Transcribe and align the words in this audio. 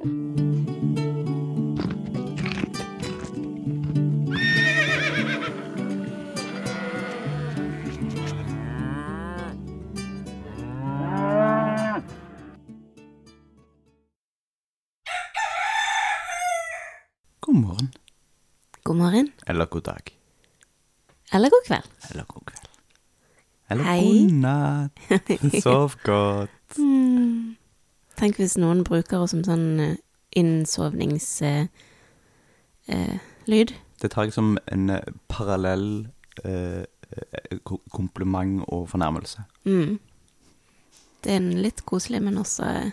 God 0.00 0.08
morgen. 17.54 17.92
God 18.82 18.96
morgen. 18.96 19.32
Eller 19.46 19.66
god 19.66 19.82
dag. 19.82 20.18
Eller 21.32 21.50
god 21.50 21.66
kveld. 21.66 21.90
Eller 22.10 22.24
god 22.24 22.42
kveld. 22.46 22.68
Eller 23.68 23.84
Hei. 23.84 24.22
god 24.22 24.32
natt. 24.32 24.92
Sov 25.62 25.92
godt. 26.02 26.50
Tenk 28.20 28.36
hvis 28.40 28.58
noen 28.60 28.82
bruker 28.84 29.22
oss 29.24 29.32
som 29.34 29.42
sånn 29.46 29.80
eh, 29.80 29.96
innsovningslyd. 30.36 31.68
Eh, 32.90 33.16
lyd. 33.48 33.72
Det 34.02 34.10
tar 34.12 34.26
jeg 34.28 34.34
som 34.36 34.54
en 34.72 34.90
eh, 34.92 35.10
parallell 35.32 36.08
eh, 36.44 36.82
eh, 36.84 37.58
kompliment 37.94 38.60
og 38.68 38.88
fornærmelse. 38.92 39.46
mm. 39.64 39.98
Det 41.20 41.34
er 41.34 41.36
en 41.36 41.50
litt 41.60 41.82
koselig, 41.84 42.22
men 42.24 42.38
også 42.40 42.64
eh, 42.64 42.92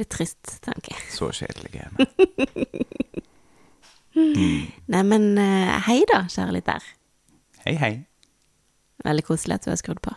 litt 0.00 0.08
trist 0.08 0.54
tanke. 0.64 0.94
Så 1.12 1.26
kjedelig 1.36 1.82
er 1.82 1.90
vi. 1.98 2.06
Nei, 4.94 5.02
men 5.04 5.26
eh, 5.36 5.74
hei 5.84 5.98
da, 6.08 6.22
kjære 6.32 6.54
lytter. 6.56 6.86
Hei, 7.66 7.74
hei. 7.76 7.90
Veldig 9.04 9.24
koselig 9.28 9.58
at 9.58 9.68
du 9.68 9.70
har 9.74 9.76
skrudd 9.80 10.00
på. 10.00 10.14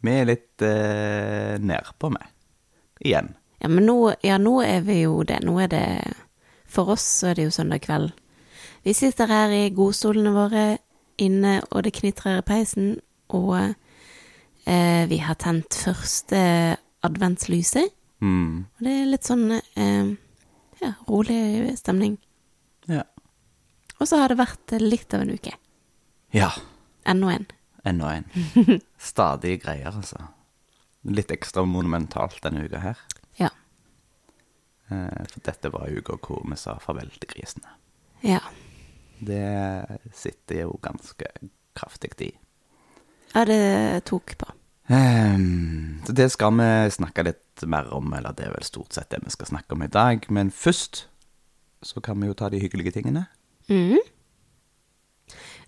Vi 0.00 0.14
er 0.14 0.28
litt 0.28 0.62
eh, 0.62 1.58
nedpå, 1.58 2.10
vi. 2.14 2.30
Igjen. 3.08 3.32
Ja, 3.58 3.68
men 3.68 3.86
nå, 3.86 4.14
ja, 4.22 4.38
nå 4.38 4.60
er 4.62 4.82
vi 4.86 5.00
jo 5.02 5.22
det. 5.26 5.40
Nå 5.46 5.58
er 5.62 5.70
det 5.72 5.84
For 6.68 6.92
oss 6.94 7.04
så 7.20 7.30
er 7.30 7.38
det 7.38 7.48
jo 7.48 7.54
søndag 7.54 7.82
kveld. 7.86 8.12
Vi 8.84 8.92
sitter 8.94 9.30
her 9.30 9.52
i 9.54 9.70
godstolene 9.74 10.34
våre 10.34 10.64
inne, 11.18 11.58
og 11.72 11.82
det 11.86 11.94
knitrer 11.96 12.38
i 12.38 12.44
peisen, 12.46 12.90
og 13.34 13.54
eh, 14.68 15.04
vi 15.08 15.18
har 15.24 15.38
tent 15.40 15.74
første 15.74 16.40
adventslyset. 17.06 17.90
Mm. 18.20 18.66
Og 18.68 18.84
det 18.84 18.94
er 18.94 19.10
litt 19.10 19.26
sånn 19.26 19.46
eh, 19.56 20.12
ja, 20.82 20.92
rolig 21.08 21.74
stemning. 21.80 22.18
Ja. 22.90 23.04
Og 23.98 24.06
så 24.06 24.20
har 24.20 24.30
det 24.30 24.38
vært 24.38 24.76
litt 24.82 25.14
av 25.16 25.24
en 25.24 25.34
uke. 25.34 25.56
ja. 26.36 26.52
Enda 27.08 27.30
en. 27.32 27.46
Enda 27.88 28.12
en. 28.18 28.26
Stadig 29.10 29.62
greier, 29.62 29.94
altså. 29.94 30.20
Litt 31.08 31.32
ekstra 31.32 31.64
monumentalt 31.64 32.40
denne 32.44 32.66
uka 32.66 32.82
her. 32.82 33.00
Ja. 33.40 33.50
Eh, 34.92 35.24
for 35.30 35.44
dette 35.46 35.72
var 35.72 35.88
uka 35.88 36.18
hvor 36.20 36.44
vi 36.44 36.58
sa 36.60 36.76
farvel 36.82 37.10
til 37.16 37.32
grisene. 37.32 37.76
Ja. 38.26 38.42
Det 39.18 39.44
sitter 40.14 40.64
jo 40.66 40.76
ganske 40.82 41.30
kraftig 41.78 42.12
i. 42.26 42.32
Ja, 43.34 43.44
det 43.48 44.04
tok 44.08 44.34
på. 44.40 44.52
Ehm, 44.88 46.00
så 46.06 46.14
det 46.16 46.30
skal 46.32 46.54
vi 46.56 46.68
snakke 46.90 47.24
litt 47.26 47.64
mer 47.68 47.90
om, 47.92 48.12
eller 48.16 48.32
det 48.32 48.46
er 48.46 48.54
vel 48.54 48.64
stort 48.64 48.96
sett 48.96 49.10
det 49.12 49.20
vi 49.24 49.32
skal 49.34 49.50
snakke 49.50 49.76
om 49.76 49.82
i 49.84 49.90
dag. 49.92 50.24
Men 50.32 50.50
først 50.50 51.06
så 51.84 52.00
kan 52.04 52.20
vi 52.20 52.30
jo 52.30 52.36
ta 52.38 52.48
de 52.48 52.60
hyggelige 52.62 52.96
tingene. 52.98 53.26
Mhm. 53.68 53.98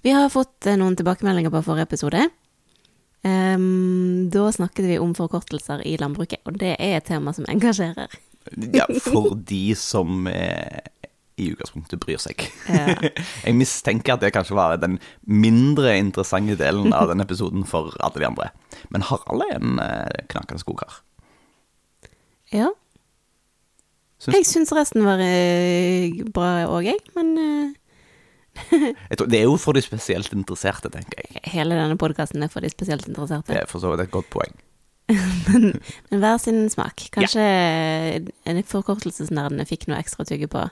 Vi 0.02 0.10
har 0.16 0.30
fått 0.32 0.66
eh, 0.66 0.78
noen 0.80 0.96
tilbakemeldinger 0.96 1.52
på 1.52 1.62
forrige 1.66 1.88
episode. 1.90 2.26
Um, 3.20 4.30
da 4.32 4.46
snakket 4.52 4.86
vi 4.88 4.94
om 5.02 5.10
forkortelser 5.14 5.82
i 5.84 5.96
landbruket, 6.00 6.40
og 6.48 6.56
det 6.62 6.70
er 6.80 6.94
et 7.00 7.08
tema 7.10 7.34
som 7.36 7.48
engasjerer. 7.52 8.08
Ja, 8.72 8.86
for 9.04 9.34
de 9.46 9.74
som 9.76 10.24
eh, 10.26 10.80
i 11.38 11.50
utgangspunktet 11.52 12.00
bryr 12.00 12.18
seg. 12.18 12.40
Ja. 12.72 12.94
Jeg 13.44 13.54
mistenker 13.54 14.14
at 14.16 14.22
det 14.24 14.30
kanskje 14.34 14.56
var 14.56 14.78
den 14.80 14.96
mindre 15.28 15.92
interessante 16.00 16.56
delen 16.58 16.88
av 16.96 17.12
den 17.12 17.20
episoden 17.22 17.66
for 17.68 17.92
alle 18.00 18.16
de 18.22 18.26
andre. 18.30 18.48
Men 18.90 19.04
Harald 19.06 19.44
er 19.44 19.58
en 19.60 19.76
eh, 19.84 20.24
knakende 20.32 20.64
skogkar. 20.64 21.02
Ja. 22.50 22.72
Syns- 24.24 24.40
Jeg 24.40 24.48
syns 24.48 24.72
resten 24.80 25.04
var 25.06 25.20
eh, 25.22 26.16
bra 26.32 26.64
òg, 26.72 26.88
jeg, 26.88 27.04
men 27.20 27.30
eh, 27.44 27.68
tror, 29.16 29.28
det 29.30 29.38
er 29.40 29.46
jo 29.46 29.54
for 29.60 29.76
de 29.76 29.82
spesielt 29.84 30.32
interesserte, 30.36 30.90
tenker 30.92 31.22
jeg. 31.22 31.44
hele 31.52 31.78
denne 31.78 31.98
podkasten 32.00 32.42
er 32.44 32.52
for 32.52 32.64
de 32.64 32.72
spesielt 32.72 33.08
interesserte. 33.08 33.52
Det 33.52 33.62
er 33.62 33.70
for 33.70 33.82
så 33.82 33.92
vidt 33.92 34.06
et 34.06 34.12
godt 34.14 34.30
poeng. 34.32 34.58
Men 36.10 36.22
hver 36.22 36.38
sin 36.38 36.68
smak. 36.70 37.08
Kanskje 37.14 37.44
ja. 37.44 38.60
forkortelsesnerdene 38.70 39.66
fikk 39.68 39.88
noe 39.90 39.98
ekstra 40.02 40.26
tygge 40.28 40.50
på 40.50 40.68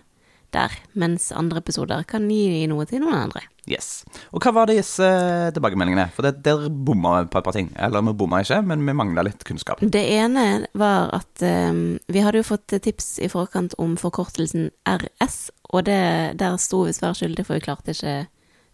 der, 0.54 0.72
mens 0.96 1.28
andre 1.36 1.60
episoder 1.60 2.04
kan 2.08 2.24
gi 2.32 2.64
noe 2.70 2.86
til 2.88 3.02
noen 3.02 3.16
andre. 3.18 3.42
Yes. 3.68 4.06
Og 4.32 4.40
hva 4.40 4.54
var 4.56 4.70
disse 4.70 5.04
tilbakemeldingene? 5.52 6.06
For 6.16 6.24
det, 6.24 6.38
der 6.46 6.70
bomma 6.72 7.18
vi 7.18 7.28
på 7.34 7.40
et 7.40 7.48
par 7.48 7.56
ting. 7.56 7.68
Eller 7.76 8.04
vi 8.06 8.14
bomma 8.16 8.40
ikke, 8.40 8.62
men 8.64 8.86
vi 8.86 8.94
mangla 8.96 9.26
litt 9.28 9.44
kunnskap. 9.44 9.82
Det 9.84 10.04
ene 10.14 10.46
var 10.78 11.12
at 11.18 11.44
um, 11.44 11.98
vi 12.08 12.24
hadde 12.24 12.40
jo 12.40 12.48
fått 12.48 12.78
tips 12.84 13.18
i 13.20 13.28
forkant 13.32 13.76
om 13.82 13.98
forkortelsen 14.00 14.70
RS, 14.88 15.50
og 15.68 15.84
det, 15.84 16.00
der 16.40 16.56
sto 16.60 16.82
vi 16.86 16.94
svært 16.96 17.20
skyldig, 17.20 17.44
for 17.46 17.58
vi 17.58 17.60
ikke 17.60 18.26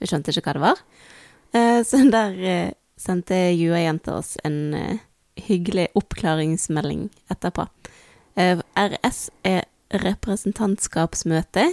Vi 0.02 0.08
skjønte 0.10 0.30
ikke 0.30 0.42
hva 0.44 0.54
det 0.54 0.62
var. 0.62 0.80
Eh, 1.54 1.80
så 1.86 2.00
der 2.10 2.34
eh, 2.42 2.72
sendte 2.98 3.34
Jua-jenta 3.54 4.18
oss 4.18 4.36
en 4.44 4.74
eh, 4.74 4.98
hyggelig 5.46 5.88
oppklaringsmelding 5.94 7.08
etterpå. 7.30 7.68
RS 8.34 9.30
er 9.46 9.62
representantskapsmøte 9.94 11.68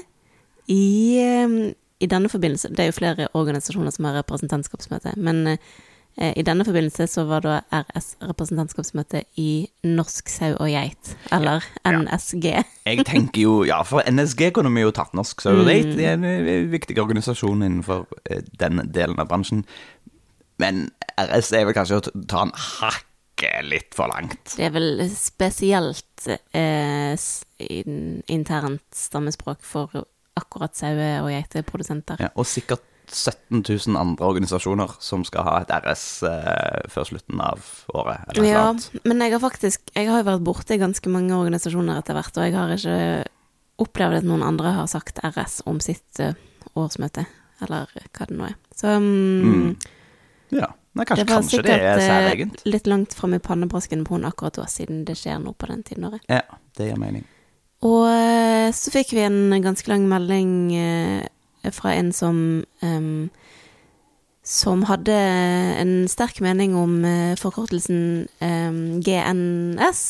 i, 0.70 1.18
i 1.18 2.10
denne 2.10 2.30
forbindelse 2.30 2.70
Det 2.70 2.84
er 2.84 2.92
jo 2.92 2.98
flere 3.00 3.28
organisasjoner 3.34 3.90
som 3.96 4.06
har 4.06 4.20
representantskapsmøte, 4.20 5.16
men 5.18 5.58
i 6.18 6.44
denne 6.44 6.66
forbindelse 6.68 7.08
så 7.08 7.24
var 7.26 7.44
da 7.46 7.54
RS 7.72 8.18
representantskapsmøte 8.30 9.24
i 9.40 9.68
Norsk 9.88 10.30
sau 10.30 10.52
og 10.58 10.68
geit, 10.70 11.14
eller 11.34 11.64
NSG. 11.88 12.48
Jeg 12.86 13.06
tenker 13.08 13.42
jo, 13.46 13.54
ja, 13.68 13.80
for 13.88 14.04
NSG 14.10 14.52
kunne 14.56 14.74
vi 14.76 14.84
jo 14.84 14.92
tatt 14.96 15.16
Norsk 15.18 15.42
Sau 15.44 15.62
og 15.62 15.70
geit. 15.70 15.94
Det 15.98 16.08
er 16.10 16.18
en 16.20 16.28
eh, 16.28 16.68
viktig 16.72 16.98
organisasjon 17.02 17.64
innenfor 17.64 18.06
eh, 18.26 18.44
den 18.60 18.84
delen 18.94 19.22
av 19.22 19.30
bransjen. 19.32 19.64
Men 20.62 20.90
RS 21.18 21.54
er 21.58 21.68
vel 21.70 21.78
kanskje 21.78 22.02
å 22.02 22.06
ta 22.30 22.46
en 22.46 22.54
hakke 22.54 23.54
litt 23.66 23.96
for 23.98 24.12
langt. 24.12 24.56
Det 24.58 24.68
er 24.68 24.76
vel 24.76 25.06
spesielt 25.16 26.28
eh, 26.58 27.16
internt 28.36 28.88
stammespråk 28.98 29.64
for 29.66 30.04
akkurat 30.38 30.78
saue- 30.78 31.22
og 31.24 31.32
geiteprodusenter. 31.34 32.22
Ja, 32.28 32.32
og 32.36 32.48
sikkert 32.50 32.86
17 33.14 33.62
000 33.68 33.98
andre 34.00 34.26
organisasjoner 34.26 34.94
som 35.04 35.24
skal 35.28 35.44
ha 35.48 35.54
et 35.62 35.72
RS 35.84 36.04
eh, 36.30 36.82
før 36.92 37.08
slutten 37.10 37.42
av 37.44 37.60
året. 37.94 38.24
Eller 38.34 38.48
Ja, 38.50 38.64
annet. 38.70 38.90
men 39.06 39.20
jeg 39.22 39.32
har 39.36 39.40
faktisk 39.44 39.92
Jeg 39.96 40.08
har 40.10 40.22
jo 40.24 40.30
vært 40.32 40.44
borti 40.48 40.78
ganske 40.80 41.10
mange 41.12 41.36
organisasjoner 41.36 42.00
etter 42.02 42.16
hvert, 42.18 42.38
og 42.38 42.44
jeg 42.48 42.56
har 42.56 42.74
ikke 42.76 43.28
opplevd 43.82 44.18
at 44.22 44.28
noen 44.30 44.44
andre 44.46 44.72
har 44.78 44.88
sagt 44.92 45.20
RS 45.26 45.62
om 45.66 45.80
sitt 45.84 46.20
uh, 46.22 46.34
årsmøte, 46.78 47.26
eller 47.66 47.88
hva 48.14 48.28
det 48.30 48.38
nå 48.38 48.46
er. 48.52 48.56
Så 48.78 48.96
um, 48.98 49.08
Mm. 49.42 49.76
Ja, 50.52 50.68
Nei, 50.94 51.06
kanskje, 51.08 51.24
det 51.24 51.32
var 51.32 51.38
kanskje 51.42 51.62
det 51.64 51.72
er 51.72 51.78
sikkert 51.80 52.02
eh, 52.02 52.08
særegent. 52.08 52.64
litt 52.68 52.88
langt 52.92 53.14
fram 53.16 53.34
i 53.34 53.40
pannebrasken 53.40 54.02
på 54.04 54.18
henne 54.18 54.28
akkurat 54.28 54.58
da, 54.60 54.66
siden 54.68 55.06
det 55.08 55.16
skjer 55.16 55.40
noe 55.40 55.54
på 55.56 55.70
den 55.70 55.84
tiden 55.88 56.04
av 56.10 56.18
året. 56.18 56.26
Ja, 56.28 56.42
det 56.78 56.90
gir 56.90 57.00
mening. 57.00 57.24
Og 57.88 58.04
eh, 58.12 58.70
så 58.76 58.92
fikk 58.94 59.14
vi 59.16 59.24
en 59.24 59.56
ganske 59.64 59.88
lang 59.90 60.04
melding 60.12 60.52
fra 61.70 61.94
en 61.94 62.12
som 62.16 62.38
um, 62.82 63.30
som 64.44 64.82
hadde 64.90 65.14
en 65.14 66.08
sterk 66.10 66.40
mening 66.42 66.74
om 66.76 67.04
eh, 67.06 67.36
forkortelsen 67.38 68.28
um, 68.42 68.80
GNS. 69.06 70.02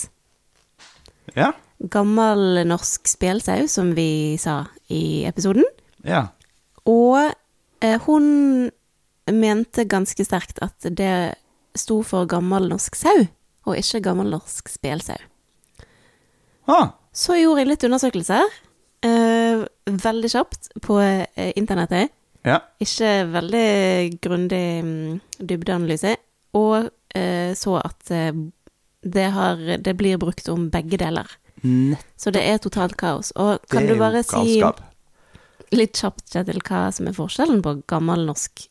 Ja, 1.35 1.51
Gammel 1.91 2.61
norsk 2.69 3.09
spelsau, 3.09 3.65
som 3.67 3.91
vi 3.97 4.37
sa 4.39 4.63
i 4.93 5.25
episoden. 5.27 5.65
ja. 6.05 6.27
Og 6.89 7.17
eh, 7.81 7.99
hun 8.07 8.71
mente 9.29 9.83
ganske 9.85 10.23
sterkt 10.25 10.57
at 10.65 10.87
det 10.97 11.35
sto 11.77 11.99
for 12.01 12.25
gammel 12.25 12.65
norsk 12.71 12.95
sau, 12.97 13.27
og 13.69 13.77
ikke 13.77 14.01
gammel 14.07 14.31
norsk 14.33 14.69
spelsau. 14.71 15.19
Ah, 16.67 16.93
Så 17.13 17.35
gjorde 17.37 17.61
jeg 17.61 17.69
litt 17.69 17.83
undersøkelser, 17.85 18.47
veldig 19.97 20.29
kjapt, 20.31 20.71
på 20.81 20.99
eh, 21.01 21.51
internettet. 21.59 22.11
ja. 22.47 22.59
Ikke 22.81 23.11
veldig 23.29 24.19
grundig 24.21 24.65
mm, 24.83 25.19
dybdeanalyse, 25.39 26.15
og 26.57 26.89
eh, 27.15 27.53
så 27.57 27.77
at 27.81 28.11
eh, 28.11 28.31
det, 29.01 29.27
har, 29.35 29.61
det 29.77 29.95
blir 29.97 30.17
brukt 30.21 30.49
om 30.49 30.69
begge 30.73 30.97
deler. 31.01 31.29
Nett, 31.63 32.05
Så 32.17 32.31
det 32.33 32.41
er 32.41 32.57
totalt 32.57 32.95
kaos. 32.97 33.29
Og 33.37 33.61
kan 33.69 33.85
du 33.85 33.93
bare 33.99 34.23
si 34.25 34.57
litt 35.71 35.99
kjapt 36.01 36.31
Kjetil, 36.33 36.59
hva 36.65 36.87
som 36.91 37.07
er 37.07 37.13
forskjellen 37.15 37.61
på 37.63 37.75
gammel 37.87 38.25
norsk 38.27 38.65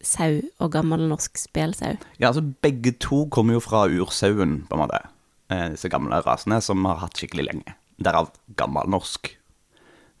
sau 0.00 0.38
og 0.62 0.70
gammel 0.72 1.02
norsk 1.10 1.36
spelsau? 1.36 1.98
Ja, 2.22 2.30
altså 2.30 2.44
begge 2.62 2.94
to 3.02 3.24
kommer 3.34 3.58
jo 3.58 3.60
fra 3.64 3.82
ursauen, 3.90 4.62
på 4.70 4.78
en 4.78 4.84
måte. 4.84 5.02
eh, 5.50 5.66
disse 5.74 5.90
gamle 5.90 6.22
rasene, 6.22 6.60
som 6.62 6.84
har 6.86 7.02
hatt 7.02 7.18
skikkelig 7.18 7.48
lenge. 7.50 7.74
Derav 8.00 8.30
gammelnorsk. 8.56 9.34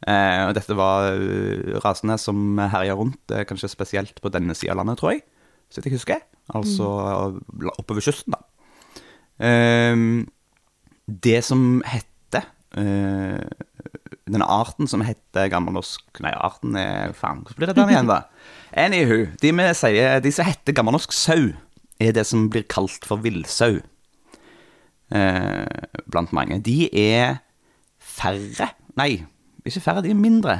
Eh, 0.08 0.42
og 0.48 0.54
dette 0.56 0.76
var 0.78 1.10
eh, 1.12 1.76
rasene 1.84 2.16
som 2.20 2.58
herja 2.72 2.96
rundt, 2.96 3.20
eh, 3.34 3.44
kanskje 3.48 3.72
spesielt 3.72 4.20
på 4.22 4.32
denne 4.32 4.56
sida 4.56 4.72
av 4.72 4.80
landet, 4.80 5.00
tror 5.00 5.14
jeg. 5.14 5.24
Så 5.70 5.84
jeg 5.84 5.94
husker. 5.94 6.22
Altså 6.56 6.86
mm. 7.36 7.68
oppover 7.76 8.04
kysten, 8.04 8.34
da. 8.34 8.40
Eh, 9.44 9.96
det 11.10 11.40
som 11.46 11.82
heter 11.88 12.44
eh, 12.76 13.40
Denne 14.30 14.46
arten 14.46 14.86
som 14.90 15.00
heter 15.02 15.48
gammelnorsk 15.50 16.20
Nei, 16.22 16.32
arten 16.36 16.76
er 16.76 17.14
Faen, 17.16 17.40
hvordan 17.40 17.56
blir 17.56 17.70
det 17.70 17.76
den 17.78 17.92
igjen, 17.94 18.10
da? 18.10 18.18
Anywho, 18.78 19.24
de, 19.42 19.52
sier, 19.74 20.20
de 20.22 20.32
som 20.34 20.46
heter 20.46 20.76
gammelnorsk 20.76 21.14
sau, 21.16 21.48
er 22.00 22.12
det 22.16 22.26
som 22.28 22.48
blir 22.52 22.62
kalt 22.70 23.06
for 23.08 23.20
villsau. 23.24 23.80
Eh, 25.10 25.86
blant 26.06 26.32
mange. 26.36 26.60
De 26.62 26.86
er 26.94 27.40
færre 27.98 28.70
Nei, 28.98 29.24
ikke 29.70 29.86
færre, 29.86 30.04
de 30.04 30.12
er 30.12 30.18
mindre. 30.18 30.56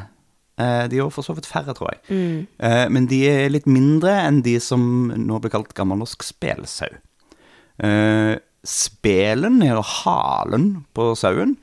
Eh, 0.60 0.86
de 0.92 1.00
er 1.00 1.12
for 1.14 1.26
så 1.26 1.34
vidt 1.36 1.48
færre, 1.50 1.74
tror 1.76 1.92
jeg. 1.92 2.00
Mm. 2.10 2.92
men 2.94 3.06
de 3.10 3.20
er 3.28 3.52
litt 3.52 3.68
mindre 3.70 4.12
enn 4.24 4.42
de 4.46 4.58
som 4.62 4.82
nå 5.14 5.40
blir 5.42 5.52
kalt 5.52 5.74
gammelnorsk 5.76 6.24
spelsau. 6.26 6.90
Eh, 7.80 8.36
spelen 8.66 9.62
er 9.64 9.80
halen 9.80 10.84
på 10.96 11.12
sauen, 11.16 11.56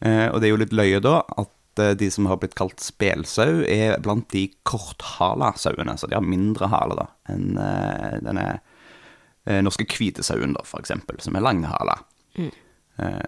eh, 0.00 0.28
og 0.30 0.40
det 0.40 0.48
er 0.48 0.54
jo 0.54 0.60
litt 0.62 0.76
løye 0.76 1.00
da 1.02 1.18
at 1.40 1.82
eh, 1.82 1.94
de 1.98 2.10
som 2.14 2.28
har 2.30 2.38
blitt 2.42 2.54
kalt 2.58 2.82
spelsau, 2.82 3.64
er 3.66 3.98
blant 4.04 4.28
de 4.30 4.46
korthala 4.66 5.52
sauene, 5.58 5.96
så 5.98 6.10
de 6.10 6.18
har 6.18 6.26
mindre 6.26 6.70
hale 6.70 6.98
da 7.00 7.08
enn 7.34 7.58
eh, 7.58 8.20
denne 8.22 8.46
eh, 8.54 9.60
norske 9.64 9.88
hvitesauen, 9.90 10.54
da, 10.54 10.62
for 10.68 10.84
eksempel, 10.84 11.18
som 11.24 11.36
er 11.36 11.46
langhala. 11.46 12.00
Mm. 12.34 12.50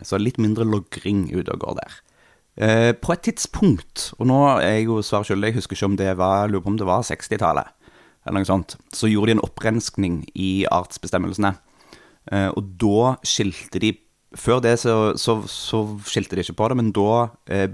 så 0.06 0.18
litt 0.18 0.38
mindre 0.38 0.64
logring 0.66 1.24
ute 1.30 1.50
og 1.54 1.60
går 1.62 1.74
der. 1.78 1.92
Eh, 2.56 2.94
på 2.96 3.12
et 3.12 3.20
tidspunkt, 3.20 4.14
og 4.16 4.28
nå 4.30 4.36
er 4.54 4.78
jeg 4.78 4.86
jo 4.88 5.02
svar 5.04 5.26
skyldig, 5.28 5.50
jeg 5.50 5.58
husker 5.58 5.76
ikke 5.76 5.88
om 5.90 5.96
det 6.00 6.12
var, 6.16 6.48
lurer 6.48 6.64
på 6.64 6.70
om 6.72 6.78
det 6.80 6.88
var 6.88 7.04
60-tallet, 7.04 7.68
eller 8.24 8.40
noe 8.40 8.48
sånt, 8.48 8.78
så 8.96 9.10
gjorde 9.10 9.28
de 9.28 9.34
en 9.36 9.44
opprenskning 9.44 10.22
i 10.32 10.64
artsbestemmelsene. 10.72 11.52
Eh, 12.32 12.48
og 12.48 12.72
da 12.80 13.14
skilte 13.26 13.82
de 13.82 13.94
Før 14.36 14.58
det 14.60 14.72
så, 14.82 15.14
så, 15.16 15.38
så 15.48 15.78
skilte 16.04 16.36
de 16.36 16.42
ikke 16.42 16.56
på 16.58 16.66
det, 16.68 16.76
men 16.76 16.88
da 16.92 17.28
eh, 17.48 17.70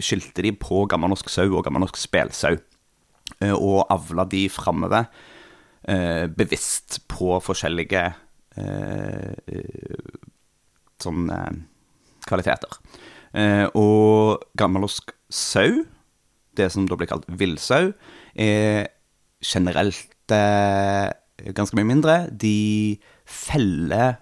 skilte 0.00 0.44
de 0.46 0.52
på 0.56 0.84
gammelnorsk 0.88 1.28
sau 1.28 1.50
og 1.50 1.64
gammelnorsk 1.66 1.98
spelsau. 1.98 2.54
Eh, 3.42 3.52
og 3.52 3.90
avla 3.92 4.24
de 4.30 4.44
framover 4.48 5.10
eh, 5.82 6.24
bevisst 6.30 7.02
på 7.10 7.36
forskjellige 7.44 8.06
sånn 11.02 11.26
kvaliteter. 12.24 12.78
Eh, 13.36 13.66
og 13.76 14.40
gammelnorsk 14.56 15.12
sau, 15.28 15.84
det 16.56 16.70
som 16.72 16.86
da 16.88 16.96
blir 16.96 17.10
kalt 17.10 17.26
villsau, 17.28 17.90
er 18.32 18.86
generelt 19.44 20.32
eh, 20.32 21.12
ganske 21.56 21.76
mye 21.76 21.88
mindre. 21.88 22.18
De 22.32 22.96
feller 23.28 24.16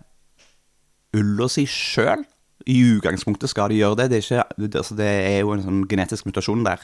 ulla 1.15 1.51
si 1.51 1.67
sjøl. 1.71 2.25
I 2.71 2.79
utgangspunktet 2.97 3.53
skal 3.53 3.71
de 3.71 3.83
gjøre 3.83 4.03
det. 4.03 4.09
Det 4.11 4.19
er, 4.19 4.25
ikke, 4.25 4.71
altså 4.81 4.97
det 4.99 5.11
er 5.11 5.43
jo 5.43 5.53
en 5.55 5.65
sånn 5.67 5.83
genetisk 5.91 6.27
mutasjon 6.27 6.65
der. 6.67 6.83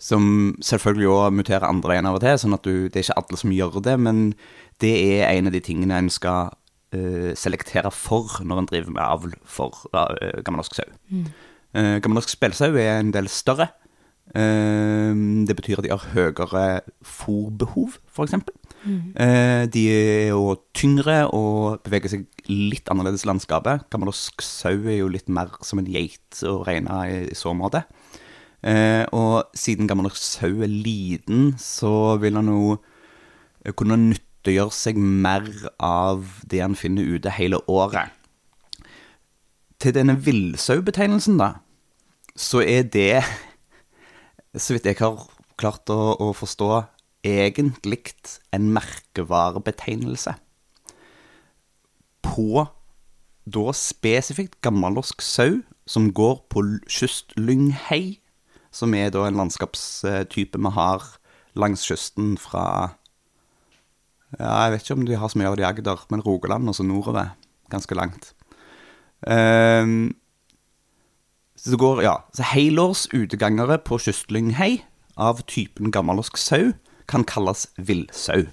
Som 0.00 0.56
selvfølgelig 0.64 1.10
òg 1.12 1.34
muterer 1.36 1.68
andre 1.68 1.92
veien 1.92 2.08
av 2.08 2.16
og 2.16 2.22
til, 2.24 2.38
sånn 2.40 2.56
at 2.56 2.64
du, 2.64 2.88
det 2.88 2.96
er 2.96 3.04
ikke 3.04 3.18
alle 3.20 3.40
som 3.42 3.52
gjør 3.52 3.82
det. 3.84 3.98
Men 4.00 4.22
det 4.80 4.94
er 4.96 5.28
en 5.28 5.50
av 5.50 5.54
de 5.54 5.60
tingene 5.60 5.98
en 6.00 6.08
skal 6.10 6.54
uh, 6.96 7.30
selektere 7.36 7.92
for 7.92 8.40
når 8.40 8.62
en 8.62 8.70
driver 8.70 8.96
med 8.96 9.04
avl 9.04 9.36
for 9.44 9.76
uh, 9.92 10.40
gammelnorsk 10.40 10.80
sau. 10.80 10.88
Uh, 11.76 11.98
gammelnorsk 12.02 12.32
spelsau 12.34 12.74
er 12.74 12.98
en 12.98 13.12
del 13.14 13.28
større. 13.30 13.70
Eh, 14.30 15.14
det 15.46 15.56
betyr 15.58 15.80
at 15.80 15.86
de 15.86 15.90
har 15.90 16.04
høyere 16.14 16.82
fòrbehov, 17.02 17.96
f.eks. 18.06 18.36
Uh, 18.86 19.66
de 19.74 19.82
er 19.90 20.28
jo 20.30 20.54
tyngre 20.76 21.24
og 21.34 21.82
beveger 21.84 22.12
seg 22.14 22.46
litt 22.46 22.88
annerledes 22.92 23.26
i 23.26 23.30
landskapet. 23.30 23.88
Gammelnorsk 23.90 24.44
sau 24.44 24.76
er 24.86 25.00
jo 25.00 25.10
litt 25.10 25.28
mer 25.28 25.50
som 25.66 25.82
en 25.82 25.90
geit 25.90 26.44
å 26.46 26.60
regne 26.66 27.02
i, 27.10 27.18
i 27.32 27.38
så 27.38 27.54
måte. 27.56 27.82
Eh, 28.60 29.06
og 29.16 29.50
siden 29.56 29.88
gammelnorsk 29.88 30.20
sau 30.20 30.62
er 30.62 30.70
liten, 30.70 31.54
så 31.58 32.16
vil 32.20 32.36
han 32.36 32.50
jo 32.52 32.76
kunne 33.76 33.98
nyttiggjøre 34.02 34.74
seg 34.76 35.00
mer 35.00 35.48
av 35.80 36.42
det 36.48 36.62
han 36.62 36.76
finner 36.78 37.08
ute 37.08 37.32
hele 37.34 37.60
året. 37.72 38.12
Til 39.80 39.94
denne 39.96 40.16
villsaubetegnelsen, 40.20 41.38
da, 41.40 41.54
så 42.36 42.60
er 42.60 42.82
det, 42.82 43.22
så 44.52 44.74
vidt 44.76 44.88
jeg 44.90 44.98
har 45.00 45.22
klart 45.60 45.88
å, 45.92 46.16
å 46.20 46.32
forstå, 46.36 46.68
egentlig 47.24 48.12
en 48.52 48.70
merkevarebetegnelse. 48.76 50.34
På 52.24 52.66
da 53.50 53.72
spesifikt 53.76 54.60
gammelnorsk 54.64 55.22
sau 55.24 55.60
som 55.88 56.10
går 56.14 56.42
på 56.52 56.62
kystlynghei, 56.88 58.20
som 58.70 58.94
er 58.94 59.10
da 59.10 59.24
en 59.26 59.38
landskapstype 59.40 60.60
vi 60.60 60.74
har 60.76 61.06
langs 61.58 61.82
kysten 61.88 62.36
fra 62.38 62.96
Ja, 64.38 64.68
jeg 64.68 64.72
vet 64.76 64.84
ikke 64.84 64.94
om 64.94 65.06
de 65.08 65.16
har 65.18 65.32
så 65.32 65.40
mye 65.40 65.48
av 65.50 65.56
det 65.58 65.64
i 65.64 65.66
Agder, 65.66 66.04
men 66.12 66.22
Rogaland 66.22 66.70
og 66.70 66.76
så 66.78 66.84
nordover. 66.86 67.32
Ganske 67.72 67.96
langt. 67.98 68.30
Ehm, 69.28 70.14
så 71.56 71.74
det 71.74 71.80
går, 71.80 72.02
ja, 72.06 72.14
så 72.32 72.46
helårs 72.54 73.06
utegangere 73.12 73.76
på 73.84 73.98
kystlynghei 74.00 74.80
av 75.20 75.42
typen 75.44 75.92
gammelnorsk 75.92 76.38
sau 76.40 76.72
kan 77.10 77.26
kalles 77.28 77.66
villsau. 77.76 78.46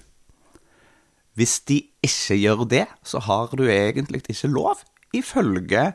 Hvis 1.38 1.60
de 1.70 1.82
ikke 2.04 2.36
gjør 2.36 2.64
det, 2.68 2.84
så 3.06 3.22
har 3.22 3.54
du 3.56 3.68
egentlig 3.70 4.24
ikke 4.26 4.50
lov, 4.50 4.82
ifølge 5.14 5.94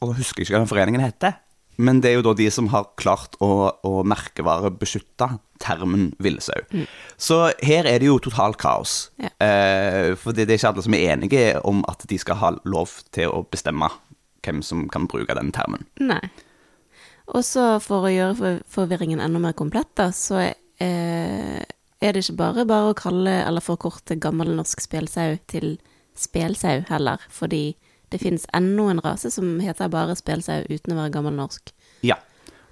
Og 0.00 0.10
jeg 0.12 0.16
husker 0.16 0.42
ikke 0.42 0.52
hva 0.52 0.58
den 0.60 0.68
foreningen 0.68 1.00
heter, 1.00 1.38
men 1.76 2.00
det 2.00 2.10
er 2.10 2.18
jo 2.18 2.24
da 2.28 2.34
de 2.38 2.46
som 2.52 2.70
har 2.72 2.88
klart 3.00 3.36
å, 3.44 3.68
å 3.84 3.92
merkevarebeskytte 4.08 5.28
termen 5.62 6.10
villsau. 6.22 6.64
Så 7.20 7.38
her 7.64 7.88
er 7.88 8.00
det 8.00 8.08
jo 8.08 8.18
totalt 8.22 8.58
kaos. 8.60 8.96
Ja. 9.20 9.30
Eh, 9.44 10.14
for 10.20 10.36
det, 10.36 10.48
det 10.48 10.56
er 10.56 10.60
ikke 10.60 10.72
alle 10.74 10.86
som 10.86 10.96
er 10.96 11.14
enige 11.14 11.44
om 11.68 11.84
at 11.90 12.04
de 12.08 12.18
skal 12.20 12.40
ha 12.40 12.52
lov 12.64 12.98
til 13.16 13.32
å 13.32 13.44
bestemme 13.50 13.90
hvem 14.46 14.62
som 14.62 14.86
kan 14.92 15.08
bruke 15.10 15.36
den 15.36 15.52
termen. 15.54 15.86
Nei. 16.00 16.22
Og 17.34 17.42
så 17.42 17.76
for 17.82 18.06
å 18.06 18.12
gjøre 18.12 18.58
forvirringen 18.70 19.22
enda 19.22 19.40
mer 19.42 19.56
komplett, 19.58 19.90
da, 19.98 20.12
så 20.14 20.44
eh, 20.44 21.64
er 22.00 22.12
det 22.14 22.22
ikke 22.22 22.38
bare 22.38 22.66
bare 22.68 22.92
å 22.92 22.98
kalle 22.98 23.40
eller 23.42 23.64
forkorte 23.64 24.18
gammelnorsk 24.22 24.84
spelsau 24.84 25.34
til 25.50 25.74
spelsau 26.16 26.84
heller, 26.88 27.22
fordi 27.32 27.74
det 28.12 28.20
finnes 28.22 28.46
ennå 28.54 28.88
en 28.92 29.00
rase 29.04 29.30
som 29.34 29.58
heter 29.60 29.90
bare 29.92 30.14
spelsau 30.18 30.62
uten 30.70 30.94
å 30.94 30.98
være 31.00 31.14
gammel 31.16 31.34
norsk. 31.36 31.72
Ja. 32.06 32.18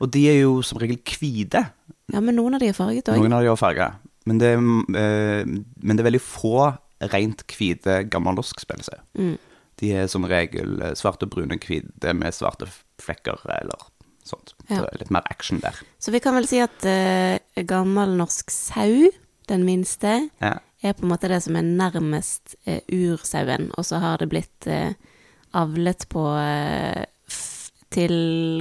Og 0.03 0.11
de 0.14 0.25
er 0.31 0.41
jo 0.43 0.61
som 0.67 0.79
regel 0.83 0.99
hvite. 1.03 1.64
Ja, 2.12 2.21
men 2.21 2.37
noen 2.37 2.55
av 2.57 2.61
de 2.62 2.69
er 2.71 2.76
farget 2.76 3.09
òg. 3.11 3.19
Noen 3.19 3.33
av 3.37 3.43
de 3.45 3.50
er 3.53 3.59
farga. 3.59 3.88
Men 4.29 4.38
det, 4.41 4.53
er, 4.55 4.62
eh, 5.00 5.45
men 5.83 5.97
det 5.97 6.03
er 6.05 6.11
veldig 6.11 6.23
få 6.25 6.55
rent 7.12 7.43
hvite 7.50 8.03
gammelnorsk 8.12 8.62
spillesau. 8.62 9.00
Mm. 9.19 9.35
De 9.81 9.91
er 9.93 10.07
som 10.09 10.25
regel 10.29 10.79
eh, 10.83 10.95
svarte, 10.99 11.26
brune, 11.31 11.59
hvite 11.61 12.14
med 12.17 12.33
svarte 12.37 12.69
flekker 13.03 13.43
eller 13.59 13.88
sånt. 14.25 14.55
Ja. 14.71 14.81
Så 14.81 15.00
litt 15.00 15.11
mer 15.12 15.26
action 15.31 15.61
der. 15.61 15.76
Så 16.00 16.14
vi 16.14 16.21
kan 16.25 16.37
vel 16.38 16.47
si 16.49 16.61
at 16.64 16.87
eh, 16.88 17.37
gammelnorsk 17.69 18.53
sau, 18.55 19.11
den 19.50 19.67
minste, 19.67 20.31
Ja. 20.41 20.55
er 20.83 20.95
på 20.97 21.05
en 21.05 21.11
måte 21.12 21.29
det 21.29 21.43
som 21.45 21.57
er 21.57 21.64
nærmest 21.67 22.57
eh, 22.67 22.81
ursauen, 22.93 23.71
og 23.76 23.85
så 23.85 24.00
har 24.00 24.19
det 24.23 24.31
blitt 24.33 24.67
eh, 24.67 24.95
avlet 25.54 26.06
på 26.12 26.26
eh, 26.40 27.04
til 27.94 28.14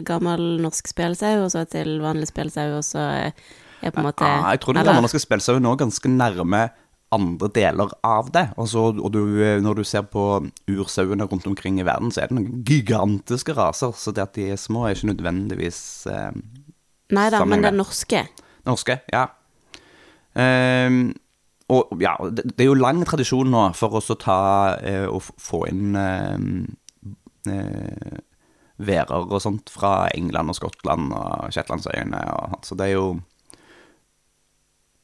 gammel 0.06 0.62
norsk 0.62 0.92
spelsau, 0.92 1.46
og 1.46 1.52
så 1.54 1.66
til 1.70 1.98
vanlig 2.04 2.30
spelsau, 2.30 2.78
og 2.78 2.86
så 2.86 3.04
eh, 3.18 3.44
er 3.84 3.94
på 3.94 4.02
en 4.02 4.10
måte 4.10 4.28
Ja, 4.28 4.54
jeg 4.54 4.64
tror 4.64 4.78
den 4.78 4.88
gamle 4.88 5.06
norske 5.06 5.22
spelsauen 5.22 5.64
nå 5.66 5.74
er 5.76 5.84
ganske 5.86 6.12
nærme 6.12 6.68
andre 7.14 7.50
deler 7.54 7.92
av 8.06 8.32
det. 8.34 8.48
Altså, 8.58 8.88
og 8.94 9.12
du, 9.14 9.22
eh, 9.44 9.60
når 9.62 9.82
du 9.82 9.84
ser 9.86 10.06
på 10.10 10.26
ursauene 10.72 11.28
rundt 11.30 11.48
omkring 11.50 11.80
i 11.82 11.86
verden, 11.86 12.12
så 12.14 12.24
er 12.24 12.32
det 12.32 12.40
noen 12.40 12.64
gigantiske 12.66 13.56
raser. 13.58 13.94
Så 13.98 14.14
det 14.16 14.26
at 14.26 14.38
de 14.38 14.50
er 14.54 14.62
små, 14.62 14.88
er 14.88 14.98
ikke 14.98 15.12
nødvendigvis 15.14 15.82
eh, 16.10 16.32
Nei 17.14 17.28
da, 17.30 17.44
men 17.46 17.62
det 17.62 17.70
den 17.70 17.82
norske. 17.84 18.24
norske. 18.66 18.98
Ja. 19.14 19.28
Um, 20.34 21.12
og 21.70 22.02
ja, 22.02 22.16
det, 22.34 22.48
det 22.58 22.66
er 22.66 22.72
jo 22.72 22.80
lang 22.80 23.04
tradisjon 23.06 23.52
nå 23.54 23.68
for 23.78 24.00
oss 24.00 24.10
å 24.12 24.18
ta 24.20 24.40
eh, 24.82 25.06
og 25.06 25.22
få 25.22 25.64
inn 25.70 25.94
eh, 26.00 26.40
værer 28.84 29.28
og 29.30 29.42
sånt 29.44 29.70
fra 29.70 30.10
England 30.16 30.54
og 30.54 30.58
Skottland 30.58 31.14
og 31.14 31.54
Shetlandsøyene. 31.54 32.22
Så 32.66 32.78
det 32.80 32.90
er 32.90 32.96
jo 32.96 33.08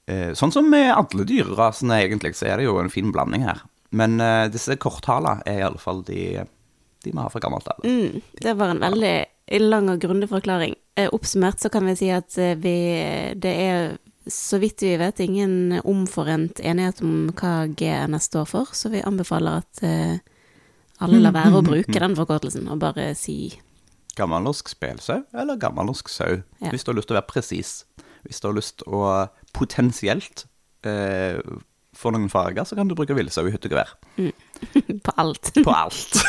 eh, 0.10 0.31
Sånn 0.38 0.53
som 0.55 0.69
med 0.72 0.91
alle 0.93 1.27
dyrerasene, 1.29 2.00
egentlig, 2.03 2.36
så 2.39 2.50
er 2.50 2.60
det 2.60 2.69
jo 2.69 2.79
en 2.81 2.93
fin 2.93 3.12
blanding 3.13 3.46
her. 3.46 3.62
Men 3.89 4.19
eh, 4.24 4.48
disse 4.53 4.77
korthala 4.81 5.39
er 5.50 5.63
iallfall 5.63 6.03
de 6.08 6.46
de 7.03 7.12
vi 7.12 7.17
har 7.17 7.29
fra 7.29 7.39
gammelt 7.39 7.67
av. 7.67 7.79
Mm, 7.84 8.22
det 8.41 8.53
var 8.53 8.74
en 8.74 8.81
veldig 8.84 9.13
lang 9.63 9.89
og 9.89 10.01
grundig 10.03 10.29
forklaring. 10.29 10.75
Eh, 11.00 11.10
oppsummert 11.15 11.62
så 11.63 11.72
kan 11.72 11.88
vi 11.88 11.96
si 11.96 12.10
at 12.12 12.38
eh, 12.38 12.58
vi 12.60 12.75
Det 13.36 13.53
er 13.55 13.98
så 14.27 14.60
vidt 14.60 14.84
vi 14.84 14.98
vet 14.98 15.19
ingen 15.19 15.79
omforent 15.84 16.60
enighet 16.60 17.01
om 17.01 17.31
hva 17.34 17.65
GNS 17.72 18.27
står 18.29 18.46
for, 18.46 18.74
så 18.74 18.91
vi 18.91 19.01
anbefaler 19.01 19.63
at 19.63 19.84
eh, 19.84 20.19
alle 21.01 21.20
lar 21.24 21.32
være 21.36 21.60
å 21.60 21.63
bruke 21.72 22.00
den 22.00 22.15
forkortelsen, 22.18 22.68
og 22.72 22.79
bare 22.82 23.12
si 23.15 23.53
Gammelnorsk 24.20 24.68
spelsau 24.74 25.22
eller 25.34 25.56
gammelnorsk 25.62 26.10
sau, 26.12 26.41
Ja. 26.60 26.70
hvis 26.74 26.84
du 26.84 26.91
har 26.91 26.98
lyst 26.98 27.08
til 27.08 27.15
å 27.15 27.20
være 27.22 27.29
presis. 27.32 27.70
Hvis 28.27 28.41
du 28.44 28.48
har 28.50 28.56
lyst 28.58 28.77
til 28.82 28.88
å 28.98 29.29
potensielt 29.56 30.44
eh, 30.84 31.39
få 31.96 32.12
noen 32.12 32.27
farger, 32.29 32.65
så 32.68 32.75
kan 32.75 32.88
du 32.89 32.96
bruke 33.00 33.15
villsau 33.15 33.46
i 33.48 33.53
hyttegevær. 33.53 33.94
på 35.08 35.15
alt. 35.18 35.53
På 35.63 35.72
alt. 35.72 36.20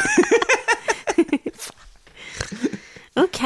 Ok. 3.20 3.40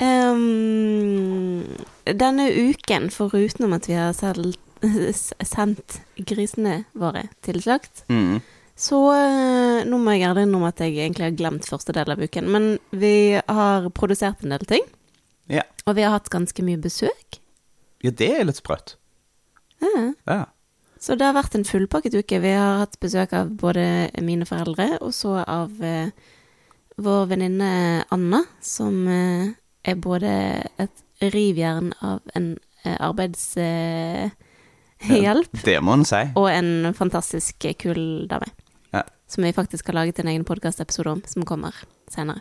Um, 0.00 1.62
denne 2.06 2.46
uken, 2.54 3.10
foruten 3.12 3.66
om 3.68 3.74
at 3.76 3.88
vi 3.90 3.96
har 3.98 4.12
selv, 4.16 4.54
sendt 5.44 5.98
grisene 6.26 6.84
våre 6.98 7.26
til 7.44 7.60
slakt, 7.62 8.04
Mm. 8.08 8.40
Så 8.78 8.98
eh, 9.14 9.84
nå 9.88 9.98
må 9.98 10.12
jeg 10.14 10.28
ærlig 10.28 10.44
innrømme 10.46 10.68
at 10.70 10.78
jeg 10.84 10.94
egentlig 11.02 11.24
har 11.26 11.34
glemt 11.40 11.66
første 11.66 11.92
del 11.96 12.12
av 12.14 12.20
uken. 12.22 12.46
Men 12.54 12.68
vi 12.94 13.10
har 13.42 13.88
produsert 13.96 14.44
en 14.46 14.54
del 14.54 14.64
ting, 14.70 14.84
Ja. 15.50 15.62
og 15.86 15.96
vi 15.98 16.02
har 16.06 16.12
hatt 16.14 16.30
ganske 16.30 16.62
mye 16.62 16.78
besøk. 16.78 17.40
ja, 18.04 18.10
det 18.14 18.28
er 18.38 18.44
litt 18.46 18.60
sprøtt. 18.62 18.94
Ja. 19.82 20.12
Ja. 20.28 20.44
Så 21.00 21.14
det 21.18 21.26
har 21.26 21.34
vært 21.36 21.54
en 21.54 21.64
fullpakket 21.66 22.14
uke. 22.18 22.40
Vi 22.42 22.50
har 22.54 22.78
hatt 22.84 22.96
besøk 23.00 23.32
av 23.32 23.50
både 23.60 24.10
mine 24.22 24.46
foreldre, 24.46 24.98
og 25.02 25.12
så 25.14 25.36
av 25.46 25.70
eh, 25.82 26.10
vår 26.98 27.26
venninne 27.30 28.04
Anna, 28.10 28.40
som 28.60 29.06
eh, 29.06 29.52
er 29.86 29.94
både 30.02 30.32
et 30.82 31.04
rivjern 31.34 31.92
av 32.02 32.20
en 32.34 32.52
eh, 32.84 32.96
arbeidshjelp 32.98 34.32
Det 35.64 35.78
må 35.82 35.92
en 35.98 36.04
si. 36.06 36.22
og 36.34 36.48
en 36.50 36.94
fantastisk 36.98 37.64
eh, 37.70 37.74
kul 37.78 38.26
dame. 38.30 38.46
Ja. 38.94 39.04
Som 39.28 39.44
vi 39.44 39.52
faktisk 39.52 39.86
har 39.90 39.98
laget 39.98 40.18
en 40.18 40.28
egen 40.28 40.44
podkastepisode 40.48 41.10
om, 41.10 41.22
som 41.26 41.44
kommer 41.48 41.74
senere. 42.10 42.40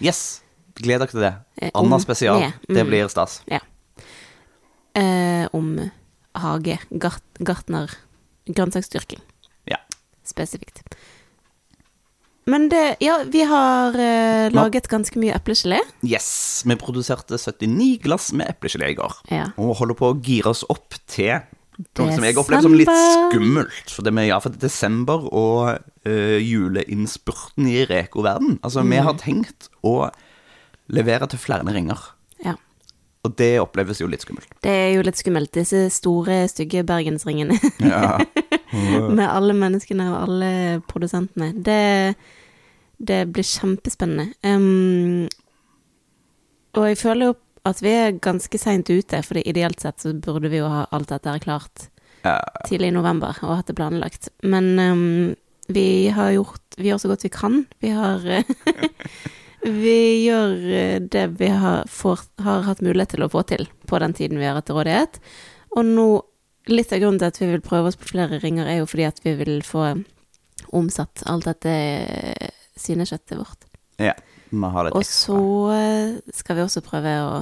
Yes. 0.00 0.42
Gled 0.78 1.00
dere 1.00 1.10
til 1.10 1.24
det. 1.24 1.32
Eh, 1.62 1.70
Anna 1.74 1.98
spesial. 1.98 2.42
Mm. 2.68 2.74
Det 2.76 2.84
blir 2.86 3.08
stas. 3.10 3.40
Eh, 3.48 5.46
om 5.52 5.72
hage, 6.38 6.78
gart, 6.90 7.24
gartner, 7.38 7.94
grønnsaksdyrking. 8.46 9.22
Ja. 9.64 9.80
spesifikt. 10.24 10.82
Men 12.48 12.68
det 12.68 12.96
Ja, 13.00 13.22
vi 13.26 13.42
har 13.44 13.92
eh, 13.92 14.50
laget 14.50 14.88
ganske 14.88 15.18
mye 15.20 15.34
eplegelé. 15.36 15.80
Yes. 16.02 16.62
Vi 16.64 16.76
produserte 16.76 17.36
79 17.36 17.98
glass 18.02 18.32
med 18.32 18.48
eplegelé 18.48 18.92
i 18.92 18.96
går. 18.96 19.12
Ja. 19.30 19.50
Og 19.56 19.76
holder 19.76 19.98
på 19.98 20.12
å 20.12 20.16
gire 20.24 20.54
oss 20.54 20.64
opp 20.68 20.96
til 21.06 21.40
noe 21.98 22.14
som 22.14 22.24
jeg 22.26 22.36
opplever 22.40 22.62
som 22.66 22.74
litt 22.74 22.90
skummelt. 22.90 23.90
For 23.94 24.02
det 24.06 24.12
med, 24.14 24.26
ja, 24.28 24.38
for 24.42 24.50
er 24.50 24.58
desember 24.58 25.26
og 25.30 25.78
uh, 26.06 26.38
juleinnspurten 26.42 27.68
i 27.70 27.84
Reko-verden. 27.86 28.58
Altså, 28.62 28.82
vi 28.82 28.96
Mm. 28.98 29.04
har 29.04 29.14
tenkt 29.20 29.68
å 29.86 30.10
levere 30.90 31.28
til 31.28 31.38
flere 31.38 31.64
ringer. 31.74 31.98
ja. 32.44 32.54
Og 33.26 33.34
det 33.36 33.58
oppleves 33.60 33.98
jo 34.00 34.06
litt 34.06 34.22
skummelt. 34.22 34.46
Det 34.62 34.70
er 34.70 34.92
jo 34.94 35.02
litt 35.02 35.16
skummelt, 35.18 35.50
disse 35.52 35.90
store, 35.90 36.46
stygge 36.48 36.84
bergensringene 36.86 37.58
Ja. 37.82 38.18
med 39.18 39.26
alle 39.28 39.52
menneskene 39.58 40.06
og 40.12 40.28
alle 40.28 40.50
produsentene. 40.88 41.50
Det, 41.62 42.14
det 42.98 43.24
blir 43.32 43.44
kjempespennende. 43.44 44.32
Um, 44.46 45.26
og 46.78 46.86
jeg 46.92 46.98
føler 47.00 47.26
jo 47.32 47.34
at 47.70 47.82
vi 47.84 47.92
er 47.94 48.16
ganske 48.24 48.58
seint 48.60 48.88
ute, 48.90 49.20
for 49.26 49.38
ideelt 49.40 49.80
sett 49.80 50.00
så 50.04 50.12
burde 50.14 50.50
vi 50.52 50.60
jo 50.60 50.68
ha 50.70 50.86
alt 50.92 51.08
dette 51.12 51.30
her 51.34 51.42
klart 51.44 51.88
Ja. 52.24 52.40
tidlig 52.66 52.88
i 52.90 52.96
november 52.96 53.36
og 53.46 53.56
hatt 53.60 53.68
det 53.70 53.76
planlagt. 53.78 54.28
Men 54.42 54.72
um, 54.78 55.34
vi 55.68 56.08
har 56.10 56.32
gjort 56.34 56.74
Vi 56.78 56.88
gjør 56.90 56.98
så 56.98 57.08
godt 57.12 57.24
vi 57.24 57.28
kan. 57.30 57.66
Vi 57.80 57.90
har 57.94 58.18
Vi 59.62 60.24
gjør 60.26 60.52
eh, 60.70 60.98
det 61.00 61.24
vi 61.38 61.48
har, 61.50 61.84
får, 61.90 62.20
har 62.46 62.62
hatt 62.62 62.80
mulighet 62.82 63.16
til 63.16 63.24
å 63.26 63.30
få 63.32 63.42
til 63.42 63.66
på 63.90 63.98
den 63.98 64.14
tiden 64.14 64.38
vi 64.38 64.46
har 64.46 64.54
hatt 64.58 64.66
til 64.70 64.78
rådighet. 64.78 65.20
Og 65.76 65.84
nå 65.86 66.08
Litt 66.68 66.90
av 66.92 66.98
grunnen 67.00 67.16
til 67.16 67.30
at 67.30 67.38
vi 67.40 67.46
vil 67.48 67.62
prøve 67.64 67.88
oss 67.88 67.96
på 67.96 68.10
flere 68.10 68.36
ringer, 68.42 68.66
er 68.68 68.82
jo 68.82 68.86
fordi 68.90 69.06
at 69.08 69.22
vi 69.24 69.32
vil 69.38 69.62
få 69.64 69.86
omsatt 70.76 71.22
alt 71.24 71.46
dette 71.48 71.72
syneskjøttet 72.76 73.38
vårt. 73.40 73.64
ja. 73.98 74.12
Vi 74.50 74.68
har 74.72 74.84
litt 74.86 74.94
Og 74.96 75.04
så 75.04 75.38
eh, 75.72 76.18
skal 76.32 76.56
vi 76.56 76.62
også 76.66 76.80
prøve 76.84 77.10
å 77.24 77.32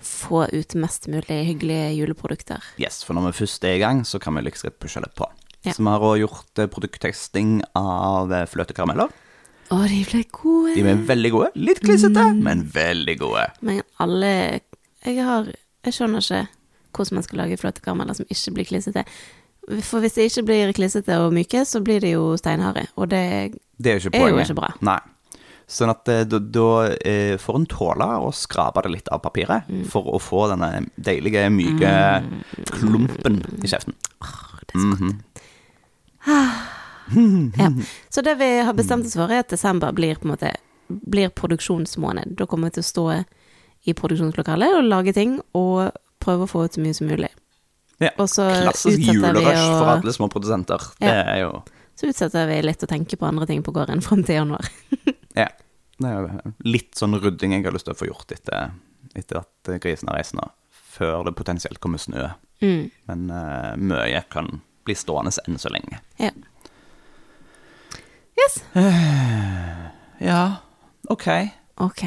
få 0.00 0.46
ut 0.52 0.74
mest 0.80 1.08
mulig 1.08 1.40
hyggelige 1.46 1.90
juleprodukter. 1.98 2.62
Yes, 2.80 3.02
for 3.04 3.14
når 3.14 3.30
vi 3.30 3.38
først 3.44 3.64
er 3.68 3.74
i 3.76 3.82
gang, 3.82 4.04
så 4.06 4.18
kan 4.22 4.34
vi 4.34 4.42
liksom 4.46 4.72
pushe 4.80 5.00
litt 5.04 5.14
på. 5.18 5.26
Ja. 5.64 5.72
Så 5.76 5.82
vi 5.84 5.90
har 5.92 6.00
også 6.00 6.20
gjort 6.22 6.58
eh, 6.62 6.66
produkttesting 6.72 7.58
av 7.76 8.32
eh, 8.32 8.46
fløtekarameller. 8.48 9.10
Å, 9.70 9.80
de 9.86 10.00
ble 10.08 10.22
gode! 10.34 10.72
De 10.74 10.82
ble 10.82 10.94
veldig 11.06 11.30
gode. 11.34 11.50
Litt 11.54 11.82
klissete, 11.84 12.24
Mm. 12.32 12.40
men 12.42 12.64
veldig 12.74 13.18
gode. 13.20 13.44
Men 13.60 13.82
alle 14.02 14.60
Jeg 15.04 15.22
har 15.24 15.46
Jeg 15.84 15.94
skjønner 15.94 16.20
ikke 16.20 16.48
hvordan 16.92 17.14
man 17.14 17.22
skal 17.22 17.38
lage 17.38 17.56
fløtekarameller 17.60 18.14
som 18.18 18.26
ikke 18.28 18.52
blir 18.56 18.66
klissete. 18.66 19.04
For 19.86 20.00
hvis 20.02 20.16
det 20.18 20.24
ikke 20.30 20.42
blir 20.48 20.72
klissete 20.74 21.16
og 21.22 21.32
myke, 21.32 21.62
så 21.64 21.80
blir 21.80 22.00
de 22.02 22.10
jo 22.16 22.36
steinharde. 22.36 22.86
Og 22.96 23.08
det 23.08 23.54
Det 23.78 23.92
er 23.92 24.10
er 24.12 24.28
jo 24.28 24.38
ikke 24.42 24.54
bra. 24.58 24.72
Nei. 24.80 24.98
Sånn 25.70 25.92
at 25.92 26.08
eh, 26.10 26.24
da, 26.26 26.40
da 26.42 26.68
eh, 27.06 27.36
får 27.38 27.58
en 27.60 27.66
tåle 27.70 28.06
å 28.26 28.32
skrape 28.34 28.82
det 28.82 28.90
litt 28.96 29.10
av 29.14 29.20
papiret 29.22 29.68
Mm. 29.70 29.84
for 29.86 30.08
å 30.10 30.18
få 30.18 30.48
denne 30.50 30.86
deilige, 30.98 31.44
myke 31.54 31.92
klumpen 32.72 33.38
i 33.62 33.70
kjeften. 33.70 33.94
Mhm. 34.74 35.20
Ja. 36.26 37.70
Så 38.08 38.22
det 38.22 38.34
vi 38.38 38.48
har 38.60 38.74
bestemt 38.74 39.06
oss 39.06 39.14
for, 39.18 39.30
er 39.30 39.44
at 39.44 39.50
desember 39.50 39.92
blir 39.92 40.18
måte 40.26 40.56
Blir 40.90 41.28
produksjonsmåned. 41.30 42.34
Da 42.34 42.46
kommer 42.50 42.66
vi 42.66 42.80
til 42.80 42.82
å 42.82 42.88
stå 42.88 43.04
i 43.86 43.92
produksjonslokalet 43.94 44.74
og 44.74 44.88
lage 44.88 45.12
ting, 45.14 45.36
og 45.54 45.92
prøve 46.18 46.48
å 46.48 46.50
få 46.50 46.64
ut 46.66 46.74
så 46.74 46.82
mye 46.82 46.96
som 46.98 47.06
mulig. 47.06 47.30
Ja. 48.02 48.10
Så 48.26 48.42
Klassisk 48.42 48.98
julerush 48.98 49.68
og... 49.68 49.76
for 49.76 49.92
alle 49.92 50.12
små 50.16 50.26
produsenter. 50.32 50.82
Det 50.98 51.12
er 51.14 51.44
jo 51.44 51.52
Så 51.94 52.10
utsetter 52.10 52.48
vi 52.50 52.58
litt 52.66 52.82
å 52.82 52.90
tenke 52.90 53.14
på 53.20 53.28
andre 53.28 53.46
ting 53.46 53.62
på 53.62 53.70
gården 53.76 54.02
fram 54.02 54.24
til 54.26 54.40
januar. 54.40 54.66
Ja. 55.38 55.48
Det 56.00 56.08
er 56.08 56.16
jo 56.16 56.52
litt 56.64 56.96
sånn 56.96 57.18
rydding 57.20 57.52
jeg 57.52 57.66
har 57.66 57.74
lyst 57.76 57.86
til 57.88 57.94
å 57.94 57.98
få 57.98 58.08
gjort 58.08 58.32
etter, 58.32 58.72
etter 59.18 59.42
at 59.42 59.72
grisen 59.82 60.08
har 60.08 60.16
reist 60.20 60.36
nå. 60.38 60.46
Før 60.70 61.26
det 61.26 61.36
potensielt 61.38 61.80
kommer 61.82 62.00
snø. 62.00 62.30
Mm. 62.64 62.88
Men 63.10 63.26
uh, 63.32 63.76
mye 63.76 64.22
kan 64.32 64.62
bli 64.88 64.96
stående 64.96 65.32
enn 65.44 65.60
så 65.60 65.72
lenge. 65.72 66.00
Ja. 66.20 66.32
Yes. 68.40 68.60
Ja, 70.20 70.42
ok. 71.12 71.26
Ok. 71.80 72.02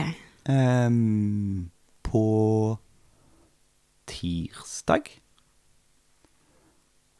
Um, 0.50 1.70
på 2.04 2.78
tirsdag 4.10 5.10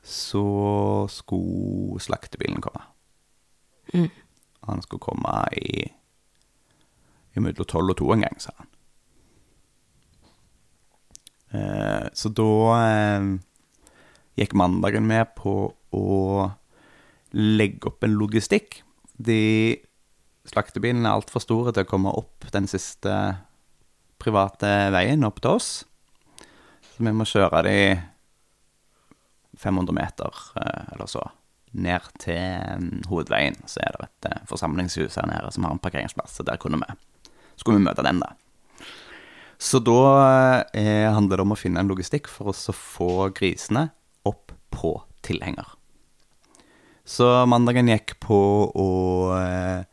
så 0.04 1.08
skulle 1.10 2.02
slaktebilen 2.04 2.62
komme. 2.62 2.84
Mm. 3.94 4.10
Han 4.68 4.82
skulle 4.84 5.04
komme 5.04 5.34
i 5.60 5.88
imellom 7.34 7.68
tolv 7.68 7.94
og 7.94 8.00
to 8.00 8.12
en 8.14 8.26
gang, 8.26 8.38
sa 8.42 8.54
han. 8.58 8.70
Eh, 11.54 12.06
så 12.14 12.30
da 12.34 12.52
eh, 12.82 13.26
gikk 14.40 14.56
mandagen 14.58 15.06
med 15.10 15.34
på 15.38 15.56
å 15.94 16.12
legge 17.34 17.90
opp 17.90 18.06
en 18.06 18.18
logistikk. 18.18 18.82
De 19.14 19.78
slaktebilene 20.50 21.08
er 21.08 21.18
altfor 21.18 21.44
store 21.44 21.74
til 21.74 21.86
å 21.86 21.90
komme 21.90 22.14
opp 22.14 22.50
den 22.54 22.70
siste 22.70 23.14
private 24.22 24.72
veien 24.94 25.26
opp 25.28 25.42
til 25.44 25.58
oss. 25.58 25.70
Så 26.94 27.06
vi 27.06 27.14
må 27.14 27.26
kjøre 27.28 27.64
de 27.66 27.78
500 29.62 29.96
meter 29.96 30.44
eh, 30.62 30.94
eller 30.94 31.10
så 31.10 31.24
ned 31.74 32.08
til 32.22 32.40
mm, 32.80 33.04
hovedveien. 33.10 33.58
Så 33.70 33.82
er 33.84 33.98
det 33.98 34.08
et 34.08 34.30
eh, 34.32 34.46
forsamlingshus 34.50 35.18
her 35.20 35.28
nede 35.30 35.52
som 35.54 35.68
har 35.68 35.76
en 35.76 35.84
parkeringsplass, 35.84 36.38
så 36.38 36.48
der 36.48 36.62
kunne 36.62 36.82
vi, 36.82 36.98
skulle 37.58 37.80
vi 37.80 37.86
møte 37.86 38.06
den, 38.06 38.22
da. 38.24 38.34
Så 39.64 39.80
da 39.80 40.64
eh, 40.76 41.08
handler 41.14 41.40
det 41.40 41.46
om 41.46 41.56
å 41.56 41.60
finne 41.60 41.80
en 41.84 41.92
logistikk 41.92 42.28
for 42.28 42.52
oss 42.52 42.66
å 42.68 42.76
få 42.76 43.30
grisene 43.36 43.88
opp 44.28 44.52
på 44.74 44.98
tilhenger. 45.24 45.70
Så 47.08 47.28
mandagen 47.48 47.92
gikk 47.92 48.16
på 48.24 48.40
å 48.80 48.90
eh, 49.38 49.84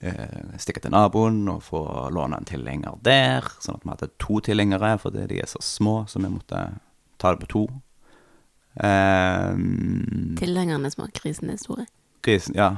eh, 0.00 0.54
stikke 0.60 0.82
til 0.84 0.92
naboen 0.94 1.42
og 1.52 1.62
få 1.64 1.82
låne 2.12 2.40
en 2.40 2.48
tilhenger 2.48 3.00
der, 3.04 3.48
sånn 3.60 3.76
at 3.78 3.84
vi 3.84 3.92
hadde 3.94 4.12
to 4.20 4.40
tilhengere, 4.44 4.94
fordi 5.02 5.26
de 5.32 5.40
er 5.42 5.50
så 5.50 5.60
små, 5.64 6.02
så 6.08 6.20
vi 6.20 6.32
måtte 6.32 6.64
ta 7.20 7.34
det 7.34 7.44
på 7.44 7.50
to. 7.54 7.64
Eh, 8.74 9.54
Tilhengerne 10.38 10.90
har 10.96 11.10
krisen 11.14 11.50
er 11.50 11.58
store. 11.58 11.86
krisen, 12.22 12.54
ja. 12.54 12.76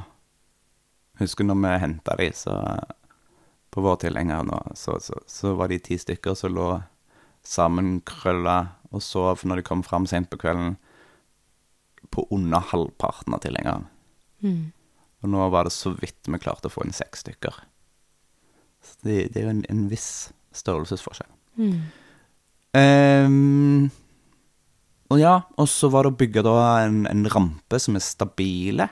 Husker 1.19 1.45
når 1.45 1.59
vi 1.61 1.73
henta 1.83 2.15
de, 2.17 2.31
så 2.33 2.55
På 3.69 3.81
vår 3.81 3.95
tilhenger 4.05 4.43
nå, 4.45 4.57
så, 4.75 4.99
så, 5.01 5.17
så 5.27 5.55
var 5.57 5.67
de 5.67 5.79
ti 5.79 5.97
stykker 5.97 6.35
som 6.37 6.53
lå 6.53 6.67
sammenkrølla 7.43 8.57
og 8.93 9.01
sov 9.01 9.41
når 9.43 9.59
de 9.59 9.65
kom 9.65 9.81
fram 9.83 10.05
sent 10.05 10.29
på 10.29 10.37
kvelden, 10.37 10.75
på 12.13 12.27
under 12.29 12.61
halvparten 12.69 13.33
av 13.33 13.41
tilhengeren. 13.41 13.87
Mm. 14.45 14.71
Og 15.23 15.31
nå 15.33 15.49
var 15.49 15.65
det 15.65 15.73
så 15.73 15.95
vidt 15.97 16.29
vi 16.29 16.37
klarte 16.37 16.69
å 16.69 16.73
få 16.73 16.85
inn 16.85 16.93
seks 16.93 17.25
stykker. 17.25 17.57
Så 18.83 18.99
det, 19.07 19.17
det 19.33 19.41
er 19.41 19.47
jo 19.47 19.55
en, 19.55 19.65
en 19.73 19.83
viss 19.89 20.11
størrelsesforskjell. 20.53 21.33
Mm. 21.57 21.79
Ehm, 22.77 23.89
og 25.13 25.19
ja, 25.21 25.33
og 25.61 25.69
så 25.69 25.89
var 25.93 26.05
det 26.05 26.13
å 26.13 26.17
bygge 26.17 26.43
da 26.45 26.57
en, 26.83 27.03
en 27.09 27.27
rampe 27.29 27.79
som 27.81 27.97
er 27.97 28.03
stabile. 28.03 28.87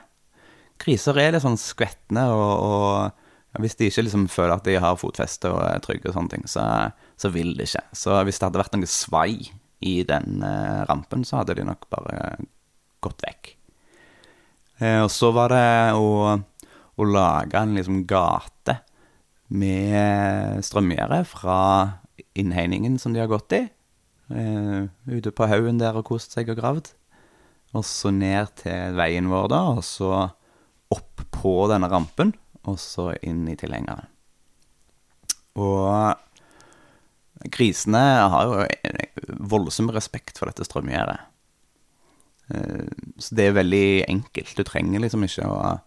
Griser 0.82 1.18
er 1.18 1.34
litt 1.34 1.44
sånn 1.44 1.58
skvettende, 1.58 2.28
og, 2.30 2.52
og 2.62 3.62
hvis 3.62 3.74
de 3.78 3.88
ikke 3.90 4.04
liksom 4.06 4.28
føler 4.30 4.54
at 4.54 4.68
de 4.68 4.78
har 4.80 5.00
fotfeste 5.00 5.50
og 5.50 5.60
er 5.66 5.82
trygge 5.82 6.10
og 6.10 6.16
sånne 6.16 6.36
ting, 6.36 6.46
så, 6.50 6.64
så 7.18 7.32
vil 7.34 7.52
de 7.58 7.66
ikke. 7.66 7.82
Så 7.98 8.14
hvis 8.22 8.38
det 8.38 8.48
hadde 8.48 8.62
vært 8.62 8.76
noe 8.78 8.90
svai 8.90 9.34
i 9.82 9.96
den 10.06 10.44
eh, 10.46 10.84
rampen, 10.88 11.26
så 11.26 11.40
hadde 11.40 11.58
de 11.58 11.66
nok 11.66 11.88
bare 11.92 12.38
gått 13.02 13.26
vekk. 13.26 13.52
Eh, 14.78 15.00
og 15.02 15.10
så 15.12 15.32
var 15.34 15.52
det 15.52 15.66
å, 15.98 16.38
å 16.38 17.10
lage 17.10 17.58
en 17.58 17.74
liksom 17.76 18.04
gate 18.08 18.78
med 19.52 20.62
strømgjerde 20.64 21.24
fra 21.28 21.58
innhegningen 22.38 22.96
som 23.02 23.12
de 23.12 23.20
har 23.20 23.30
gått 23.32 23.58
i. 23.58 23.64
Eh, 24.32 24.88
ute 25.12 25.32
på 25.34 25.48
haugen 25.50 25.80
der 25.80 25.96
og 25.98 26.06
kost 26.08 26.32
seg 26.36 26.50
og 26.52 26.60
gravd. 26.60 26.92
Og 27.76 27.84
så 27.88 28.12
ned 28.12 28.52
til 28.60 28.96
veien 28.96 29.28
vår, 29.32 29.48
da, 29.52 29.60
og 29.76 29.84
så 29.84 30.10
opp 30.92 31.24
på 31.32 31.54
denne 31.72 31.88
rampen, 31.88 32.34
og 32.68 32.76
så 32.80 33.10
inn 33.24 33.46
i 33.48 33.56
tilhengeren. 33.58 34.08
Og 35.56 36.16
grisene 37.52 38.02
har 38.32 38.48
jo 38.48 38.60
en 38.64 39.38
voldsom 39.52 39.90
respekt 39.92 40.38
for 40.40 40.48
dette 40.48 40.66
strømgjerdet. 40.68 41.20
Eh, 42.52 42.88
Så 43.18 43.34
det 43.36 43.48
er 43.48 43.60
veldig 43.60 44.04
enkelt. 44.08 44.56
Du 44.56 44.62
trenger 44.64 45.00
liksom 45.00 45.24
ikke 45.24 45.48
å 45.48 45.80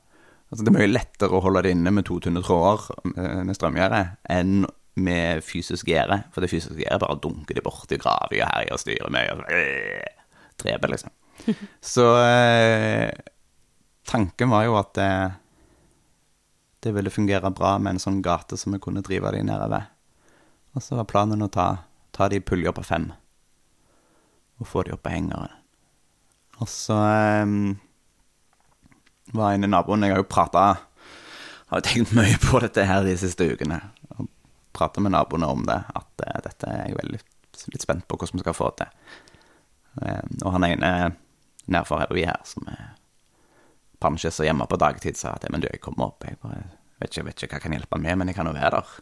Altså 0.45 0.61
Det 0.63 0.69
er 0.69 0.77
mye 0.77 0.93
lettere 0.93 1.33
å 1.33 1.41
holde 1.41 1.63
det 1.65 1.71
inne 1.73 1.91
med 1.91 2.05
to 2.05 2.19
tynne 2.21 2.39
tråder 2.45 2.85
med 3.17 3.55
strømgjerde 3.57 4.01
enn 4.29 4.67
med 4.95 5.43
fysisk 5.43 5.87
gjerde. 5.91 6.21
For 6.33 6.43
det 6.43 6.51
fysiske 6.51 6.79
gjerdet 6.79 7.03
bare 7.03 7.19
dunker 7.23 7.57
de 7.57 7.63
borti, 7.65 7.99
graver 8.01 8.39
og 8.39 8.51
herjer 8.51 8.75
og 8.75 8.81
styrer 8.81 9.13
med 9.13 9.31
og 9.33 9.43
øh, 9.51 10.05
dreper, 10.61 10.93
liksom. 10.93 11.15
Så 11.93 12.05
eh, 12.23 13.11
tanken 14.07 14.53
var 14.53 14.63
jo 14.67 14.77
at 14.79 14.93
det, 14.95 15.11
det 16.85 16.95
ville 16.95 17.13
fungere 17.13 17.51
bra 17.51 17.75
med 17.77 17.95
en 17.95 18.05
sånn 18.05 18.23
gate 18.25 18.57
som 18.57 18.75
vi 18.75 18.81
kunne 18.83 19.03
drive 19.05 19.33
de 19.35 19.43
nedover. 19.43 19.91
Og 20.75 20.83
så 20.83 20.97
var 20.99 21.09
planen 21.11 21.43
å 21.43 21.51
ta, 21.51 21.67
ta 22.15 22.29
de 22.31 22.39
i 22.39 22.43
puljer 22.43 22.75
på 22.75 22.83
fem 22.83 23.11
og 24.55 24.67
få 24.69 24.85
de 24.87 24.93
opp 24.95 25.03
på 25.03 25.11
hengeren. 25.11 25.51
Og 26.63 26.69
så 26.71 26.95
eh, 26.95 27.55
var 29.35 29.55
en 29.55 29.67
av 29.67 29.71
naboene 29.73 30.07
Jeg 30.07 30.15
har 30.15 30.21
jo 30.21 30.27
prata 30.29 30.61
Har 31.67 31.81
jo 31.81 31.83
tenkt 31.83 32.13
mye 32.15 32.37
på 32.39 32.61
dette 32.63 32.85
her 32.87 33.03
de 33.03 33.15
siste 33.19 33.47
ukene. 33.49 33.81
Og 34.75 34.81
prata 34.81 35.03
med 35.03 35.15
naboene 35.15 35.47
om 35.47 35.63
det, 35.67 35.79
at 35.95 36.25
uh, 36.27 36.41
dette 36.43 36.67
er 36.67 36.89
jeg 36.89 36.99
veldig 36.99 37.21
litt 37.71 37.85
spent 37.85 38.07
på 38.07 38.19
hvordan 38.19 38.39
vi 38.39 38.43
skal 38.43 38.57
få 38.57 38.69
til. 38.75 38.91
Eh, 40.01 40.23
og 40.43 40.51
han 40.55 40.65
ene 40.67 40.91
nærfor 41.71 42.03
vi 42.13 42.25
her, 42.27 42.41
som 42.47 42.67
er 42.71 42.93
pansjes 44.03 44.41
og 44.41 44.49
hjemme 44.49 44.67
på 44.69 44.79
dagtid, 44.79 45.17
sa 45.17 45.35
at 45.35 45.47
men 45.51 45.63
du, 45.63 45.69
jeg 45.71 45.81
kommer 45.83 46.09
opp. 46.09 46.25
Jeg 46.27 46.39
bare 46.43 46.65
vet 46.99 47.11
ikke, 47.11 47.25
vet 47.29 47.39
ikke 47.39 47.53
hva 47.53 47.59
jeg 47.59 47.65
kan 47.65 47.77
hjelpe 47.77 48.01
med, 48.01 48.19
men 48.19 48.31
jeg 48.31 48.37
kan 48.37 48.49
jo 48.49 48.55
være 48.57 48.81
der. 48.81 48.93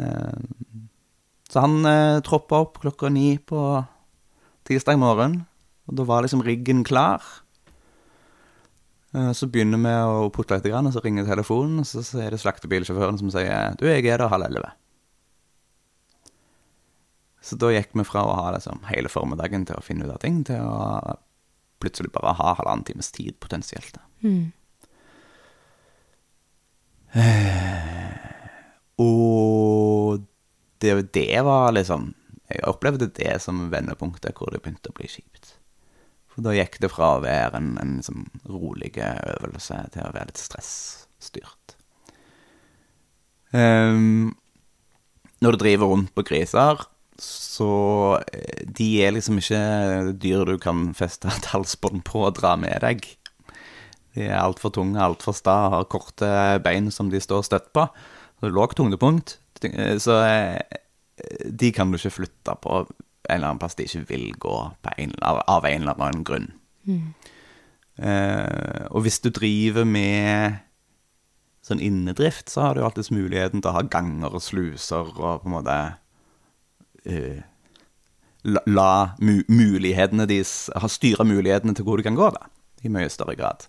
Eh, 0.00 0.40
så 1.50 1.64
han 1.64 1.80
uh, 1.82 2.22
troppa 2.22 2.60
opp 2.62 2.78
klokka 2.78 3.10
ni 3.10 3.34
på 3.42 3.58
tirsdag 4.68 5.00
morgen, 5.02 5.40
og 5.90 5.96
da 5.98 6.06
var 6.06 6.22
liksom 6.22 6.44
riggen 6.46 6.84
klar. 6.86 7.26
Eh, 9.14 9.32
Så 9.32 9.46
begynner 9.50 9.80
vi 9.82 9.94
å 10.06 10.28
putle 10.30 10.60
litt, 10.60 10.68
og 10.72 10.92
så 10.94 11.02
ringer 11.04 11.26
telefonen, 11.26 11.80
og 11.82 11.86
så 11.86 12.02
så 12.06 12.20
er 12.22 12.30
det 12.30 12.40
slaktebilsjåføren 12.42 13.18
som 13.18 13.30
sier 13.30 13.74
Du, 13.78 13.86
jeg 13.86 14.06
er 14.06 14.18
der 14.18 14.28
halv 14.30 14.46
elleve. 14.46 14.72
Så 17.42 17.56
da 17.56 17.70
gikk 17.72 17.94
vi 17.96 18.04
fra 18.04 18.22
å 18.22 18.36
ha 18.36 18.50
liksom 18.54 18.84
hele 18.90 19.08
formiddagen 19.08 19.64
til 19.66 19.76
å 19.76 19.82
finne 19.82 20.04
ut 20.04 20.12
av 20.12 20.20
ting, 20.20 20.44
til 20.44 20.60
å 20.60 21.16
plutselig 21.80 22.12
bare 22.12 22.34
ha 22.36 22.54
halvannen 22.58 22.84
times 22.84 23.10
tid, 23.10 23.38
potensielt. 23.40 23.96
Mm. 24.20 24.52
Og 29.00 30.20
det, 30.78 30.92
det 31.16 31.40
var 31.42 31.72
liksom 31.74 32.12
Jeg 32.50 32.66
opplevde 32.66 33.08
det 33.14 33.40
som 33.42 33.68
vendepunktet 33.70 34.34
hvor 34.34 34.50
det 34.50 34.60
begynte 34.62 34.90
å 34.90 34.94
bli 34.94 35.06
kjipt. 35.06 35.59
For 36.40 36.46
da 36.48 36.54
gikk 36.56 36.78
det 36.80 36.88
fra 36.88 37.06
å 37.18 37.20
være 37.20 37.58
en, 37.58 37.74
en 37.82 37.98
liksom 37.98 38.22
rolig 38.48 38.94
øvelse 38.96 39.76
til 39.92 40.06
å 40.06 40.12
være 40.14 40.30
litt 40.30 40.40
stressstyrt. 40.40 41.74
Um, 43.52 44.30
når 45.44 45.52
du 45.52 45.60
driver 45.60 45.90
rundt 45.92 46.14
på 46.16 46.24
griser, 46.24 46.80
så 47.20 47.68
eh, 48.32 48.62
De 48.64 48.86
er 49.04 49.12
liksom 49.12 49.42
ikke 49.42 49.60
dyr 50.22 50.46
du 50.48 50.54
kan 50.62 50.94
feste 50.96 51.28
et 51.28 51.50
halsbånd 51.52 52.06
på 52.08 52.24
og 52.24 52.38
dra 52.40 52.54
med 52.56 52.80
deg. 52.86 53.04
De 54.16 54.24
er 54.30 54.40
altfor 54.40 54.72
tunge, 54.72 54.96
altfor 54.96 55.36
sta, 55.36 55.58
har 55.76 55.90
korte 55.92 56.30
bein 56.64 56.88
som 56.88 57.12
de 57.12 57.20
står 57.20 57.44
støtt 57.50 57.68
på. 57.76 57.84
Lågt 58.48 58.80
tyngdepunkt. 58.80 59.36
Så 60.00 60.16
eh, 60.24 60.56
de 61.44 61.74
kan 61.76 61.92
du 61.92 62.00
ikke 62.00 62.16
flytte 62.22 62.56
på 62.64 62.80
en 63.30 63.40
eller 63.40 63.52
annen 63.52 63.62
plass 63.62 63.78
de 63.78 63.86
ikke 63.86 64.08
vil 64.10 64.26
gå 64.42 64.56
en, 64.96 65.14
av, 65.22 65.42
av 65.50 65.68
en 65.68 65.84
eller 65.84 66.00
annen 66.00 66.24
grunn. 66.26 66.50
Eh, 68.00 68.82
og 68.90 69.04
hvis 69.04 69.20
du 69.24 69.30
driver 69.34 69.86
med 69.88 70.60
sånn 71.66 71.82
innedrift, 71.84 72.48
så 72.50 72.64
har 72.64 72.76
du 72.76 72.84
alltids 72.84 73.12
muligheten 73.12 73.60
til 73.60 73.70
å 73.70 73.76
ha 73.76 73.84
ganger 73.86 74.32
og 74.34 74.44
sluser 74.44 75.10
og 75.12 75.42
på 75.42 75.50
en 75.50 75.54
måte 75.58 75.76
eh, 77.04 77.42
la, 78.48 78.62
la 78.66 78.92
mu, 79.20 79.42
mulighetene 79.52 80.26
deres 80.30 80.70
styre 80.94 81.26
mulighetene 81.28 81.76
til 81.76 81.86
hvor 81.86 82.00
du 82.00 82.06
kan 82.06 82.18
gå, 82.18 82.30
da, 82.34 82.48
i 82.82 82.92
mye 82.92 83.10
større 83.12 83.36
grad. 83.38 83.68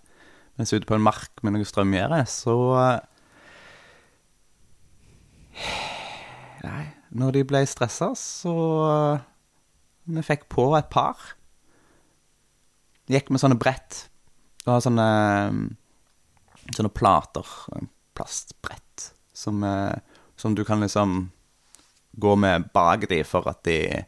Mens 0.60 0.72
ute 0.72 0.88
på 0.88 0.96
en 0.96 1.04
mark 1.04 1.44
med 1.44 1.56
noe 1.56 1.68
strømgjerde, 1.68 2.24
så 2.30 2.56
Nei, 6.62 6.84
når 7.12 7.34
de 7.34 7.42
ble 7.44 7.60
stressa, 7.68 8.12
så 8.16 8.52
Vi 10.04 10.24
fikk 10.26 10.48
på 10.50 10.66
et 10.78 10.88
par. 10.90 11.18
Gikk 13.10 13.30
med 13.30 13.42
sånne 13.42 13.58
brett. 13.60 14.06
Og 14.66 14.82
sånne 14.84 15.06
Sånne 16.76 16.92
plater. 16.94 17.46
Plastbrett. 18.14 19.12
Som, 19.34 19.64
eh, 19.64 19.98
som 20.36 20.54
du 20.54 20.64
kan 20.64 20.80
liksom 20.80 21.30
gå 22.12 22.36
med 22.36 22.70
bak 22.74 23.08
de 23.08 23.22
for 23.24 23.48
at 23.48 23.62
de 23.64 24.04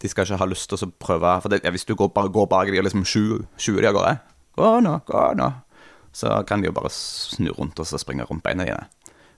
De 0.00 0.08
skal 0.08 0.24
ikke 0.24 0.38
ha 0.40 0.46
lyst 0.46 0.68
til 0.68 0.78
å 0.82 0.92
prøve 0.98 1.42
For 1.42 1.48
det, 1.48 1.60
ja, 1.62 1.70
hvis 1.70 1.84
du 1.84 1.94
går, 1.94 2.08
bare 2.08 2.32
går 2.32 2.48
bak 2.48 2.70
de 2.72 2.78
og 2.80 2.84
liksom 2.88 3.04
sjuer 3.04 3.80
de 3.80 3.86
av 3.86 3.94
gårde 3.94 4.14
Gå 4.56 4.80
nå, 4.80 4.96
gå 5.06 5.20
nå. 5.38 5.52
Så 6.12 6.32
kan 6.48 6.60
de 6.60 6.66
jo 6.66 6.72
bare 6.72 6.90
snu 6.90 7.52
rundt 7.52 7.78
og 7.78 7.86
så 7.86 8.00
springe 8.00 8.26
rundt 8.28 8.42
beina 8.42 8.66
dine. 8.66 8.88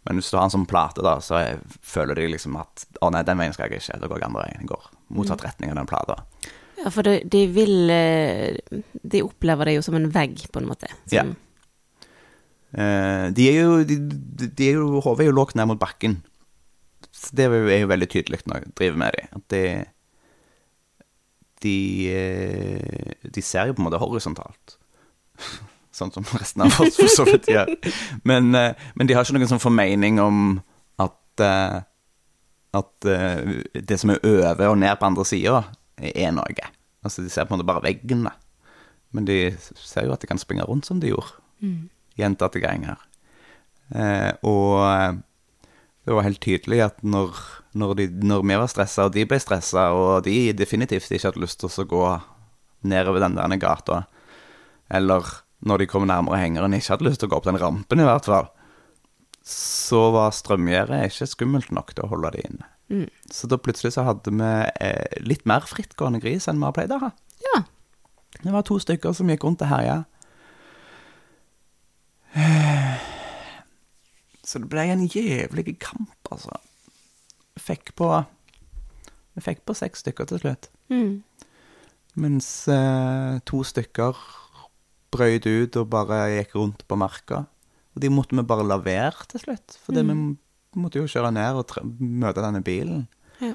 Men 0.04 0.20
hvis 0.20 0.30
du 0.30 0.36
har 0.36 0.46
en 0.46 0.52
sånn 0.52 0.66
plate, 0.68 1.02
da, 1.04 1.16
så 1.24 1.40
jeg, 1.40 1.78
føler 1.84 2.18
de 2.18 2.26
liksom 2.34 2.58
at 2.60 2.84
Å 3.00 3.08
nei, 3.12 3.22
den 3.24 3.40
veien 3.40 3.54
skal 3.56 3.72
jeg 3.72 3.80
ikke. 3.80 4.00
Da 4.02 4.10
går 4.10 4.20
jeg 4.20 4.28
andre 4.28 4.44
veien. 4.44 4.60
Jeg 4.60 4.70
går 4.72 4.90
motsatt 5.16 5.44
retning 5.46 5.72
av 5.72 5.80
den 5.80 5.88
plata. 5.88 6.18
Ja, 6.80 6.90
for 6.92 7.06
de, 7.06 7.16
de 7.30 7.44
vil 7.54 7.90
eh, 7.94 8.58
De 9.00 9.22
opplever 9.24 9.70
det 9.70 9.78
jo 9.78 9.86
som 9.86 9.96
en 9.96 10.10
vegg, 10.12 10.44
på 10.52 10.60
en 10.60 10.68
måte. 10.68 10.92
Som, 11.06 11.16
Ja. 11.16 11.26
Eh, 12.74 13.28
de 13.30 13.44
er 13.46 13.60
jo 13.60 13.74
de, 13.86 13.98
er 14.66 14.80
jo, 14.80 14.98
Hodet 14.98 15.22
er 15.22 15.28
jo 15.28 15.36
lågt 15.36 15.54
ned 15.54 15.68
mot 15.70 15.78
bakken. 15.78 16.18
Så 17.14 17.36
det 17.38 17.46
er 17.46 17.54
jo, 17.54 17.68
er 17.70 17.84
jo 17.84 17.90
veldig 17.92 18.08
tydelig 18.10 18.40
når 18.50 18.64
jeg 18.64 18.72
driver 18.80 19.02
med 19.04 19.18
dem. 19.18 19.36
At 19.38 19.44
de 19.54 19.64
de, 21.64 21.76
eh, 22.12 23.30
de 23.30 23.42
ser 23.42 23.70
jo 23.70 23.76
på 23.76 23.82
en 23.82 23.88
måte 23.88 24.00
horisontalt. 24.02 24.76
Sånn 25.94 26.10
som 26.14 26.26
resten 26.34 26.64
av 26.64 26.74
oss 26.82 26.98
for 26.98 27.10
så 27.12 27.26
vidt 27.28 27.48
gjør. 27.52 27.70
Men, 28.26 28.54
eh, 28.58 28.86
men 28.98 29.06
de 29.06 29.14
har 29.14 29.26
ikke 29.26 29.36
noen 29.36 29.50
sånn 29.52 29.62
formening 29.62 30.20
om 30.22 30.38
at 31.02 31.44
eh, 31.44 31.82
At 32.74 33.06
eh, 33.06 33.60
det 33.78 34.00
som 34.02 34.10
er 34.10 34.24
over 34.26 34.72
og 34.72 34.80
ned 34.80 34.96
på 34.98 35.06
andre 35.06 35.24
sida, 35.28 35.60
er 35.94 36.32
noe. 36.34 36.70
Altså 37.06 37.22
De 37.22 37.30
ser 37.30 37.46
på 37.46 37.54
en 37.54 37.60
måte 37.60 37.68
bare 37.68 37.84
veggen, 37.84 38.24
da. 38.26 38.32
Men 39.14 39.28
de 39.28 39.36
ser 39.78 40.08
jo 40.08 40.14
at 40.16 40.24
de 40.24 40.26
kan 40.26 40.40
springe 40.42 40.66
rundt 40.66 40.88
som 40.88 40.98
de 40.98 41.12
gjorde. 41.12 41.36
Gjentatte 42.18 42.58
ganger. 42.58 42.98
Eh, 43.94 44.32
og 44.42 45.22
det 46.04 46.16
var 46.16 46.26
helt 46.26 46.42
tydelig 46.42 46.82
at 46.84 46.98
når, 47.06 47.38
når, 47.78 47.94
de, 48.00 48.08
når 48.26 48.42
vi 48.42 48.58
var 48.58 48.68
stressa, 48.68 49.06
og 49.06 49.14
de 49.14 49.24
ble 49.28 49.38
stressa, 49.40 49.86
og 49.94 50.26
de 50.26 50.50
definitivt 50.56 51.08
ikke 51.14 51.30
hadde 51.30 51.44
lyst 51.44 51.62
til 51.62 51.70
å 51.70 51.86
gå 51.94 52.04
nedover 52.90 53.22
den 53.22 53.38
der 53.38 53.56
gata, 53.62 54.02
eller 54.92 55.30
når 55.64 55.82
de 55.82 55.88
kom 55.88 56.06
nærmere 56.08 56.40
hengeren, 56.42 56.76
ikke 56.76 56.94
hadde 56.94 57.08
lyst 57.08 57.22
til 57.22 57.30
å 57.30 57.32
gå 57.32 57.40
opp 57.40 57.48
den 57.48 57.60
rampen, 57.60 58.00
i 58.00 58.06
hvert 58.06 58.28
fall, 58.28 58.48
så 59.44 60.10
var 60.14 60.32
strømgjerdet 60.36 61.04
ikke 61.08 61.28
skummelt 61.28 61.70
nok 61.74 61.92
til 61.94 62.06
å 62.06 62.10
holde 62.12 62.30
de 62.36 62.44
inne. 62.48 62.68
Mm. 62.92 63.08
Så 63.32 63.48
da 63.48 63.56
plutselig 63.60 63.94
så 63.96 64.04
hadde 64.06 64.32
vi 64.32 64.50
eh, 64.84 65.20
litt 65.24 65.44
mer 65.48 65.64
frittgående 65.68 66.20
gris 66.22 66.48
enn 66.48 66.60
vi 66.60 66.68
har 66.68 66.76
pleid 66.76 66.92
å 66.92 67.00
ha. 67.06 67.10
Ja. 67.44 67.62
Det 68.40 68.52
var 68.52 68.64
to 68.66 68.76
stykker 68.82 69.12
som 69.16 69.30
gikk 69.32 69.44
rundt 69.46 69.64
og 69.64 69.72
herja. 69.72 69.98
Så 74.44 74.60
det 74.60 74.68
ble 74.68 74.84
en 74.92 75.06
jævlig 75.08 75.78
kamp, 75.80 76.18
altså. 76.28 76.52
Fikk 77.56 77.94
på 77.96 78.08
Vi 79.34 79.42
fikk 79.42 79.64
på 79.66 79.74
seks 79.74 80.04
stykker 80.04 80.28
til 80.30 80.38
slutt. 80.42 80.68
Mm. 80.92 81.22
Mens 82.20 82.68
eh, 82.70 83.40
to 83.48 83.64
stykker 83.66 84.14
brøyt 85.14 85.46
ut 85.46 85.78
og 85.80 85.90
bare 85.94 86.24
gikk 86.34 86.56
rundt 86.58 86.82
på 86.90 86.98
marka. 86.98 87.44
Og 87.94 88.02
de 88.02 88.10
måtte 88.10 88.34
vi 88.34 88.42
bare 88.46 88.66
la 88.66 88.80
være 88.82 89.28
til 89.30 89.44
slutt, 89.44 89.78
for 89.82 89.94
vi 89.94 90.16
måtte 90.74 90.98
jo 90.98 91.06
kjøre 91.10 91.30
ned 91.36 91.60
og 91.60 91.76
møte 92.02 92.42
denne 92.42 92.62
bilen. 92.66 93.06
Ja. 93.38 93.52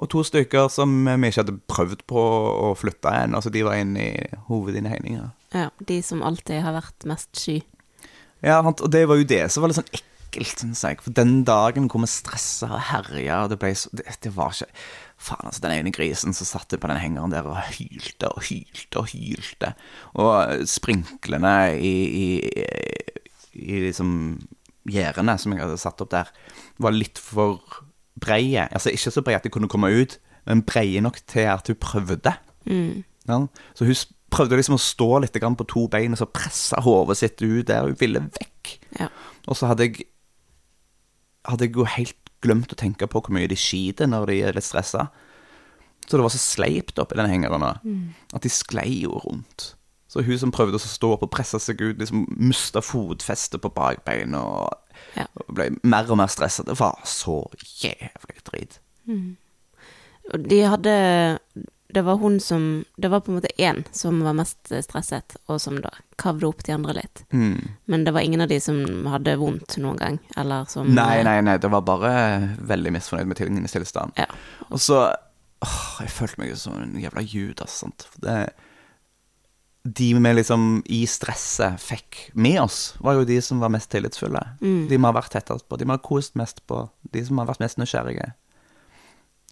Og 0.00 0.08
to 0.10 0.24
stykker 0.26 0.70
som 0.72 0.90
vi 1.06 1.28
ikke 1.28 1.44
hadde 1.44 1.58
prøvd 1.70 2.00
på 2.10 2.22
å 2.64 2.72
flytte 2.78 3.12
ennå, 3.14 3.38
altså 3.38 3.52
de 3.54 3.62
var 3.66 3.78
inne 3.78 4.08
i 4.08 4.40
hovedinnhegninga. 4.48 5.28
ja. 5.54 5.68
De 5.78 6.00
som 6.02 6.24
alltid 6.26 6.64
har 6.64 6.74
vært 6.80 7.06
mest 7.06 7.30
sky. 7.38 7.60
Ja, 8.44 8.58
og 8.64 8.90
det 8.92 9.04
var 9.08 9.20
jo 9.20 9.28
det 9.28 9.44
som 9.52 9.62
var 9.62 9.70
litt 9.70 9.78
sånn 9.78 9.92
ekkelt, 9.92 10.10
syns 10.42 10.82
jeg. 10.84 10.98
For 11.04 11.14
den 11.14 11.44
dagen 11.46 11.86
hvor 11.86 12.02
vi 12.02 12.10
stressa 12.10 12.68
og 12.72 12.82
herja, 12.90 13.44
og 13.44 13.52
det 13.52 13.58
ble 13.62 13.70
så 13.78 13.92
det, 13.94 14.06
det 14.24 14.34
var 14.34 14.54
ikke 14.54 14.72
Faen, 15.24 15.46
altså, 15.46 15.62
den 15.62 15.72
ene 15.78 15.92
grisen 15.94 16.34
som 16.36 16.48
satt 16.48 16.74
på 16.74 16.88
den 16.90 16.98
hengeren 17.00 17.32
der 17.32 17.46
og 17.48 17.56
hylte 17.78 18.28
og 18.34 18.42
hylte 18.48 18.98
og 19.00 19.06
hylte. 19.12 19.70
Og 20.20 20.66
sprinklene 20.68 21.54
i, 21.78 21.94
i, 22.18 22.26
i 23.54 23.78
liksom 23.86 24.10
gjerdene 24.90 25.36
som 25.40 25.54
jeg 25.54 25.62
hadde 25.62 25.80
satt 25.80 26.02
opp 26.04 26.12
der, 26.12 26.32
var 26.82 26.96
litt 26.96 27.20
for 27.22 27.62
breie. 28.20 28.66
Altså 28.68 28.92
ikke 28.92 29.14
så 29.14 29.24
breie 29.24 29.38
at 29.38 29.46
de 29.46 29.52
kunne 29.54 29.70
komme 29.70 29.92
ut, 29.94 30.18
men 30.44 30.64
breie 30.66 31.00
nok 31.00 31.22
til 31.30 31.48
at 31.54 31.70
hun 31.70 31.80
prøvde. 31.80 32.34
Mm. 32.68 33.04
Ja. 33.28 33.40
Så 33.78 33.88
hun 33.88 34.02
prøvde 34.34 34.58
liksom 34.58 34.76
å 34.76 34.82
stå 34.82 35.10
litt 35.22 35.38
på 35.38 35.68
to 35.70 35.86
bein 35.88 36.16
og 36.16 36.20
så 36.20 36.28
presse 36.28 36.80
hodet 36.84 37.20
sitt 37.20 37.40
ut 37.40 37.68
der. 37.70 37.86
Hun 37.86 38.00
ville 38.00 38.26
vekk. 38.34 38.74
Ja. 38.98 39.08
Og 39.48 39.56
så 39.56 39.70
hadde 39.70 39.88
jeg 39.88 40.08
hadde 41.48 41.68
jeg 41.68 41.76
jo 41.76 41.86
helt 41.88 42.32
glemt 42.44 42.72
å 42.72 42.78
tenke 42.78 43.08
på 43.08 43.22
hvor 43.24 43.34
mye 43.34 43.48
de 43.48 43.56
skiter 43.58 44.08
når 44.10 44.30
de 44.30 44.40
er 44.44 44.56
litt 44.56 44.66
stressa. 44.66 45.08
Så 46.04 46.18
det 46.18 46.24
var 46.24 46.34
så 46.34 46.40
sleipt 46.40 47.00
oppi 47.00 47.16
den 47.16 47.30
hengeren 47.30 47.64
mm. 47.80 48.02
at 48.36 48.44
de 48.44 48.52
sklei 48.52 48.90
jo 49.04 49.16
rundt. 49.24 49.70
Så 50.14 50.22
hun 50.22 50.38
som 50.38 50.52
prøvde 50.54 50.78
å 50.78 50.82
stå 50.82 51.14
opp 51.16 51.24
og 51.26 51.32
presse 51.34 51.58
seg 51.58 51.80
ut, 51.80 51.98
liksom 51.98 52.26
mista 52.36 52.82
fotfestet 52.84 53.62
på 53.64 53.72
bakbeina 53.74 54.42
og, 54.44 54.80
Ja. 55.16 55.24
og 55.40 55.48
ble 55.56 55.70
mer 55.82 56.10
og 56.10 56.20
mer 56.20 56.30
stressa. 56.30 56.62
Det 56.62 56.76
var 56.78 57.00
så 57.08 57.40
jævlig 57.82 58.44
drit. 58.46 58.76
Og 60.30 60.44
de 60.48 60.60
hadde 60.62 60.94
Det 61.94 62.02
var 62.02 62.18
hun 62.18 62.40
som 62.40 62.84
Det 62.96 63.08
var 63.08 63.20
på 63.22 63.30
en 63.30 63.36
måte 63.38 63.52
én 63.58 63.84
som 63.94 64.18
var 64.26 64.34
mest 64.34 64.72
stresset, 64.82 65.36
og 65.46 65.60
som 65.62 65.78
da 65.82 65.92
kavde 66.18 66.48
opp 66.48 66.64
de 66.66 66.74
andre 66.74 66.96
litt. 66.98 67.22
Mm. 67.30 67.76
Men 67.90 68.04
det 68.06 68.14
var 68.14 68.26
ingen 68.26 68.42
av 68.42 68.50
de 68.50 68.58
som 68.62 69.06
hadde 69.10 69.36
vondt 69.38 69.76
noen 69.82 70.00
gang, 70.00 70.18
eller 70.36 70.66
som 70.70 70.90
Nei, 70.90 71.22
nei, 71.26 71.38
nei, 71.46 71.56
det 71.62 71.70
var 71.70 71.86
bare 71.86 72.12
veldig 72.66 72.96
misfornøyd 72.96 73.30
med 73.30 73.38
tingenes 73.38 73.76
tilstand. 73.76 74.14
Ja. 74.18 74.26
Og 74.70 74.82
så 74.82 75.00
åh, 75.64 75.80
Jeg 76.02 76.14
følte 76.16 76.42
meg 76.42 76.54
som 76.58 76.78
en 76.82 76.98
jævla 76.98 77.22
judas. 77.22 77.78
Sant? 77.84 78.06
For 78.10 78.26
det, 78.26 78.38
de 79.84 80.10
vi 80.16 80.32
liksom 80.34 80.82
i 80.86 81.02
stresset 81.06 81.78
fikk 81.82 82.28
med 82.34 82.62
oss, 82.62 82.94
var 82.98 83.20
jo 83.20 83.26
de 83.28 83.40
som 83.44 83.62
var 83.62 83.72
mest 83.74 83.90
tillitsfulle. 83.92 84.42
Mm. 84.60 84.86
De 84.90 84.96
vi 84.96 85.04
har 85.04 85.14
vært 85.14 85.34
tettest 85.36 85.68
på, 85.68 85.78
de 85.78 85.86
vi 85.86 85.94
har 85.94 86.02
kost 86.02 86.34
mest 86.40 86.64
på, 86.66 86.86
de 87.14 87.24
som 87.26 87.38
har 87.38 87.50
vært 87.50 87.62
mest 87.62 87.78
nysgjerrige. 87.78 88.32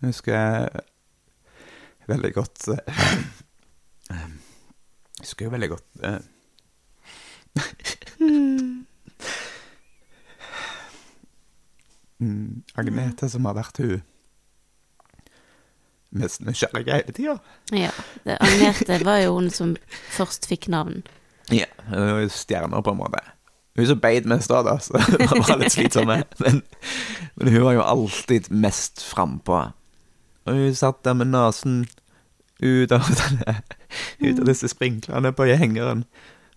Jeg 0.03 0.11
husker 0.11 0.83
veldig 2.11 2.33
godt 2.35 2.69
Jeg 2.69 2.79
husker 5.21 5.45
jo 5.47 5.53
veldig 5.53 5.71
godt 5.73 5.89
eh, 6.09 6.21
mm, 12.19 12.63
Agnete, 12.81 13.29
som 13.29 13.45
har 13.47 13.55
vært 13.59 13.79
hun 13.83 14.01
mest 16.13 16.43
nysgjerrige 16.45 16.93
hele 16.93 17.13
tida. 17.17 17.39
Ja. 17.73 17.91
Det, 18.25 18.37
Agnete 18.41 18.99
var 19.05 19.23
jo 19.23 19.37
hun 19.39 19.51
som 19.53 19.77
først 20.13 20.47
fikk 20.51 20.69
navn. 20.73 21.03
Ja, 21.53 21.69
hun 21.89 22.11
var 22.13 22.21
jo 22.25 22.33
stjerner, 22.33 22.83
på 22.85 22.93
en 22.93 23.01
måte. 23.01 23.23
Hun 23.77 23.89
som 23.89 24.01
beit 24.01 24.27
mest 24.29 24.53
da, 24.53 24.61
da, 24.67 24.77
så 24.85 25.01
det 25.01 25.29
var 25.33 25.57
litt 25.61 25.73
slitsomme. 25.73 26.19
Men, 26.43 26.61
men 27.41 27.53
hun 27.55 27.65
var 27.65 27.79
jo 27.79 27.87
alltid 27.87 28.51
mest 28.53 29.01
frampå. 29.09 29.63
Og 30.47 30.59
hun 30.59 30.75
satt 30.75 31.05
der 31.05 31.15
med 31.19 31.31
nesen 31.31 31.83
ut 32.63 32.93
av, 32.95 33.09
denne, 33.21 33.57
ut 34.23 34.39
av 34.39 34.47
disse 34.49 34.71
sprinklene 34.71 35.33
på 35.35 35.49
hengeren 35.51 36.07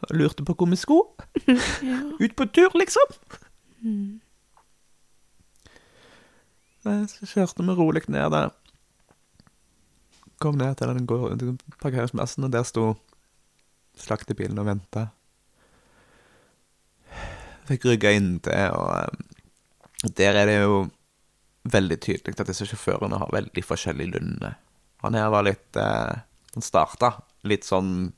og 0.05 0.15
lurte 0.19 0.45
på 0.45 0.53
hvor 0.53 0.69
vi 0.69 0.77
skulle. 0.77 1.09
Ut 2.23 2.35
på 2.37 2.45
tur, 2.53 2.75
liksom. 2.77 3.13
Mm. 3.81 4.19
Så 6.83 7.25
kjørte 7.25 7.63
vi 7.65 7.73
rolig 7.73 8.03
ned 8.13 8.29
der. 8.31 8.51
Kom 10.43 10.59
ned 10.59 10.75
til 10.77 10.91
den 10.91 11.57
parkeringsplassen, 11.81 12.45
og 12.45 12.53
der 12.53 12.67
sto 12.67 12.91
slaktebilen 13.97 14.59
og 14.61 14.67
venta. 14.67 15.07
Fikk 17.65 17.87
rygga 17.89 18.11
inntil, 18.13 18.75
og 18.75 18.91
eh, 18.99 20.11
der 20.19 20.37
er 20.37 20.51
det 20.51 20.59
jo 20.59 20.83
veldig 21.65 21.97
tydelig 22.03 22.39
at 22.39 22.47
disse 22.49 22.65
sjåførene 22.69 23.17
har 23.21 23.33
veldig 23.33 23.63
forskjellig 23.65 24.07
lynne. 24.13 24.51
Han 25.05 25.17
her 25.17 25.29
var 25.33 25.43
litt 25.47 25.77
eh, 25.77 26.15
Han 26.55 26.63
starta 26.63 27.09
litt 27.45 27.65
sånn 27.67 28.13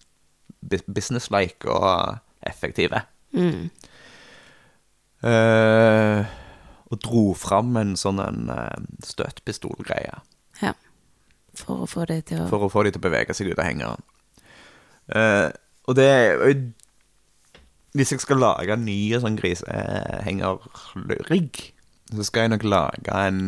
businesslike 0.61 1.67
og 1.71 2.17
effektive. 2.45 3.01
Mm. 3.33 3.69
Eh, 5.27 6.19
og 6.87 6.99
dro 7.03 7.33
fram 7.35 7.75
en 7.81 7.95
sånn 7.99 8.19
en 8.21 8.49
eh, 8.53 8.77
støtpistolgreie 9.05 10.15
Ja. 10.61 10.73
For 11.57 11.81
å 11.83 11.87
få 11.89 12.05
det 12.05 12.25
til 12.29 12.41
å 12.43 12.45
for 12.51 12.61
å 12.67 12.69
få 12.69 12.83
de 12.85 12.91
til 12.93 13.01
å 13.01 13.07
bevege 13.07 13.33
seg 13.33 13.49
ut 13.49 13.59
av 13.59 13.65
hengeren. 13.65 14.03
Eh, 15.09 15.49
og 15.87 15.95
det 15.97 16.11
Hvis 17.97 18.11
jeg 18.11 18.19
skal 18.21 18.37
lage 18.43 18.73
en 18.73 18.85
ny 18.85 19.17
sånn 19.17 19.39
grisehengerrigg, 19.39 21.55
så 22.13 22.23
skal 22.27 22.45
jeg 22.45 22.53
nok 22.55 22.63
lage 22.67 23.13
en 23.27 23.41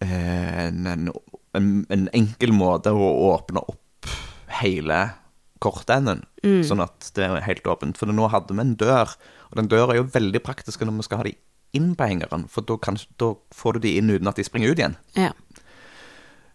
eh, 0.00 0.66
en, 0.66 0.86
en, 0.86 1.08
en, 1.58 1.70
en 1.90 2.08
enkel 2.16 2.52
måte 2.56 2.92
å 2.94 3.10
åpne 3.34 3.62
opp 3.68 4.10
hele 4.60 5.00
kortenden, 5.60 6.22
sånn 6.64 6.80
at 6.80 7.10
det 7.16 7.26
er 7.26 7.42
helt 7.44 7.66
åpent. 7.68 7.98
For 8.00 8.08
nå 8.08 8.30
hadde 8.32 8.54
vi 8.56 8.62
en 8.64 8.74
dør, 8.80 9.12
og 9.50 9.58
den 9.60 9.68
døra 9.68 9.92
er 9.92 10.00
jo 10.00 10.06
veldig 10.14 10.40
praktisk 10.46 10.80
når 10.86 10.96
vi 11.02 11.04
skal 11.08 11.20
ha 11.20 11.26
de 11.28 11.34
inn 11.76 11.92
på 11.98 12.06
hengeren, 12.08 12.46
for 12.50 12.64
da, 12.66 12.78
kan, 12.82 12.96
da 13.20 13.34
får 13.54 13.76
du 13.76 13.84
de 13.84 13.92
inn 14.00 14.08
uten 14.10 14.30
at 14.30 14.40
de 14.40 14.46
springer 14.46 14.72
ut 14.72 14.80
igjen. 14.80 14.96
Ja. 15.20 15.34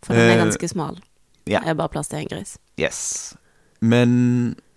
For 0.03 0.17
den 0.17 0.25
er 0.25 0.33
Eh, 0.39 0.41
ganske 0.41 0.67
smal. 0.73 0.97
ja. 1.45 1.61
Det 1.61 1.69
er 1.75 1.77
bare 1.79 1.93
plass 1.93 2.09
til 2.11 2.23
en 2.23 2.31
gris. 2.33 2.57
Yes. 2.81 3.35
Men 3.85 4.11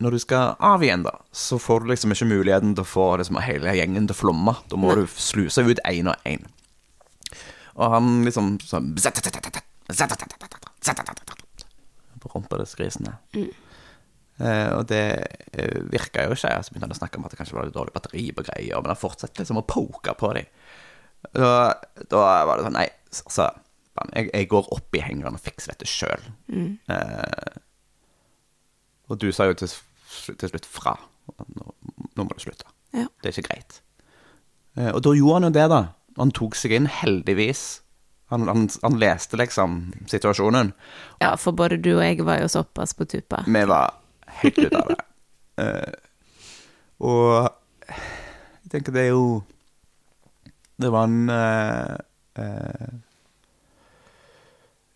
når 0.03 0.17
du 0.17 0.21
skal 0.23 0.57
av 0.65 0.83
igjen, 0.85 1.05
da, 1.07 1.15
så 1.33 1.59
får 1.63 1.85
du 1.85 1.93
liksom 1.93 2.13
ikke 2.15 2.29
muligheten 2.29 2.75
til 2.77 2.85
å 2.85 2.89
få 2.89 3.07
liksom, 3.21 3.39
hele 3.45 3.75
gjengen 3.79 4.09
til 4.09 4.17
å 4.17 4.19
flomme. 4.19 4.55
Da 4.69 4.81
må 4.81 4.95
du 4.99 5.05
sluse 5.15 5.65
ut 5.65 5.81
én 5.89 6.11
og 6.11 6.29
én. 6.29 6.45
Og 7.79 7.95
han 7.95 8.11
liksom 8.27 8.57
sånn 8.67 8.93
På 12.19 12.33
rumpa 12.35 12.59
der. 12.59 13.19
Mm. 13.39 13.49
Eh, 14.39 14.71
og 14.75 14.85
det 14.91 15.05
eh, 15.53 15.79
virka 15.91 16.27
jo 16.27 16.35
ikke. 16.35 16.51
Så 16.63 16.75
begynte 16.75 16.89
han 16.89 16.97
å 16.97 16.99
snakke 16.99 17.21
om 17.21 17.29
at 17.29 17.35
det 17.35 17.39
kanskje 17.41 17.57
var 17.59 17.69
litt 17.69 17.79
dårlig 17.79 17.95
batteri 17.95 18.27
på 18.35 18.45
greier, 18.51 18.83
men 18.83 18.93
han 18.93 18.99
fortsatte 18.99 19.43
liksom 19.43 19.63
å 19.63 19.67
poke 19.67 20.15
på 20.19 20.35
dem. 20.37 20.51
Da, 21.35 21.55
da 22.11 22.27
var 22.47 22.59
det 22.59 22.69
sånn 22.69 22.77
Nei, 22.79 22.87
altså 23.25 23.49
jeg, 24.15 24.29
jeg 24.31 24.47
går 24.53 24.69
opp 24.77 24.95
i 24.95 25.03
hengeren 25.03 25.35
og 25.39 25.43
fikser 25.43 25.73
dette 25.73 25.89
sjøl. 25.91 26.29
Eh, 26.91 27.63
og 29.09 29.19
du 29.21 29.29
sa 29.33 29.49
jo 29.49 29.57
til, 29.59 29.73
til 30.39 30.51
slutt 30.53 30.69
fra. 30.69 30.95
Nå, 31.57 31.73
nå 32.17 32.25
må 32.25 32.31
du 32.35 32.41
slutte. 32.43 32.69
Ja. 32.97 33.07
Det 33.23 33.31
er 33.31 33.37
ikke 33.37 33.49
greit. 33.51 33.81
Eh, 34.79 34.91
og 34.93 35.03
da 35.05 35.13
gjorde 35.17 35.41
han 35.41 35.49
jo 35.49 35.55
det, 35.59 35.67
da. 35.73 35.83
Han 36.19 36.33
tok 36.35 36.57
seg 36.59 36.75
inn, 36.77 36.89
heldigvis. 36.91 37.67
Han, 38.33 38.45
han, 38.51 38.67
han 38.83 38.99
leste 39.01 39.39
liksom 39.41 39.79
situasjonen. 40.11 40.75
ja, 41.23 41.31
for 41.41 41.57
både 41.57 41.79
du 41.81 41.95
og 41.95 42.03
jeg 42.05 42.25
var 42.29 42.43
jo 42.43 42.49
såpass 42.53 42.93
på 42.95 43.07
tuppa. 43.09 43.41
Vi 43.47 43.63
var 43.71 43.95
helt 44.43 44.59
ute 44.65 44.77
av 44.83 44.91
det. 44.95 44.99
Eh, 45.59 45.91
og 47.03 47.49
jeg 47.89 48.69
tenker 48.71 48.95
det 48.95 49.01
er 49.01 49.09
jo 49.09 49.41
Det 50.79 50.91
var 50.95 51.09
en 51.09 51.33
eh, 51.35 51.97
eh, 52.39 52.93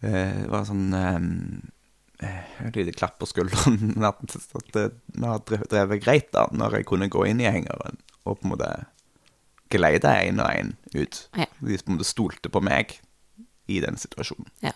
eh, 0.06 0.36
Det 0.44 0.52
var 0.52 0.68
sånn 0.68 0.94
eh, 0.94 1.16
eh, 1.16 1.71
et 2.22 2.78
lite 2.78 2.94
klapp 2.96 3.18
på 3.20 3.28
skulderen 3.30 4.04
at 4.08 4.22
at 4.22 4.72
det 4.74 4.88
vi 5.12 5.26
har 5.26 5.44
drevet, 5.46 6.02
greit, 6.04 6.30
da, 6.34 6.46
når 6.52 6.80
jeg 6.80 6.88
kunne 6.90 7.10
gå 7.12 7.26
inn 7.28 7.42
i 7.42 7.50
hengeren 7.50 8.00
og 8.22 8.38
på 8.38 8.46
en 8.46 8.54
måte 8.54 8.72
geleide 9.72 10.10
én 10.26 10.40
og 10.42 10.50
én 10.52 10.74
ut. 10.94 11.24
Ja. 11.38 11.48
De 11.60 11.78
på 11.78 11.90
en 11.90 11.96
måte 11.96 12.08
stolte 12.08 12.52
på 12.52 12.60
meg 12.64 12.98
i 13.70 13.80
den 13.80 13.96
situasjonen. 13.96 14.50
Ja. 14.64 14.74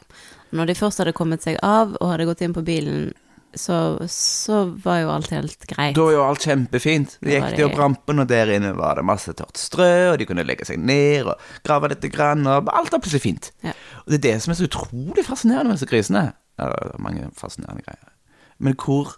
Når 0.57 0.71
de 0.71 0.79
først 0.79 1.03
hadde 1.03 1.15
kommet 1.17 1.45
seg 1.45 1.59
av 1.65 1.97
og 2.01 2.11
hadde 2.13 2.29
gått 2.29 2.43
inn 2.47 2.55
på 2.57 2.65
bilen, 2.67 3.11
så, 3.57 3.99
så 4.11 4.65
var 4.85 5.01
jo 5.01 5.13
alt 5.15 5.31
helt 5.33 5.67
greit. 5.69 5.95
Da 5.97 6.07
var 6.07 6.15
jo 6.15 6.25
alt 6.27 6.45
kjempefint. 6.45 7.17
De 7.25 7.37
gikk 7.37 7.57
de 7.57 7.67
opp 7.67 7.79
rampen, 7.81 8.21
og 8.21 8.29
der 8.29 8.53
inne 8.53 8.75
var 8.77 8.99
det 8.99 9.07
masse 9.09 9.33
tørt 9.37 9.61
strø, 9.61 10.13
og 10.13 10.19
de 10.21 10.27
kunne 10.29 10.45
legge 10.47 10.67
seg 10.69 10.81
ned 10.83 11.31
og 11.31 11.41
grave 11.67 11.93
litt, 11.93 12.05
grann, 12.13 12.45
og 12.51 12.69
alt 12.73 12.93
var 12.93 13.03
plutselig 13.03 13.25
fint. 13.25 13.51
Ja. 13.65 13.73
Og 14.05 14.13
det 14.13 14.21
er 14.21 14.27
det 14.29 14.35
som 14.45 14.53
er 14.53 14.61
så 14.61 14.69
utrolig 14.69 15.25
fascinerende 15.27 15.73
med 15.73 15.81
disse 15.81 15.89
grisene. 15.91 16.27
Ja, 16.57 16.71
det 16.73 16.91
er 16.95 17.03
mange 17.03 17.31
fascinerende 17.37 17.85
greier. 17.87 18.13
Men 18.59 18.77
hvor 18.81 19.17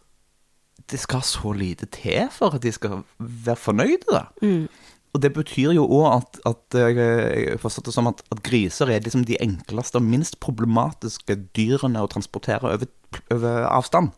det 0.90 1.00
skal 1.00 1.22
så 1.26 1.52
lite 1.52 1.86
til 1.92 2.28
for 2.32 2.56
at 2.56 2.62
de 2.62 2.72
skal 2.72 3.02
være 3.18 3.56
fornøyde, 3.56 4.08
da. 4.10 4.24
Mm. 4.42 4.68
Og 5.16 5.22
det 5.22 5.32
betyr 5.32 5.72
jo 5.72 5.86
òg 5.88 6.06
at, 6.12 6.38
at 6.46 6.76
eh, 6.78 6.98
jeg 6.98 7.60
forstår 7.62 7.88
det 7.88 7.94
som 7.96 8.10
at, 8.10 8.20
at 8.32 8.42
griser 8.44 8.90
er 8.92 9.04
liksom 9.04 9.24
de 9.28 9.38
enkleste 9.42 10.00
og 10.00 10.06
minst 10.06 10.38
problematiske 10.44 11.36
dyrene 11.56 12.02
å 12.04 12.10
transportere 12.12 12.74
over, 12.74 12.90
over 13.32 13.68
avstand. 13.70 14.12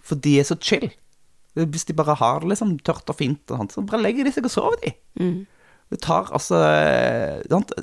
For 0.00 0.18
de 0.18 0.38
er 0.40 0.46
så 0.46 0.56
chill. 0.62 0.88
Hvis 1.58 1.88
de 1.88 1.96
bare 1.98 2.14
har 2.18 2.40
det 2.40 2.52
liksom 2.52 2.76
tørt 2.86 3.10
og 3.10 3.18
fint, 3.18 3.42
og 3.50 3.58
sånt, 3.58 3.74
så 3.74 3.82
bare 3.86 4.02
legger 4.04 4.26
de 4.26 4.32
seg 4.34 4.46
og 4.46 4.54
sover, 4.54 4.78
de. 4.84 4.94
Mm. 5.20 5.40
Det 5.90 5.98
tar 6.04 6.28
altså 6.30 6.60
eh, 6.62 7.40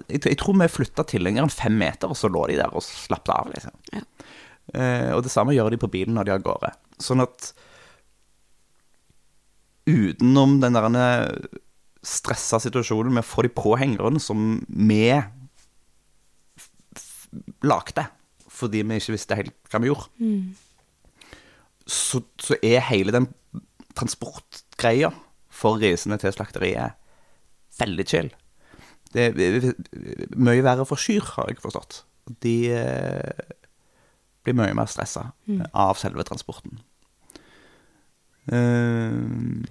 jeg, 0.07 0.37
tror 0.39 0.55
vi 0.55 0.67
flytta 0.71 1.03
til 1.09 1.25
lenger 1.25 1.43
enn 1.43 1.51
fem 1.51 1.75
meter, 1.75 2.07
og 2.07 2.15
så 2.15 2.29
lå 2.31 2.45
de 2.47 2.55
der 2.59 2.71
og 2.71 2.85
slappet 2.85 3.33
av, 3.35 3.49
liksom. 3.51 3.73
Ja. 3.91 4.03
Eh, 4.73 5.09
og 5.15 5.23
det 5.25 5.31
samme 5.33 5.55
gjør 5.55 5.73
de 5.73 5.79
på 5.81 5.89
bilen 5.91 6.15
når 6.15 6.27
de 6.27 6.33
er 6.33 6.39
av 6.39 6.45
gårde. 6.45 6.71
Sånn 7.03 7.23
at 7.23 7.51
utenom 9.87 10.57
den 10.63 10.75
der 10.75 11.35
stressa 12.07 12.59
situasjonen 12.63 13.15
med 13.15 13.25
å 13.25 13.27
få 13.27 13.43
de 13.43 13.51
på 13.55 13.75
hengeren 13.79 14.19
som 14.23 14.61
vi 14.67 15.09
lagde, 17.67 18.07
fordi 18.51 18.83
vi 18.87 18.99
ikke 18.99 19.15
visste 19.15 19.37
helt 19.39 19.55
hva 19.71 19.81
vi 19.83 19.91
gjorde, 19.91 20.07
Mm. 20.19 20.55
så, 21.87 22.21
så 22.39 22.55
er 22.63 22.79
hele 22.87 23.11
den 23.15 23.27
transportgreia 23.95 25.11
for 25.49 25.79
risene 25.81 26.17
til 26.21 26.31
slakteriet 26.31 26.95
veldig 27.79 28.05
chill. 28.07 28.29
Det 29.13 29.29
er 29.31 29.71
mye 30.35 30.63
verre 30.65 30.85
for 30.87 30.99
kyr, 30.99 31.25
har 31.37 31.51
jeg 31.51 31.61
forstått. 31.63 32.01
De 32.43 32.55
eh, 32.75 33.53
blir 34.43 34.57
mye 34.57 34.75
mer 34.75 34.89
stressa 34.91 35.29
av 35.71 35.99
selve 35.99 36.25
transporten. 36.27 36.79
Uh, 38.47 39.63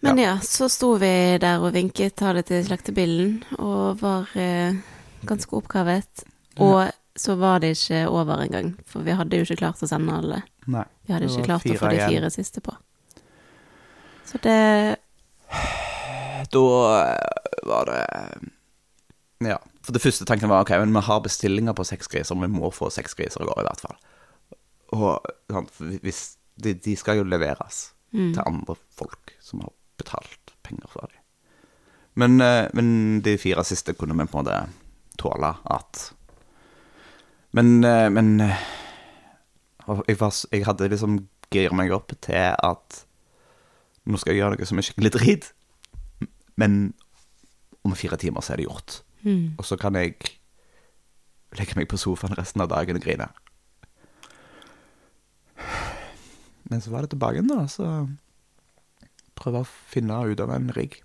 Men 0.00 0.18
ja. 0.18 0.36
så 0.42 0.68
sto 0.70 0.92
vi 0.98 1.10
der 1.42 1.62
og 1.62 1.74
vinket 1.74 2.22
ha 2.22 2.32
det 2.36 2.48
til 2.50 2.64
slaktebilen, 2.66 3.40
og 3.58 3.98
var 4.02 4.30
eh, 4.38 4.78
ganske 5.26 5.58
oppkavet. 5.58 6.24
Og 6.62 6.90
så 7.18 7.34
var 7.38 7.62
det 7.62 7.72
ikke 7.74 8.04
over 8.10 8.44
engang, 8.44 8.76
for 8.86 9.02
vi 9.06 9.14
hadde 9.18 9.38
jo 9.40 9.46
ikke 9.46 9.58
klart 9.64 9.82
å 9.82 9.90
sende 9.90 10.14
alle. 10.14 10.42
nei. 10.66 10.84
Vi 11.06 11.14
hadde 11.14 11.30
ikke 11.30 11.48
klart 11.48 11.66
å 11.66 11.74
få 11.74 11.80
fire 11.80 11.90
de 11.90 11.98
igjen. 11.98 12.14
fire 12.14 12.30
siste 12.30 12.62
på. 12.62 12.74
Så 14.28 14.38
det 14.44 14.58
Da 16.54 16.64
eh, 17.02 17.50
var 17.68 17.90
det 17.90 18.04
Ja. 19.48 19.58
For 19.82 19.96
det 19.96 20.02
første 20.02 20.26
tanken 20.28 20.50
var 20.50 20.64
ok, 20.64 20.74
men 20.82 20.92
vi 20.92 21.00
har 21.06 21.20
bestillinger 21.24 21.72
på 21.72 21.84
seks 21.86 22.10
griser, 22.12 22.36
vi 22.36 22.48
må 22.52 22.68
få 22.74 22.90
seks 22.92 23.14
griser 23.16 23.40
i 23.40 23.46
går 23.48 23.62
i 23.62 23.68
hvert 23.68 23.84
fall. 23.86 23.96
Og 24.98 25.30
sant, 25.48 25.70
hvis 26.02 26.36
de, 26.60 26.74
de 26.74 26.96
skal 26.98 27.20
jo 27.20 27.24
leveres 27.28 27.92
til 28.12 28.42
andre 28.44 28.76
folk 28.96 29.32
som 29.40 29.62
har 29.64 29.72
betalt 30.00 30.52
penger 30.66 30.90
for 30.92 31.08
dem. 31.08 31.22
Men, 32.18 32.40
eh, 32.40 32.68
men 32.74 33.20
de 33.22 33.36
fire 33.38 33.64
siste 33.64 33.94
kunne 33.94 34.16
vi 34.18 34.26
på 34.26 34.38
en 34.38 34.44
måte 34.44 34.60
tåle 35.18 35.54
at 35.64 36.12
Men, 37.50 37.84
eh, 37.84 38.08
men 38.10 38.40
eh, 38.40 38.64
jeg, 40.06 40.18
var, 40.20 40.34
jeg 40.52 40.66
hadde 40.66 40.88
liksom 40.88 41.20
gira 41.50 41.74
meg 41.74 41.92
opp 41.94 42.12
til 42.20 42.52
at 42.52 43.04
nå 44.04 44.18
skal 44.20 44.34
jeg 44.34 44.42
gjøre 44.42 44.58
noe 44.58 44.68
som 44.68 44.80
er 44.80 44.84
skikkelig 44.84 45.12
drit, 45.14 45.46
men 46.58 46.92
om 47.86 47.94
fire 47.96 48.18
timer 48.20 48.44
så 48.44 48.54
er 48.54 48.60
det 48.60 48.68
gjort. 48.68 49.02
mm. 49.22 49.58
Og 49.58 49.66
så 49.66 49.78
kan 49.80 49.96
jeg 49.98 50.16
legge 51.56 51.76
meg 51.78 51.88
på 51.88 51.98
sofaen 52.00 52.36
resten 52.36 52.60
av 52.60 52.70
dagen 52.72 52.98
og 52.98 53.04
grine. 53.04 53.28
Men 56.68 56.82
så 56.84 56.92
var 56.92 57.04
det 57.04 57.14
tilbake 57.14 57.38
igjen, 57.38 57.48
da. 57.48 57.64
Så 57.70 57.86
prøve 59.38 59.62
å 59.62 59.70
finne 59.88 60.18
ut 60.28 60.40
av 60.44 60.52
en 60.52 60.68
rigg. 60.76 60.98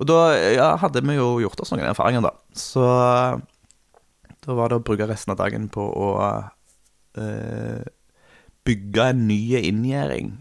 Og 0.00 0.08
da 0.08 0.32
ja, 0.32 0.70
hadde 0.80 1.02
vi 1.04 1.18
jo 1.18 1.34
gjort 1.42 1.60
oss 1.60 1.74
noen 1.74 1.84
erfaringer, 1.90 2.24
da. 2.24 2.32
Så 2.56 2.84
da 4.40 4.56
var 4.56 4.72
det 4.72 4.80
å 4.80 4.84
bruke 4.84 5.08
resten 5.10 5.34
av 5.34 5.40
dagen 5.42 5.68
på 5.72 5.84
å 5.84 6.08
eh, 7.20 7.84
bygge 8.64 9.10
en 9.12 9.26
ny 9.28 9.42
inngjerding 9.60 10.32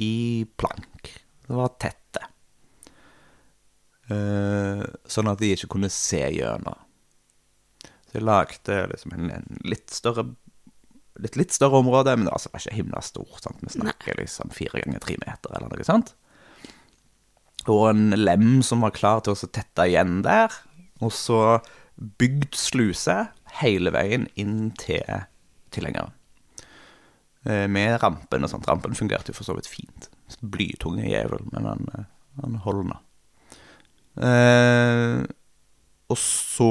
i 0.00 0.46
plank. 0.56 1.12
Det 1.44 1.60
var 1.60 1.76
tette. 1.76 2.05
Eh, 4.12 4.82
sånn 5.10 5.30
at 5.30 5.40
de 5.42 5.52
ikke 5.56 5.70
kunne 5.74 5.90
se 5.92 6.22
gjennom. 6.36 6.82
Så 8.06 8.18
jeg 8.20 8.26
lagde 8.26 8.82
liksom 8.92 9.16
en, 9.16 9.30
en 9.40 9.62
litt 9.66 9.90
større 9.90 10.28
litt, 11.22 11.36
litt 11.40 11.54
større 11.54 11.80
område, 11.80 12.14
men 12.16 12.26
det 12.26 12.32
var 12.32 12.38
altså 12.38 12.52
ikke 12.52 12.76
himla 12.76 13.00
stort. 13.04 13.40
Sant? 13.42 13.62
Vi 13.64 13.72
snakker 13.78 14.18
liksom 14.20 14.52
fire 14.54 14.82
ganger 14.84 15.02
tre 15.02 15.16
meter, 15.22 15.56
eller 15.56 15.72
noe 15.72 15.86
sånt. 15.88 16.12
Og 17.66 17.88
en 17.90 18.10
lem 18.14 18.60
som 18.62 18.84
var 18.84 18.94
klar 18.94 19.24
til 19.24 19.34
å 19.34 19.48
tette 19.50 19.88
igjen 19.88 20.20
der. 20.26 20.52
Og 21.02 21.10
så 21.12 21.58
bygd 22.20 22.54
sluse 22.56 23.16
hele 23.60 23.90
veien 23.94 24.28
inn 24.38 24.70
til 24.78 25.02
tilhengeren. 25.74 26.12
Eh, 27.46 27.66
Med 27.70 27.98
rampen 28.02 28.44
og 28.46 28.52
sånt. 28.52 28.68
Rampen 28.68 28.94
fungerte 28.94 29.32
jo 29.32 29.38
for 29.40 29.48
så 29.48 29.56
vidt 29.56 29.70
fint. 29.70 30.10
Blytunge 30.42 31.08
jævel, 31.08 31.42
men 31.52 31.68
han, 31.68 31.88
eh, 31.96 32.06
han 32.42 32.60
holder 32.64 32.90
nå. 32.92 33.00
Eh, 34.16 35.24
og 36.08 36.18
så 36.20 36.70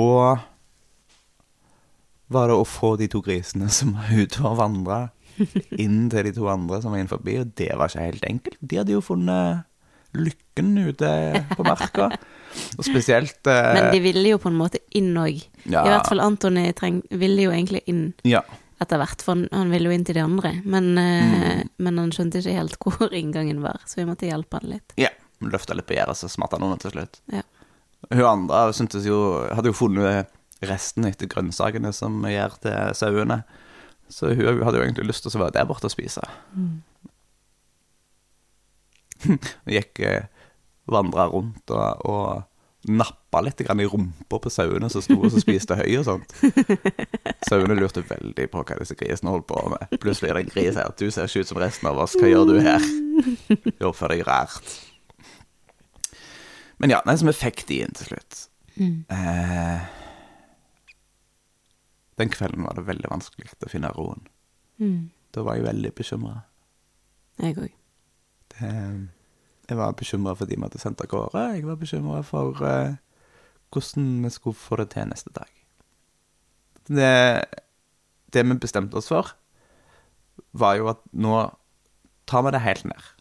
var 2.34 2.50
det 2.50 2.58
å 2.58 2.66
få 2.66 2.96
de 2.98 3.08
to 3.12 3.22
grisene 3.26 3.68
som 3.74 3.94
var 3.98 4.10
ute 4.18 4.42
og 4.48 4.58
vandra, 4.62 5.00
inn 5.84 6.06
til 6.10 6.30
de 6.30 6.32
to 6.38 6.48
andre 6.50 6.80
som 6.82 6.94
var 6.96 7.02
inn 7.04 7.12
forbi, 7.12 7.38
og 7.42 7.52
det 7.60 7.70
var 7.78 7.92
ikke 7.92 8.06
helt 8.08 8.28
enkelt. 8.30 8.60
De 8.64 8.80
hadde 8.80 8.96
jo 8.96 9.04
funnet 9.04 9.66
lykken 10.16 10.70
ute 10.80 11.10
på 11.58 11.66
marka. 11.68 12.06
Og 12.80 12.86
spesielt 12.88 13.44
eh, 13.52 13.74
Men 13.76 13.90
de 13.92 14.00
ville 14.00 14.30
jo 14.32 14.38
på 14.40 14.48
en 14.48 14.56
måte 14.62 14.80
inn 14.96 15.10
òg. 15.20 15.42
Ja. 15.68 15.82
I 15.84 15.90
hvert 15.92 16.08
fall 16.08 16.24
Antony 16.24 16.70
ville 17.12 17.50
jo 17.50 17.52
egentlig 17.52 17.82
inn 17.92 18.14
Ja. 18.24 18.40
etter 18.80 19.02
hvert, 19.02 19.20
for 19.24 19.36
han, 19.36 19.50
han 19.52 19.74
ville 19.76 19.90
jo 19.92 19.96
inn 19.98 20.06
til 20.08 20.16
de 20.16 20.24
andre. 20.24 20.54
Men, 20.64 20.94
eh, 20.98 21.34
Mm. 21.36 21.70
men 21.84 21.98
han 22.00 22.12
skjønte 22.16 22.40
ikke 22.40 22.56
helt 22.56 22.80
hvor 22.80 23.12
inngangen 23.12 23.60
var, 23.64 23.82
så 23.86 24.00
vi 24.00 24.08
måtte 24.08 24.28
hjelpe 24.32 24.62
han 24.62 24.72
litt. 24.78 24.96
ja. 24.98 25.12
Løfta 25.44 25.76
litt 25.76 25.88
på 25.90 25.98
gjerdet, 25.98 26.18
så 26.20 26.30
smatt 26.32 26.54
han 26.56 26.64
under 26.64 26.80
til 26.82 26.94
slutt. 26.96 27.20
Ja. 27.34 27.44
Hun 28.12 28.26
andre 28.30 28.74
syntes 28.78 29.08
jo 29.08 29.18
Hadde 29.50 29.72
jo 29.72 29.78
funnet 29.78 30.32
resten 30.66 31.08
etter 31.10 31.30
grønnsakene 31.30 31.92
som 31.94 32.24
gjør 32.30 32.56
til 32.64 32.98
sauene. 32.98 33.42
Så 34.10 34.32
hun 34.38 34.64
hadde 34.64 34.80
jo 34.80 34.86
egentlig 34.86 35.10
lyst 35.10 35.26
til 35.26 35.36
å 35.36 35.44
være 35.44 35.58
der 35.58 35.68
borte 35.68 35.90
og 35.90 35.94
spise. 35.94 36.24
Hun 39.26 39.40
gikk 39.72 40.00
eh, 40.06 40.28
vandra 40.92 41.26
rundt 41.32 41.72
og, 41.74 42.06
og 42.06 42.44
nappa 42.86 43.42
litt 43.42 43.62
grann 43.66 43.82
i 43.82 43.88
rumpa 43.90 44.38
på 44.42 44.52
sauene 44.54 44.90
som 44.94 45.02
sto 45.02 45.18
og 45.18 45.32
så 45.34 45.42
spiste 45.42 45.78
høy 45.80 45.96
og 46.00 46.06
sånt. 46.06 46.36
Sauene 47.50 47.78
lurte 47.78 48.04
veldig 48.06 48.46
på 48.52 48.62
hva 48.62 48.78
disse 48.78 48.98
grisene 49.00 49.34
holdt 49.34 49.48
på 49.50 49.64
med. 49.74 49.96
Plutselig 50.02 50.30
er 50.30 50.38
det 50.38 50.46
en 50.46 50.54
gris 50.54 50.78
her. 50.78 50.94
Du 50.94 51.08
ser 51.10 51.30
ikke 51.30 51.46
ut 51.46 51.52
som 51.52 51.62
resten 51.62 51.90
av 51.90 52.02
oss. 52.04 52.14
Hva 52.20 52.30
gjør 52.30 52.52
du 52.52 52.60
her? 52.62 52.86
Du 53.80 53.88
oppfører 53.88 54.20
deg 54.20 54.28
rart. 54.28 54.76
Men 56.86 56.92
ja, 56.94 57.00
nei, 57.02 57.16
som 57.18 57.32
effekt 57.32 57.72
i 57.74 57.80
den 57.82 57.96
til 57.98 58.12
slutt. 58.12 58.44
Eh, 59.10 59.86
den 62.22 62.30
kvelden 62.30 62.62
var 62.62 62.76
det 62.78 62.84
veldig 62.86 63.10
vanskelig 63.10 63.50
å 63.66 63.70
finne 63.72 63.90
roen. 63.96 64.28
Mm. 64.78 65.08
Da 65.34 65.42
var 65.48 65.58
jeg 65.58 65.66
veldig 65.66 65.92
bekymra. 65.98 66.36
Jeg 67.42 67.58
òg. 67.58 67.74
Jeg 68.62 69.80
var 69.80 69.98
bekymra 69.98 70.36
for 70.38 70.46
de 70.46 70.60
vi 70.60 70.62
hadde 70.62 70.84
sendt 70.84 71.02
av 71.02 71.10
gårde. 71.10 71.48
Jeg 71.56 71.66
var 71.66 71.82
bekymra 71.82 72.22
for 72.28 72.62
eh, 72.70 73.02
hvordan 73.74 74.14
vi 74.28 74.34
skulle 74.38 74.62
få 74.68 74.78
det 74.84 74.92
til 74.94 75.10
neste 75.10 75.34
dag. 75.34 75.50
Det, 76.86 77.18
det 78.30 78.46
vi 78.46 78.62
bestemte 78.62 79.02
oss 79.02 79.10
for, 79.10 79.34
var 80.54 80.78
jo 80.78 80.94
at 80.94 81.02
nå 81.18 81.48
tar 82.30 82.46
vi 82.46 82.54
det 82.54 82.62
helt 82.70 82.86
ned. 82.94 83.15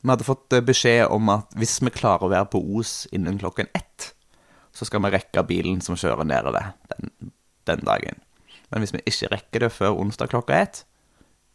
Vi 0.00 0.08
hadde 0.08 0.26
fått 0.26 0.52
eh, 0.56 0.64
beskjed 0.64 1.06
om 1.12 1.28
at 1.32 1.52
hvis 1.60 1.78
vi 1.84 1.92
klarer 1.92 2.26
å 2.26 2.32
være 2.32 2.48
på 2.52 2.62
Os 2.78 3.04
innen 3.12 3.38
klokken 3.40 3.70
ett, 3.76 4.12
så 4.72 4.86
skal 4.88 5.02
vi 5.04 5.12
rekke 5.12 5.44
bilen 5.48 5.80
som 5.84 5.98
kjører 5.98 6.24
nedover 6.28 6.72
den, 6.92 7.32
den 7.68 7.84
dagen. 7.84 8.20
Men 8.70 8.84
hvis 8.84 8.94
vi 8.94 9.02
ikke 9.04 9.32
rekker 9.34 9.66
det 9.66 9.72
før 9.74 9.98
onsdag 9.98 10.30
klokka 10.32 10.60
ett, 10.62 10.84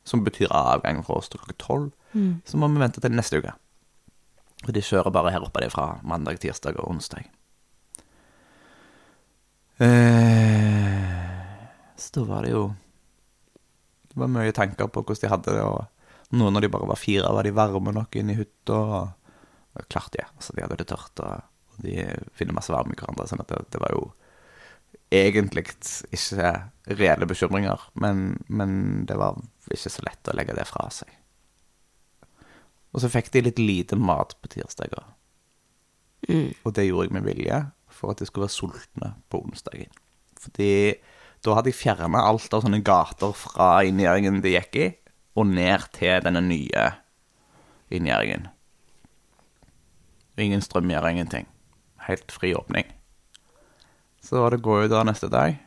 som 0.06 0.24
betyr 0.26 0.52
avgang 0.54 1.02
fra 1.06 1.18
oss 1.18 1.32
til 1.32 1.42
klokka 1.42 1.58
tolv, 1.64 1.92
så 2.46 2.60
må 2.60 2.68
vi 2.72 2.80
vente 2.80 3.02
til 3.02 3.16
neste 3.16 3.40
uke. 3.42 3.56
Og 4.66 4.74
de 4.76 4.84
kjører 4.84 5.12
bare 5.14 5.34
her 5.34 5.44
oppe 5.44 5.66
fra 5.74 5.98
mandag, 6.06 6.40
tirsdag 6.44 6.78
og 6.80 6.92
onsdag. 6.94 7.26
Eh, 9.84 11.02
så 12.00 12.14
da 12.16 12.24
var 12.30 12.46
det 12.46 12.54
jo 12.54 12.70
Det 14.08 14.16
var 14.22 14.30
mye 14.32 14.54
tanker 14.56 14.88
på 14.88 15.02
hvordan 15.04 15.20
de 15.26 15.32
hadde 15.34 15.56
det, 15.58 15.64
og 15.68 15.84
nå 16.34 16.50
når 16.50 16.66
de 16.66 16.72
bare 16.74 16.90
var 16.90 17.00
fire, 17.00 17.32
var 17.34 17.46
de 17.46 17.54
varme 17.56 17.94
nok 17.96 18.16
inne 18.20 18.34
i 18.34 18.40
hytta. 18.40 18.78
Og, 18.78 19.34
og 19.76 19.90
klart 19.92 20.14
det, 20.16 20.26
altså 20.36 20.56
de 20.56 20.64
hadde 20.66 20.80
det 20.82 20.88
tørt, 20.90 21.24
og, 21.24 21.50
og 21.76 21.82
de 21.86 21.98
finner 22.38 22.58
masse 22.58 22.74
varme 22.74 22.96
i 22.96 23.00
hverandre. 23.00 23.28
sånn 23.30 23.44
at 23.44 23.52
det, 23.52 23.62
det 23.76 23.84
var 23.84 23.94
jo 23.96 24.08
egentlig 25.14 25.66
ikke 26.16 26.54
reelle 26.98 27.28
bekymringer, 27.30 27.90
men, 28.02 28.40
men 28.48 29.06
det 29.10 29.18
var 29.20 29.38
ikke 29.72 29.92
så 29.92 30.06
lett 30.06 30.32
å 30.32 30.36
legge 30.38 30.56
det 30.58 30.66
fra 30.70 30.88
seg. 30.94 31.12
Og 32.96 33.04
så 33.04 33.12
fikk 33.12 33.32
de 33.34 33.44
litt 33.50 33.60
lite 33.60 33.98
mat 34.00 34.38
på 34.40 34.50
tirsdager. 34.54 35.04
Og 36.66 36.72
det 36.74 36.88
gjorde 36.88 37.10
jeg 37.10 37.16
med 37.18 37.28
vilje, 37.28 37.60
for 37.92 38.14
at 38.14 38.22
de 38.22 38.28
skulle 38.28 38.48
være 38.48 38.56
sultne 38.56 39.12
på 39.32 39.42
onsdagen. 39.44 39.92
Fordi 40.42 40.96
da 41.46 41.58
hadde 41.58 41.72
jeg 41.72 41.80
fjerna 41.80 42.24
alt 42.26 42.54
av 42.56 42.64
sånne 42.64 42.82
gater 42.86 43.36
fra 43.38 43.70
inngjerdingen 43.86 44.42
de 44.44 44.56
gikk 44.56 44.80
i, 44.80 44.88
og 45.36 45.48
ned 45.52 45.90
til 45.96 46.24
denne 46.24 46.42
nye 46.44 46.86
inngjerdingen. 47.94 48.48
Ingen 50.40 50.64
strøm 50.64 50.90
gjør 50.92 51.10
ingenting. 51.12 51.48
Helt 52.08 52.32
fri 52.32 52.54
åpning. 52.56 52.88
Så 54.24 54.42
var 54.42 54.52
det 54.52 54.62
å 54.64 54.66
gå 54.66 54.80
ut 54.84 54.92
der 54.92 55.08
neste 55.08 55.30
dag. 55.32 55.60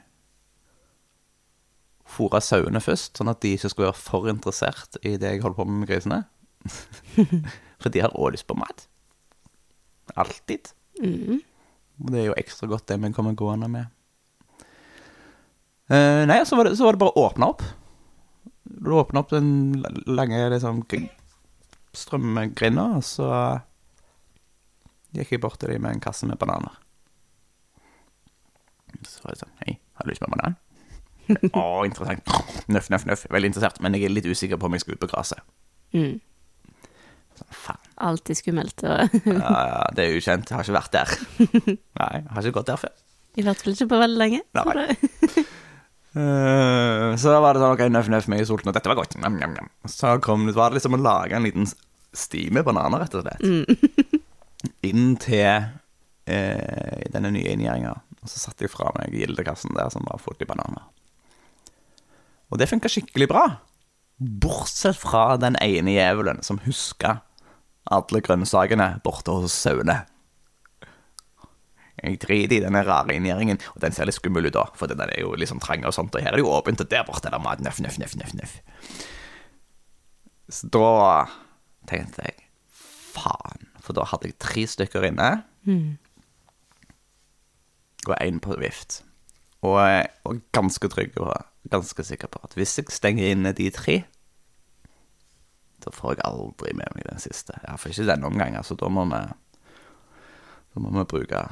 Fôre 2.09 2.41
sauene 2.43 2.81
først, 2.83 3.17
sånn 3.19 3.31
at 3.31 3.41
de 3.45 3.55
ikke 3.55 3.71
skulle 3.71 3.91
være 3.91 4.01
for 4.01 4.29
interessert 4.31 4.99
i 5.05 5.17
det 5.21 5.35
jeg 5.35 5.45
holder 5.45 5.59
på 5.61 5.69
med 5.69 5.83
med 5.83 5.91
grisene. 5.93 6.23
For 7.79 7.95
de 7.95 8.01
har 8.03 8.11
også 8.11 8.35
lyst 8.35 8.49
på 8.49 8.57
mat. 8.59 8.89
Alltid. 10.19 10.73
Og 12.03 12.11
det 12.11 12.19
er 12.19 12.27
jo 12.27 12.39
ekstra 12.41 12.67
godt 12.71 12.89
det 12.91 12.97
vi 12.99 13.13
kommer 13.15 13.37
gående 13.39 13.69
med. 13.71 13.93
Uh, 15.89 16.27
nei, 16.29 16.43
så 16.45 16.59
var, 16.59 16.67
det, 16.67 16.75
så 16.77 16.85
var 16.85 16.97
det 16.97 17.01
bare 17.01 17.15
å 17.15 17.29
åpne 17.29 17.49
opp. 17.53 17.63
Du 18.79 18.93
åpner 18.95 19.21
opp 19.25 19.33
den 19.35 19.49
lange 20.07 20.39
liksom, 20.53 20.83
gr- 20.91 21.09
strømgrinda, 21.99 23.01
så 23.03 23.29
gikk 25.17 25.33
jeg 25.35 25.43
bort 25.43 25.59
til 25.59 25.73
dem 25.73 25.83
med 25.87 25.97
en 25.97 26.03
kasse 26.05 26.29
med 26.29 26.39
bananer. 26.39 26.77
Så 29.09 29.23
var 29.25 29.35
det 29.35 29.41
sånn 29.43 29.53
Hei, 29.65 29.75
har 29.99 30.07
du 30.07 30.13
lyst 30.13 30.23
på 30.23 30.29
en 30.31 30.37
banan? 30.37 30.57
Å, 31.59 31.65
interessant. 31.85 32.31
Nøff, 32.73 32.89
nøff, 32.93 33.05
nøff. 33.09 33.27
Veldig 33.35 33.51
interessert, 33.53 33.81
men 33.85 33.97
jeg 33.99 34.07
er 34.09 34.15
litt 34.15 34.29
usikker 34.31 34.61
på 34.61 34.69
om 34.71 34.77
jeg 34.79 34.85
skal 34.85 34.97
ut 34.97 35.03
på 35.03 35.11
gresset. 35.11 35.43
Mm. 35.97 36.17
Faen. 37.55 37.83
Alltid 38.09 38.39
skummelt. 38.41 38.83
Og 38.87 39.19
Ja, 39.29 39.53
ja, 39.69 39.83
det 39.95 40.07
er 40.07 40.17
ukjent. 40.19 40.49
Jeg 40.51 40.57
har 40.57 40.65
ikke 40.65 40.79
vært 40.79 40.97
der. 40.97 41.13
Nei, 42.01 42.11
jeg 42.23 42.31
har 42.33 42.47
ikke 42.49 42.57
gått 42.61 42.71
der 42.73 42.81
før. 42.87 42.95
I 43.39 43.45
hvert 43.47 43.61
fall 43.63 43.77
ikke 43.77 43.91
på 43.93 44.01
veldig 44.01 44.19
lenge. 44.23 44.41
Nei. 44.57 45.45
Eh, 46.19 47.17
så 47.21 47.31
da 47.31 47.41
var 47.43 47.55
det 47.55 47.63
sånn, 47.63 47.75
ok, 47.77 47.85
nøff, 47.95 48.09
nøff, 48.11 48.29
meg 48.31 48.43
er 48.43 48.51
og 48.51 48.73
dette 48.75 48.91
var 48.91 48.99
godt. 48.99 49.19
Nam, 49.23 49.39
nam, 49.39 49.55
nam. 49.55 49.71
Så 49.87 50.17
kom 50.25 50.49
det, 50.49 50.57
var 50.59 50.73
det 50.73 50.81
liksom 50.81 50.99
å 50.99 51.03
lage 51.03 51.37
en 51.37 51.47
liten 51.47 51.69
sti 52.17 52.49
med 52.55 52.67
bananer, 52.67 53.05
rett 53.05 53.15
og 53.19 53.27
slett. 53.27 54.19
Inn 54.89 55.15
til 55.23 55.47
eh, 55.47 57.07
denne 57.15 57.31
nye 57.35 57.55
inngjerdinga. 57.55 57.95
Og 58.19 58.33
så 58.33 58.43
satte 58.43 58.67
jeg 58.67 58.73
fra 58.75 58.91
meg 58.97 59.15
gildekassen 59.15 59.77
der 59.79 59.93
som 59.95 60.07
var 60.09 60.21
full 60.23 60.39
i 60.43 60.49
bananer. 60.49 60.89
Og 62.49 62.59
det 62.59 62.71
funka 62.71 62.91
skikkelig 62.91 63.29
bra. 63.31 63.45
Bortsett 64.19 64.99
fra 64.99 65.37
den 65.39 65.55
ene 65.63 65.95
jævelen 65.95 66.43
som 66.43 66.59
huska 66.65 67.21
alle 67.89 68.21
grønnsakene 68.25 68.99
borte 69.05 69.33
hos 69.33 69.55
sauene. 69.55 70.03
Jeg 72.03 72.21
driter 72.23 72.57
i 72.57 72.63
denne 72.63 72.83
rare 72.87 73.15
inngjerdingen, 73.17 73.59
og 73.75 73.83
den 73.83 73.95
ser 73.97 74.07
litt 74.09 74.19
skummel 74.19 74.47
ut 74.47 74.55
da, 74.55 74.67
for 74.79 74.91
den 74.91 75.03
er 75.03 75.15
jo 75.21 75.35
sånn 75.51 75.63
trang 75.63 75.87
og 75.89 75.95
sånt, 75.97 76.15
og 76.15 76.23
her 76.23 76.33
er 76.33 76.39
det 76.39 76.45
jo 76.45 76.53
åpent, 76.55 76.81
og 76.85 76.91
der 76.93 77.07
borte 77.09 77.29
er 77.31 77.35
det 77.35 77.43
mat, 77.43 77.63
nøff, 77.65 77.81
nøff, 77.83 77.99
nøff, 77.99 78.15
nøff, 78.21 78.35
nøff. 78.39 78.55
Så 80.49 80.71
da 80.73 80.93
tenkte 81.91 82.25
jeg, 82.25 82.37
faen, 83.19 83.67
for 83.83 83.97
da 83.99 84.07
hadde 84.09 84.31
jeg 84.31 84.39
tre 84.39 84.67
stykker 84.71 85.09
inne, 85.11 85.31
og 88.07 88.15
en 88.21 88.39
på 88.41 88.57
vift. 88.61 89.03
Og 89.67 89.81
jeg 89.83 90.09
ganske 90.55 90.89
trygg 90.89 91.19
og 91.19 91.35
ganske 91.69 92.05
sikker 92.07 92.31
på 92.31 92.41
at 92.47 92.55
hvis 92.55 92.79
jeg 92.79 92.95
stenger 92.95 93.33
inne 93.33 93.53
de 93.53 93.67
tre, 93.75 94.05
da 95.85 95.91
får 95.95 96.15
jeg 96.17 96.25
aldri 96.27 96.73
med 96.79 96.95
meg 96.95 97.07
den 97.11 97.21
siste. 97.23 97.59
Iallfall 97.65 97.93
ikke 97.93 98.07
denne 98.09 98.27
omgangen, 98.31 98.65
så 98.65 98.77
da 98.79 98.89
må 98.91 99.05
vi 99.11 99.21
da 100.75 100.83
må 100.83 100.93
vi 100.95 101.05
bruke 101.11 101.43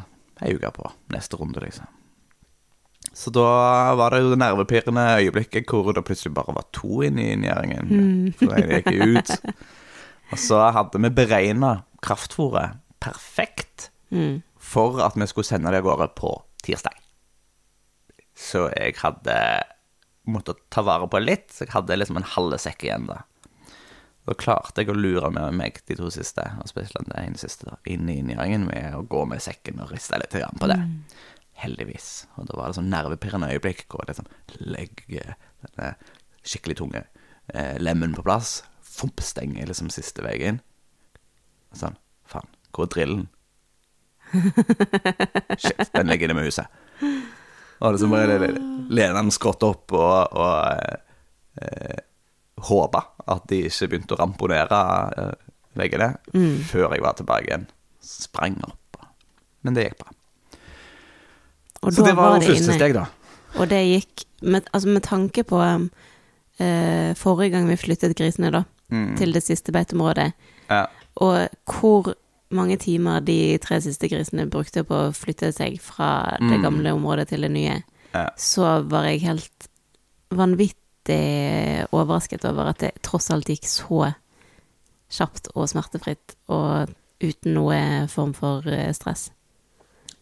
ei 0.45 0.57
uke 0.57 0.71
på 0.77 0.91
neste 1.15 1.39
runde, 1.41 1.61
liksom. 1.65 1.87
Så 3.17 3.31
da 3.33 3.95
var 3.97 4.13
det 4.13 4.21
jo 4.21 4.33
det 4.35 4.41
nervepirrende 4.43 5.05
øyeblikket 5.23 5.71
hvor 5.71 5.95
det 5.97 6.05
plutselig 6.05 6.35
bare 6.37 6.53
var 6.57 6.67
to 6.77 7.01
inne 7.07 7.23
i 7.23 7.31
inngjerdingen. 7.33 8.35
for 8.37 8.53
jeg 8.59 8.83
gikk 8.85 9.17
ut. 9.17 9.31
Og 10.35 10.39
så 10.43 10.59
hadde 10.75 11.01
vi 11.01 11.13
beregna 11.17 11.71
kraftfôret 12.05 12.77
perfekt 13.01 13.91
for 14.59 15.01
at 15.01 15.17
vi 15.17 15.27
skulle 15.31 15.49
sende 15.49 15.71
det 15.73 15.81
av 15.81 15.87
gårde 15.89 16.09
på 16.19 16.35
tirsdag. 16.67 16.93
Så 18.37 18.67
jeg 18.77 18.99
hadde 19.01 19.39
måttet 20.29 20.59
ta 20.75 20.83
vare 20.83 21.09
på 21.09 21.21
litt, 21.23 21.49
så 21.55 21.65
jeg 21.65 21.73
hadde 21.73 21.97
liksom 21.97 22.19
en 22.21 22.31
halv 22.37 22.59
sekk 22.61 22.85
igjen 22.85 23.07
da. 23.09 23.23
Da 24.27 24.35
klarte 24.35 24.83
jeg 24.83 24.91
å 24.91 24.99
lure 24.99 25.29
med 25.31 25.55
meg 25.55 25.79
de 25.87 25.97
to 25.99 26.09
siste, 26.11 26.43
og 26.59 26.67
spesielt 26.71 27.07
den 27.07 27.15
ene 27.21 27.39
siste, 27.39 27.69
da, 27.69 27.77
inn 27.87 28.09
i 28.11 28.19
inngjerdingen 28.19 28.67
med 28.67 28.97
å 28.99 29.05
gå 29.07 29.23
med 29.31 29.43
sekken 29.45 29.79
og 29.85 29.93
riste 29.95 30.19
litt 30.19 30.35
på 30.35 30.71
det. 30.71 30.79
Heldigvis. 31.63 32.27
Og 32.37 32.49
da 32.49 32.59
var 32.59 32.73
det 32.73 32.81
sånn 32.81 32.91
nervepirrende 32.93 33.53
øyeblikk 33.55 33.87
hvor 33.87 34.03
jeg 34.03 34.17
liksom 34.17 34.67
legger 34.75 35.37
denne 35.63 35.93
skikkelig 36.47 36.77
tunge 36.83 37.05
eh, 37.55 37.79
lemmen 37.79 38.17
på 38.17 38.25
plass, 38.27 38.59
fomp, 38.83 39.23
stenger 39.23 39.71
liksom 39.71 39.93
siste 39.95 40.25
veien. 40.27 40.59
Sånn, 41.77 41.97
faen, 42.29 42.51
hvor 42.75 42.89
er 42.89 42.93
drillen? 42.97 43.25
Shit, 45.63 45.87
den 45.95 46.11
ligger 46.11 46.27
inne 46.27 46.39
med 46.41 46.51
huset. 46.51 46.67
Og 47.79 47.93
det 47.93 48.03
som 48.03 48.11
bare 48.11 48.39
lener 48.41 49.17
den 49.21 49.33
skrått 49.35 49.63
opp 49.67 49.95
og, 49.95 50.35
og 50.35 51.63
eh, 51.63 52.06
håpa 52.69 53.03
at 53.27 53.47
de 53.51 53.63
ikke 53.69 53.89
begynte 53.93 54.15
å 54.17 54.21
ramponere 54.21 54.81
veggene 54.81 55.33
veggene 55.77 56.11
før 56.71 56.95
jeg 56.95 57.03
var 57.05 57.17
tilbake 57.19 57.49
igjen. 57.51 57.67
Sprang 58.01 58.55
opp. 58.65 59.01
Men 59.67 59.75
det 59.77 59.89
gikk 59.89 59.99
bra. 60.05 60.13
Og 61.83 61.93
Så 61.93 62.05
det 62.07 62.15
var, 62.17 62.39
det 62.39 62.47
første 62.49 62.65
inne. 62.71 62.77
steg, 62.79 62.95
da. 62.97 63.07
Og 63.61 63.69
det 63.71 63.81
gikk 63.85 64.25
med, 64.43 64.69
altså 64.73 64.89
med 64.89 65.03
tanke 65.07 65.45
på 65.47 65.59
um, 65.61 65.89
uh, 66.61 67.13
forrige 67.19 67.53
gang 67.55 67.69
vi 67.69 67.77
flyttet 67.77 68.17
grisene, 68.19 68.51
da, 68.55 68.63
til 69.19 69.33
det 69.35 69.43
siste 69.43 69.73
beiteområdet, 69.75 70.33
Ja. 70.71 70.87
og 71.17 71.49
hvor 71.67 72.15
mange 72.55 72.77
timer 72.79 73.21
de 73.21 73.59
tre 73.59 73.81
siste 73.83 74.09
grisene 74.09 74.47
brukte 74.51 74.85
på 74.87 74.95
å 75.09 75.13
flytte 75.15 75.53
seg 75.53 75.81
fra 75.83 76.37
det 76.39 76.61
gamle 76.63 76.93
området 76.95 77.29
til 77.29 77.43
det 77.43 77.51
nye, 77.51 77.83
Ja. 78.15 78.29
så 78.39 78.83
var 78.89 79.05
jeg 79.11 79.21
helt 79.27 79.69
vanvittig 80.31 80.77
overrasket 81.93 82.45
over 82.49 82.71
at 82.73 82.79
det 82.83 82.93
tross 83.07 83.31
alt 83.31 83.47
gikk 83.51 83.65
så 83.69 84.13
kjapt 85.13 85.49
og 85.55 85.69
smertefritt, 85.71 86.35
og 86.51 86.91
uten 87.23 87.55
noe 87.55 87.79
form 88.13 88.33
for 88.37 88.67
eh, 88.67 88.91
stress. 88.93 89.31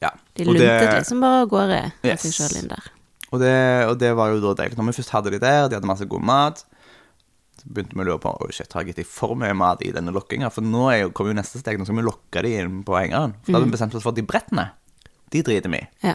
ja. 0.03 0.11
De 0.37 0.45
Og 0.47 0.55
det- 0.55 0.67
luntet 0.69 0.99
liksom 1.01 1.21
bare 1.21 1.41
av 1.43 1.49
gårde 1.49 1.81
av 2.05 2.19
seg 2.21 2.33
sjøl 2.37 2.57
inn 2.63 2.69
der. 2.69 2.91
Og 3.33 3.41
det, 3.41 3.55
og 3.89 3.99
det 3.99 4.13
var 4.15 4.31
jo 4.31 4.41
da 4.41 4.55
deilig. 4.63 4.77
Når 4.77 4.87
vi 4.93 5.03
først 5.03 5.11
hadde 5.11 5.31
de 5.33 5.39
der, 5.41 5.69
de 5.69 5.75
hadde 5.75 5.87
masse 5.89 6.07
god 6.07 6.23
mat, 6.23 6.65
så 7.59 7.65
begynte 7.67 7.95
vi 7.97 8.05
å 8.05 8.07
lure 8.07 8.21
på 8.23 8.35
Oi, 8.45 8.53
shit, 8.53 8.71
har 8.73 8.83
jeg 8.85 8.93
gitt 8.93 8.97
dem 9.03 9.05
for 9.11 9.35
mye 9.35 9.55
mat 9.57 9.83
i 9.83 9.91
denne 9.91 10.13
lokkinga? 10.13 10.53
For 10.53 10.61
nå 10.63 10.85
er 10.93 11.09
kommer 11.11 11.33
jo 11.33 11.41
neste 11.41 11.59
steg, 11.59 11.79
nå 11.79 11.85
skal 11.89 11.97
vi 11.97 12.03
lokke 12.07 12.43
de 12.45 12.53
inn 12.61 12.85
på 12.85 12.95
hengeren. 12.95 13.35
For 13.43 13.51
da 13.53 13.59
hadde 13.59 13.71
vi 13.71 13.75
bestemt 13.79 13.95
oss 13.97 14.03
for 14.05 14.11
at 14.13 14.21
de 14.21 14.23
brettene, 14.29 14.69
de 15.31 15.43
driter 15.43 15.71
vi 15.73 15.81
i. 15.81 15.89
Ja. 16.05 16.15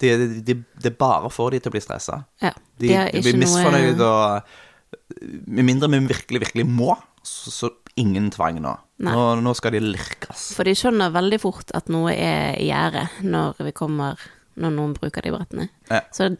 Det 0.00 0.10
de, 0.16 0.40
de, 0.46 0.56
det 0.80 0.94
bare 0.98 1.28
får 1.32 1.54
de 1.54 1.60
til 1.60 1.72
å 1.72 1.76
bli 1.76 1.84
stressa. 1.84 2.22
ja. 2.42 2.54
De, 2.80 2.88
De 2.88 3.20
blir 3.20 3.36
noe 3.36 3.92
og 4.06 4.52
Med 5.46 5.66
mindre 5.68 5.90
vi 5.92 5.98
virkelig, 6.08 6.40
virkelig 6.46 6.64
må, 6.66 6.94
så, 7.22 7.50
så 7.52 7.70
ingen 8.00 8.30
tvang 8.32 8.60
nå. 8.64 8.72
Nå. 9.04 9.24
Nå 9.44 9.52
skal 9.58 9.74
de 9.76 9.82
lirkes. 9.84 10.50
For 10.56 10.64
de 10.68 10.74
skjønner 10.78 11.12
veldig 11.12 11.40
fort 11.42 11.72
at 11.76 11.90
noe 11.92 12.14
er 12.14 12.56
i 12.60 12.70
gjære 12.70 13.06
når 13.26 13.60
vi 13.68 13.74
kommer 13.76 14.20
Når 14.60 14.72
noen 14.76 14.94
bruker 14.96 15.24
de 15.24 15.32
brettene. 15.34 15.68
Ja. 15.90 16.00
Så 16.14 16.32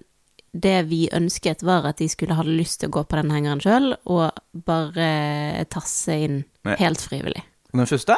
det 0.51 0.89
vi 0.91 1.05
ønsket, 1.15 1.63
var 1.63 1.87
at 1.87 2.01
de 2.01 2.09
skulle 2.11 2.35
ha 2.35 2.43
lyst 2.47 2.81
til 2.81 2.91
å 2.91 2.97
gå 2.99 3.05
på 3.07 3.21
den 3.21 3.31
hengeren 3.31 3.61
sjøl, 3.63 3.93
og 4.11 4.35
bare 4.67 5.65
tasse 5.71 6.17
inn 6.27 6.41
helt 6.81 7.05
frivillig. 7.07 7.45
Den 7.71 7.87
første 7.87 8.17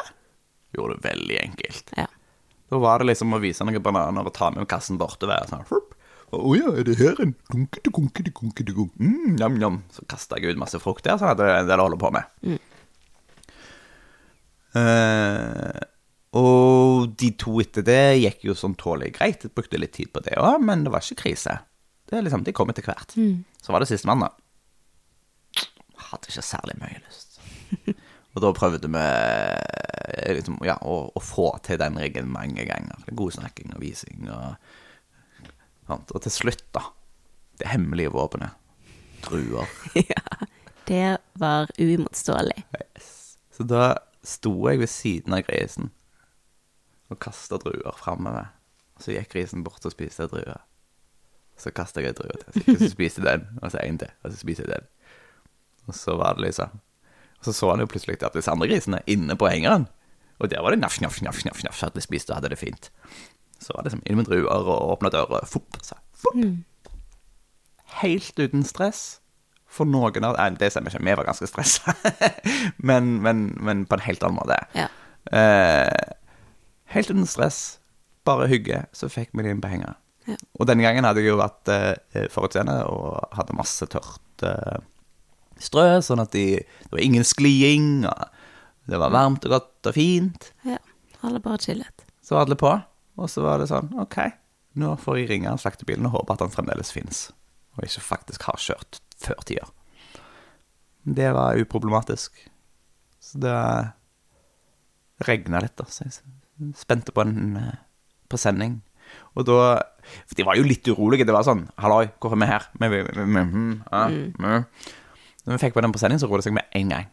gjorde 0.73 0.97
det 0.97 1.11
veldig 1.11 1.39
enkelt. 1.43 1.93
Ja. 1.99 2.07
Da 2.73 2.79
var 2.81 3.03
det 3.03 3.11
liksom 3.11 3.35
å 3.37 3.41
vise 3.43 3.67
noen 3.69 3.85
bananer 3.85 4.25
og 4.25 4.33
ta 4.33 4.49
med 4.55 4.65
kassen 4.71 4.97
bortover. 5.01 5.45
Sånn, 5.51 5.67
å 6.33 6.39
oh, 6.39 6.55
ja, 6.57 6.71
er 6.73 6.87
det 6.89 6.95
her 6.97 7.19
en 7.21 7.35
dunkete, 7.53 7.91
dunkete, 7.93 8.33
dunkete, 8.33 8.73
dunk? 8.73 8.95
Mm, 8.97 9.35
nam, 9.37 9.59
nam. 9.61 9.75
Så 9.93 10.07
kasta 10.09 10.39
jeg 10.41 10.55
ut 10.55 10.61
masse 10.63 10.81
frukt 10.81 11.05
der, 11.05 11.19
så 11.21 11.29
hadde 11.29 11.45
jeg 11.51 11.67
en 11.67 11.69
del 11.69 11.83
å 11.83 11.85
holde 11.85 11.99
på 12.01 12.09
med. 12.17 12.31
Eh, 14.81 15.83
og 16.41 17.13
de 17.21 17.29
to 17.37 17.59
etter 17.61 17.85
det 17.85 18.01
gikk 18.23 18.47
jo 18.49 18.57
sånn 18.57 18.79
tålelig 18.81 19.19
greit. 19.19 19.45
Jeg 19.45 19.53
brukte 19.53 19.77
litt 19.83 19.93
tid 19.99 20.09
på 20.15 20.25
det 20.25 20.39
òg, 20.41 20.57
men 20.65 20.87
det 20.87 20.95
var 20.95 21.05
ikke 21.05 21.27
krise. 21.27 21.59
Det 22.09 22.17
er 22.17 22.25
liksom, 22.25 22.47
De 22.49 22.57
kom 22.57 22.73
etter 22.73 22.89
hvert. 22.89 23.13
Så 23.61 23.77
var 23.77 23.85
det 23.85 23.91
sistemann, 23.93 24.25
da. 24.25 24.33
Hadde 26.09 26.33
ikke 26.33 26.49
særlig 26.49 26.81
mye 26.81 27.05
lyst. 27.05 27.37
Og 28.33 28.41
da 28.45 28.53
prøvde 28.57 28.89
vi 28.89 29.03
eh, 29.03 30.33
liksom, 30.39 30.59
ja, 30.65 30.79
å, 30.81 30.97
å 31.13 31.23
få 31.23 31.51
til 31.67 31.81
den 31.83 31.99
riggen 32.01 32.33
mange 32.33 32.65
ganger. 32.69 33.05
God 33.13 33.37
snakking 33.37 33.75
og 33.77 33.83
vising 33.85 34.29
og 34.33 34.55
sant. 35.89 36.15
Og 36.15 36.25
til 36.25 36.35
slutt, 36.35 36.65
da. 36.75 36.87
Det 37.61 37.69
hemmelige 37.69 38.13
våpenet. 38.15 38.57
Druer. 39.27 39.69
ja. 40.13 40.49
Det 40.89 41.19
var 41.39 41.71
uimotståelig. 41.79 42.65
Så 43.53 43.67
da 43.69 43.95
sto 44.27 44.55
jeg 44.71 44.81
ved 44.83 44.91
siden 44.91 45.37
av 45.37 45.45
grisen 45.47 45.93
og 47.13 47.21
kasta 47.23 47.59
druer 47.61 47.95
framover. 47.99 48.51
Så 49.03 49.15
gikk 49.15 49.35
grisen 49.35 49.65
bort 49.67 49.85
og 49.85 49.95
spiste 49.95 50.27
druer. 50.31 50.63
Så 51.61 51.71
kasta 51.75 52.01
jeg 52.01 52.15
en 52.15 52.19
drue 52.19 52.39
til, 52.41 52.79
så 52.81 52.89
spiste 52.91 53.23
den, 53.23 53.45
og 53.61 53.71
så 53.71 53.83
en 53.83 53.99
til, 54.01 54.11
og 54.25 54.33
så 54.33 54.39
spiste 54.41 54.65
jeg 54.65 54.73
den. 54.73 54.89
Og 55.87 55.95
så 55.95 56.17
var 56.19 56.39
det 56.39 56.47
liksom 56.47 56.81
så 57.43 57.55
så 57.57 57.71
han 57.73 57.83
jo 57.83 57.91
plutselig 57.91 58.21
at 58.23 58.37
disse 58.37 58.51
andre 58.53 58.69
grisene 58.71 59.03
inne 59.11 59.37
på 59.39 59.49
hengeren. 59.51 59.89
Og 60.43 60.51
der 60.51 60.63
var 60.63 60.75
det 60.75 60.83
nafs, 60.83 61.01
nafs, 61.03 61.23
nafs, 61.23 61.45
nafs, 61.47 61.65
nafs 61.65 61.83
at 61.87 61.95
de 61.95 62.03
spiste 62.03 62.33
og 62.33 62.41
hadde 62.41 62.53
det 62.55 62.61
fint. 62.61 62.91
Så 63.63 63.75
var 63.75 63.85
det 63.85 63.93
liksom 63.93 64.07
inn 64.11 64.19
med 64.19 64.27
druer 64.27 64.51
og 64.51 64.95
åpna 64.97 65.13
døra, 65.15 65.43
fopp, 65.47 65.79
sa 65.87 66.01
fopp. 66.23 66.41
Helt 68.03 68.39
uten 68.39 68.65
stress. 68.67 69.21
For 69.73 69.89
noen 69.89 70.27
av 70.27 70.37
Nei, 70.37 70.51
det 70.61 70.69
stemmer 70.75 70.93
ikke, 70.93 71.05
vi 71.07 71.15
var 71.17 71.29
ganske 71.29 71.49
stressa. 71.49 71.95
men, 72.89 73.15
men, 73.25 73.47
men 73.63 73.87
på 73.89 73.97
en 73.97 74.05
helt 74.05 74.27
annen 74.27 74.41
måte. 74.41 74.59
Ja. 74.77 74.89
Eh, 75.33 76.13
helt 76.93 77.13
uten 77.13 77.29
stress, 77.31 77.61
bare 78.29 78.51
hygge, 78.53 78.85
så 78.93 79.09
fikk 79.13 79.33
vi 79.33 79.47
det 79.47 79.55
inn 79.55 79.63
på 79.65 79.71
hengeren. 79.73 79.97
Ja. 80.29 80.37
Og 80.61 80.69
denne 80.69 80.85
gangen 80.85 81.07
hadde 81.09 81.23
jeg 81.23 81.33
jo 81.33 81.41
vært 81.41 81.71
eh, 81.73 82.27
forutseende 82.31 82.83
og 82.91 83.33
hadde 83.35 83.57
masse 83.59 83.89
tørt 83.91 84.45
eh, 84.47 84.83
strø, 85.63 85.87
sånn 86.05 86.23
at 86.23 86.33
de, 86.35 86.61
det 86.61 86.93
var 86.93 87.03
ingen 87.05 87.27
skliing, 87.27 88.07
og 88.09 88.91
det 88.91 88.99
var 89.01 89.15
varmt 89.15 89.45
og 89.47 89.55
godt 89.57 89.93
og 89.93 89.99
fint. 89.99 90.53
ja. 90.69 90.81
Alle 91.23 91.39
bare 91.39 91.63
chillet. 91.63 92.03
Så 92.19 92.35
var 92.35 92.49
alle 92.49 92.57
på, 92.59 92.71
og 93.23 93.29
så 93.31 93.45
var 93.45 93.61
det 93.63 93.69
sånn, 93.71 93.93
ok, 94.03 94.17
nå 94.83 94.97
får 94.99 95.21
jeg 95.21 95.29
ringe 95.31 95.53
slaktebilen 95.63 96.09
og 96.09 96.17
håpe 96.17 96.35
at 96.35 96.43
han 96.43 96.51
fremdeles 96.51 96.91
finnes, 96.91 97.29
og 97.77 97.87
ikke 97.87 98.03
faktisk 98.03 98.49
har 98.49 98.59
kjørt 98.59 98.99
før 99.23 99.45
tida. 99.47 99.69
Det 101.03 101.29
var 101.35 101.59
uproblematisk. 101.63 102.43
Så 103.23 103.39
det 103.43 103.55
regna 105.23 105.63
litt, 105.63 105.77
da, 105.79 105.87
så 105.87 106.09
jeg 106.09 106.75
spente 106.79 107.15
på 107.15 107.23
en 107.23 107.61
på 108.31 108.41
sending. 108.41 108.81
Og 109.37 109.47
da 109.47 109.59
For 110.03 110.37
de 110.39 110.45
var 110.47 110.57
jo 110.59 110.67
litt 110.67 110.89
urolige. 110.89 111.27
Det 111.29 111.35
var 111.35 111.45
sånn 111.47 111.67
Halloi, 111.81 112.09
hvorfor 112.19 112.35
er 112.39 112.43
vi 112.43 112.49
her? 112.49 112.65
Mm, 112.81 112.87
mm, 112.89 113.37
mm. 113.45 113.75
hm, 113.93 114.23
hm. 114.41 114.65
Når 115.43 115.57
vi 115.57 115.61
fikk 115.65 115.75
på 115.75 115.83
den 115.83 115.95
på 115.95 116.01
sending, 116.01 116.21
så 116.23 116.29
roet 116.31 116.43
det 116.43 116.51
seg 116.51 116.57
med 116.57 116.79
en 116.79 116.95
gang. 116.95 117.11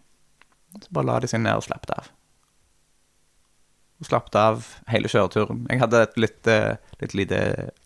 Så 0.78 0.94
bare 0.94 1.10
la 1.10 1.20
de 1.24 1.30
seg 1.30 1.42
ned 1.42 1.58
og 1.58 1.66
slapp 1.66 1.88
av. 1.96 2.10
Og 4.00 4.08
slapp 4.08 4.30
av 4.38 4.68
hele 4.92 5.10
kjøreturen. 5.12 5.66
Jeg 5.68 5.82
hadde 5.82 6.04
et 6.06 6.18
litt, 6.22 6.48
eh, 6.48 6.78
litt 7.02 7.16
lite 7.18 7.40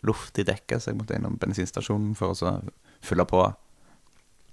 luft 0.06 0.38
i 0.38 0.44
dekket, 0.46 0.82
så 0.82 0.92
jeg 0.92 0.98
måtte 1.00 1.16
innom 1.16 1.38
bensinstasjonen 1.40 2.14
for 2.14 2.34
å 2.34 2.38
så 2.38 2.52
fylle 3.02 3.24
på. 3.24 3.42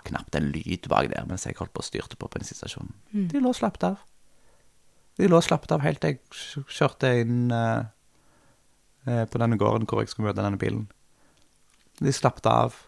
Knapt 0.07 0.35
en 0.35 0.49
lyd 0.49 0.87
bak 0.89 1.11
der 1.11 1.27
mens 1.29 1.45
jeg 1.45 1.59
holdt 1.59 1.73
på 1.73 1.83
og 1.83 1.85
styrte 1.85 2.17
på 2.17 2.29
bensinstasjonen. 2.33 2.95
De 3.11 3.39
lå 3.39 3.51
og 3.51 3.59
slapp 3.59 3.77
av. 3.83 3.99
De 5.19 5.27
lå 5.27 5.37
og 5.37 5.45
slapp 5.45 5.67
av 5.71 5.83
helt 5.85 6.01
til 6.01 6.15
jeg 6.15 6.65
kjørte 6.71 7.11
inn 7.21 7.51
eh, 7.51 7.83
eh, 9.05 9.25
på 9.29 9.37
denne 9.37 9.59
gården 9.59 9.85
hvor 9.85 10.01
jeg 10.01 10.09
skulle 10.09 10.31
møte 10.31 10.41
denne 10.41 10.57
bilen. 10.57 10.87
De 12.01 12.15
slapp 12.15 12.41
av 12.49 12.79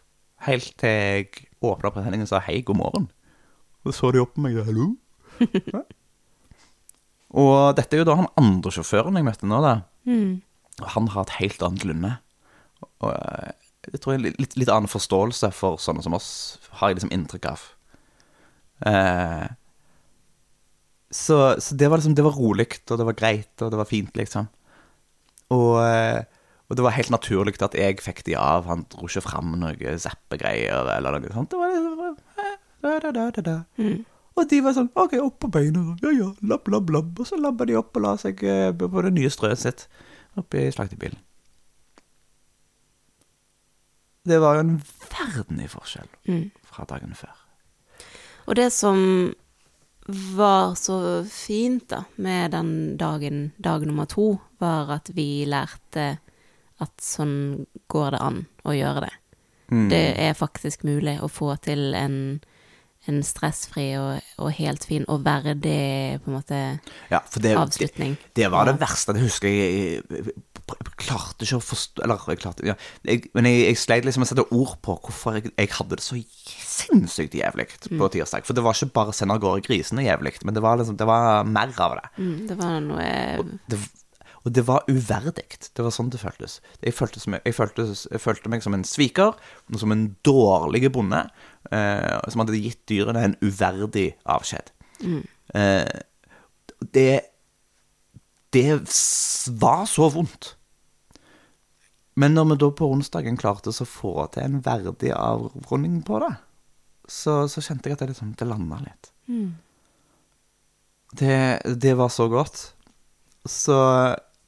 helt 0.47 0.71
til 0.79 0.93
jeg 0.93 1.49
åpna 1.63 1.91
presenningen 1.93 2.27
og 2.27 2.31
sa 2.31 2.41
hei, 2.43 2.61
god 2.65 2.79
morgen. 2.79 3.09
Og 3.83 3.95
så 3.95 4.11
de 4.13 4.21
opp 4.21 4.35
på 4.35 4.45
meg 4.45 4.59
og 4.59 4.69
hallo. 4.69 4.93
Ja. 5.73 5.83
Og 7.33 7.73
dette 7.73 7.95
er 7.97 8.03
jo 8.03 8.05
da 8.05 8.13
han 8.19 8.27
andre 8.37 8.69
sjåføren 8.69 9.15
jeg 9.17 9.25
møtte 9.25 9.47
nå, 9.49 9.57
da. 9.63 9.71
Mm. 10.05 10.43
Han 10.93 11.07
har 11.15 11.25
et 11.25 11.37
helt 11.39 11.63
annet 11.65 11.85
lynne. 11.89 12.11
Og 13.01 13.09
eh, 13.09 13.55
jeg 13.89 14.03
tror 14.03 14.13
jeg 14.13 14.21
litt, 14.27 14.37
litt, 14.37 14.53
litt 14.61 14.71
annen 14.71 14.91
forståelse 14.91 15.49
for 15.57 15.81
sånne 15.81 16.05
som 16.05 16.13
oss, 16.13 16.29
har 16.77 16.91
jeg 16.91 16.99
liksom 16.99 17.13
inntrykk 17.15 17.49
av. 17.49 17.63
Eh, 18.85 19.47
så, 21.13 21.39
så 21.61 21.75
det 21.77 21.89
var 21.89 22.01
liksom 22.01 22.15
Det 22.17 22.25
var 22.25 22.37
rolig, 22.37 22.69
og 22.89 23.01
det 23.01 23.09
var 23.09 23.17
greit, 23.17 23.53
og 23.61 23.73
det 23.73 23.81
var 23.81 23.89
fint, 23.89 24.13
liksom. 24.17 24.47
Og, 25.53 25.75
eh, 25.83 26.23
og 26.73 26.77
det 26.79 26.83
var 26.87 26.95
helt 26.97 27.11
naturlig 27.13 27.53
at 27.61 27.75
jeg 27.77 27.99
fikk 28.01 28.23
de 28.25 28.33
av. 28.41 28.65
Han 28.65 28.81
dro 28.89 29.05
ikke 29.05 29.21
fram 29.21 29.51
noe 29.61 29.91
zappegreier 30.01 30.89
eller 30.97 31.19
noe 31.21 31.29
sånt. 31.35 31.53
Det 31.53 31.59
var, 31.61 31.75
det 31.77 32.89
var 32.89 33.05
eh, 33.05 33.11
da, 33.13 33.27
da, 33.29 33.43
da. 33.45 33.57
Og 34.33 34.47
de 34.49 34.61
var 34.65 34.73
sånn 34.73 34.89
OK, 34.97 35.13
opp 35.21 35.35
på 35.43 35.51
beina. 35.53 35.83
sånn, 35.85 35.99
Ja 36.01 36.11
ja, 36.17 36.31
labb, 36.49 36.65
labb, 36.73 36.89
labb. 36.95 37.19
Og 37.21 37.29
så 37.29 37.37
labba 37.37 37.67
de 37.69 37.77
opp 37.77 37.93
og 37.99 38.07
la 38.07 38.15
seg 38.17 38.41
eh, 38.49 38.71
på 38.73 39.03
det 39.05 39.13
nye 39.13 39.29
strøet 39.29 39.61
sitt 39.61 39.85
oppi 40.41 40.65
slaktebilen. 40.73 41.19
Det 44.25 44.39
var 44.41 44.55
jo 44.57 44.63
en 44.65 44.75
verden 45.11 45.61
i 45.61 45.67
forskjell 45.69 46.09
Mm. 46.31 46.49
fra 46.65 46.85
dagen 46.89 47.13
før. 47.13 47.35
Og 48.47 48.55
det 48.55 48.71
som 48.73 49.33
var 50.07 50.73
så 50.75 50.97
fint 51.29 51.85
da, 51.91 52.03
med 52.17 52.51
den 52.51 52.97
dagen, 52.97 53.51
dag 53.61 53.85
nummer 53.85 54.05
to, 54.09 54.39
var 54.59 54.89
at 54.97 55.11
vi 55.15 55.45
lærte 55.45 56.17
at 56.81 56.93
sånn 57.03 57.65
går 57.91 58.15
det 58.15 58.23
an 58.23 58.39
å 58.65 58.73
gjøre 58.75 59.05
det. 59.05 59.13
Mm. 59.73 59.85
Det 59.89 60.03
er 60.21 60.33
faktisk 60.37 60.83
mulig 60.85 61.15
å 61.23 61.29
få 61.31 61.53
til 61.63 61.93
en, 61.97 62.17
en 63.09 63.21
stressfri 63.25 63.93
og, 63.97 64.25
og 64.41 64.51
helt 64.57 64.85
fin 64.85 65.05
og 65.09 65.23
verdig 65.25 66.19
på 66.23 66.29
en 66.29 66.35
måte 66.37 66.59
Ja, 67.09 67.21
for 67.21 67.39
det, 67.39 67.53
det, 67.53 67.59
avslutning. 67.61 68.17
det 68.35 68.49
var 68.53 68.67
det 68.69 68.75
verste. 68.81 69.15
Det 69.15 69.23
husker 69.23 69.49
jeg 69.49 69.71
Jeg, 69.73 70.03
jeg, 70.11 70.35
klarte 70.97 71.43
ikke 71.43 71.57
å 71.57 71.63
forstå 71.63 72.03
Eller, 72.05 72.21
jeg 72.31 72.39
klarte 72.39 72.63
ja. 72.67 72.75
jeg, 73.03 73.25
Men 73.35 73.49
jeg, 73.49 73.65
jeg 73.65 73.79
sleit 73.81 74.05
liksom 74.07 74.23
med 74.23 74.29
å 74.29 74.31
sette 74.31 74.45
ord 74.55 74.77
på 74.85 74.95
hvorfor 75.07 75.39
jeg, 75.41 75.71
hadde 75.73 75.97
det 75.99 76.05
så 76.05 76.19
sinnssykt 76.73 77.35
jævlig 77.37 77.67
på 77.87 78.07
tirsdag. 78.13 78.45
For 78.47 78.55
det 78.55 78.63
var 78.65 78.77
ikke 78.77 78.95
bare 78.95 79.15
sende 79.15 79.35
av 79.35 79.43
gårde 79.43 79.65
grisene 79.67 80.05
jævlig, 80.05 80.37
men 80.43 80.55
det 80.55 80.63
var, 80.63 80.79
liksom, 80.79 80.97
det 80.99 81.07
var 81.09 81.43
mer 81.47 81.73
av 81.83 81.97
det. 81.99 82.07
Mm, 82.17 82.39
det 82.49 82.57
var 82.59 82.79
noe 82.83 83.09
det, 83.69 83.79
og 84.43 84.51
det 84.51 84.65
var 84.67 84.83
uverdig. 84.91 85.45
Det 85.71 85.83
var 85.85 85.93
sånn 85.95 86.09
det 86.11 86.19
føltes. 86.19 86.57
Jeg 86.83 86.95
følte, 86.97 87.21
som, 87.23 87.37
jeg, 87.39 87.55
følte, 87.55 87.85
jeg 87.87 88.19
følte 88.21 88.51
meg 88.51 88.63
som 88.65 88.75
en 88.75 88.83
sviker, 88.87 89.37
som 89.79 89.93
en 89.95 90.07
dårlig 90.27 90.91
bonde, 90.91 91.21
eh, 91.71 92.17
som 92.27 92.43
hadde 92.43 92.59
gitt 92.59 92.81
dyrene 92.91 93.23
en 93.23 93.37
uverdig 93.43 94.09
avskjed. 94.35 94.73
Eh, 95.55 96.01
det 96.93 97.21
Det 98.53 98.75
var 99.49 99.85
så 99.89 100.09
vondt. 100.13 100.55
Men 102.15 102.35
når 102.35 102.51
vi 102.51 102.57
da 102.61 102.67
på 102.69 102.89
onsdagen 102.93 103.37
klarte 103.41 103.71
å 103.71 103.85
få 103.89 104.27
til 104.35 104.43
en 104.43 104.59
verdig 104.61 105.09
avrunding 105.17 106.03
på 106.05 106.19
det, 106.21 106.35
så, 107.09 107.47
så 107.49 107.63
kjente 107.65 107.89
jeg 107.89 107.97
at 107.97 108.03
det, 108.03 108.11
liksom, 108.11 108.35
det 108.37 108.45
landa 108.45 108.77
litt. 108.83 109.09
Det, 111.17 111.39
det 111.81 111.95
var 111.97 112.13
så 112.13 112.27
godt. 112.29 112.61
Så 113.49 113.79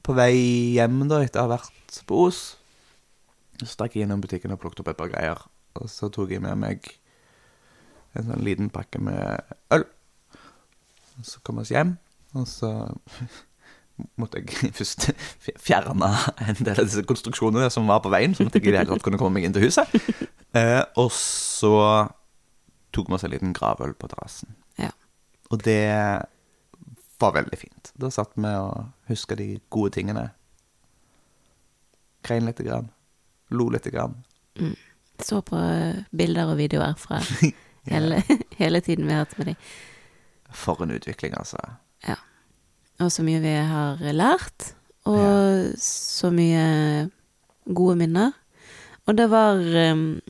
på 0.05 0.13
vei 0.17 0.35
hjem 0.77 1.01
da, 1.09 1.23
etter 1.25 1.41
å 1.41 1.47
ha 1.47 1.55
vært 1.55 1.99
på 2.05 2.27
Os, 2.27 2.43
så 3.61 3.67
stakk 3.69 3.95
jeg 3.95 4.05
innom 4.05 4.21
butikken 4.23 4.53
og 4.53 4.61
plukket 4.61 4.83
opp 4.83 4.91
et 4.91 4.99
par 4.99 5.11
greier. 5.11 5.41
Og 5.79 5.89
så 5.91 6.09
tok 6.13 6.33
jeg 6.35 6.43
med 6.43 6.59
meg 6.61 6.87
en 8.15 8.29
sånn 8.29 8.45
liten 8.45 8.71
pakke 8.73 9.01
med 9.03 9.55
øl. 9.75 9.85
Og 11.15 11.27
så 11.27 11.41
kom 11.43 11.59
vi 11.59 11.65
oss 11.65 11.73
hjem, 11.73 11.95
og 12.35 12.47
så 12.51 12.71
måtte 14.19 14.41
jeg 14.41 14.73
først 14.79 15.09
fjerne 15.63 16.11
en 16.43 16.61
del 16.61 16.75
av 16.75 16.83
disse 16.87 17.05
konstruksjonene 17.07 17.71
som 17.73 17.87
var 17.89 18.03
på 18.03 18.11
veien, 18.13 18.35
sånn 18.35 18.51
at 18.51 18.59
jeg 18.59 18.67
i 18.67 18.73
det 18.75 18.83
hele 18.83 18.91
tatt 18.91 19.05
kunne 19.07 19.19
komme 19.21 19.39
meg 19.39 19.47
inn 19.47 19.55
til 19.55 19.67
huset. 19.67 19.91
Eh, 20.55 20.85
og 20.95 21.09
så 21.11 21.75
tok 22.95 23.09
vi 23.09 23.15
oss 23.17 23.25
en 23.27 23.33
liten 23.33 23.51
gravøl 23.51 23.91
på 23.99 24.07
terrassen. 24.07 24.53
Ja. 24.79 24.93
Og 25.51 25.59
det 25.65 25.81
var 27.19 27.35
veldig 27.35 27.59
fint. 27.59 27.91
Da 27.95 28.09
satt 28.11 28.35
vi 28.35 28.51
og 28.59 29.09
huska 29.09 29.37
de 29.39 29.59
gode 29.69 29.95
tingene. 29.95 30.29
Grein 32.25 32.45
lite 32.45 32.63
grann. 32.63 32.89
Lo 33.49 33.69
lite 33.69 33.91
grann. 33.93 34.23
Så 35.19 35.41
på 35.45 35.57
eh, 35.57 36.03
bilder 36.11 36.51
og 36.51 36.59
videoer 36.59 36.95
fra 36.99 37.21
hele, 37.91 38.23
hele 38.61 38.81
tiden 38.81 39.07
vi 39.07 39.13
har 39.13 39.25
hatt 39.25 39.37
med 39.39 39.53
de. 39.53 39.55
For 40.55 40.81
en 40.83 40.95
utvikling, 40.95 41.35
altså. 41.37 41.59
Ja. 42.07 42.17
Og 43.03 43.11
så 43.11 43.23
mye 43.27 43.41
vi 43.43 43.53
har 43.55 43.99
lært, 44.15 44.71
og 45.05 45.75
så 45.81 46.31
mye 46.31 47.09
gode 47.65 47.95
minner. 47.99 48.31
og 49.05 49.17
det 49.17 49.29
var 49.29 49.59
um, 49.91 50.21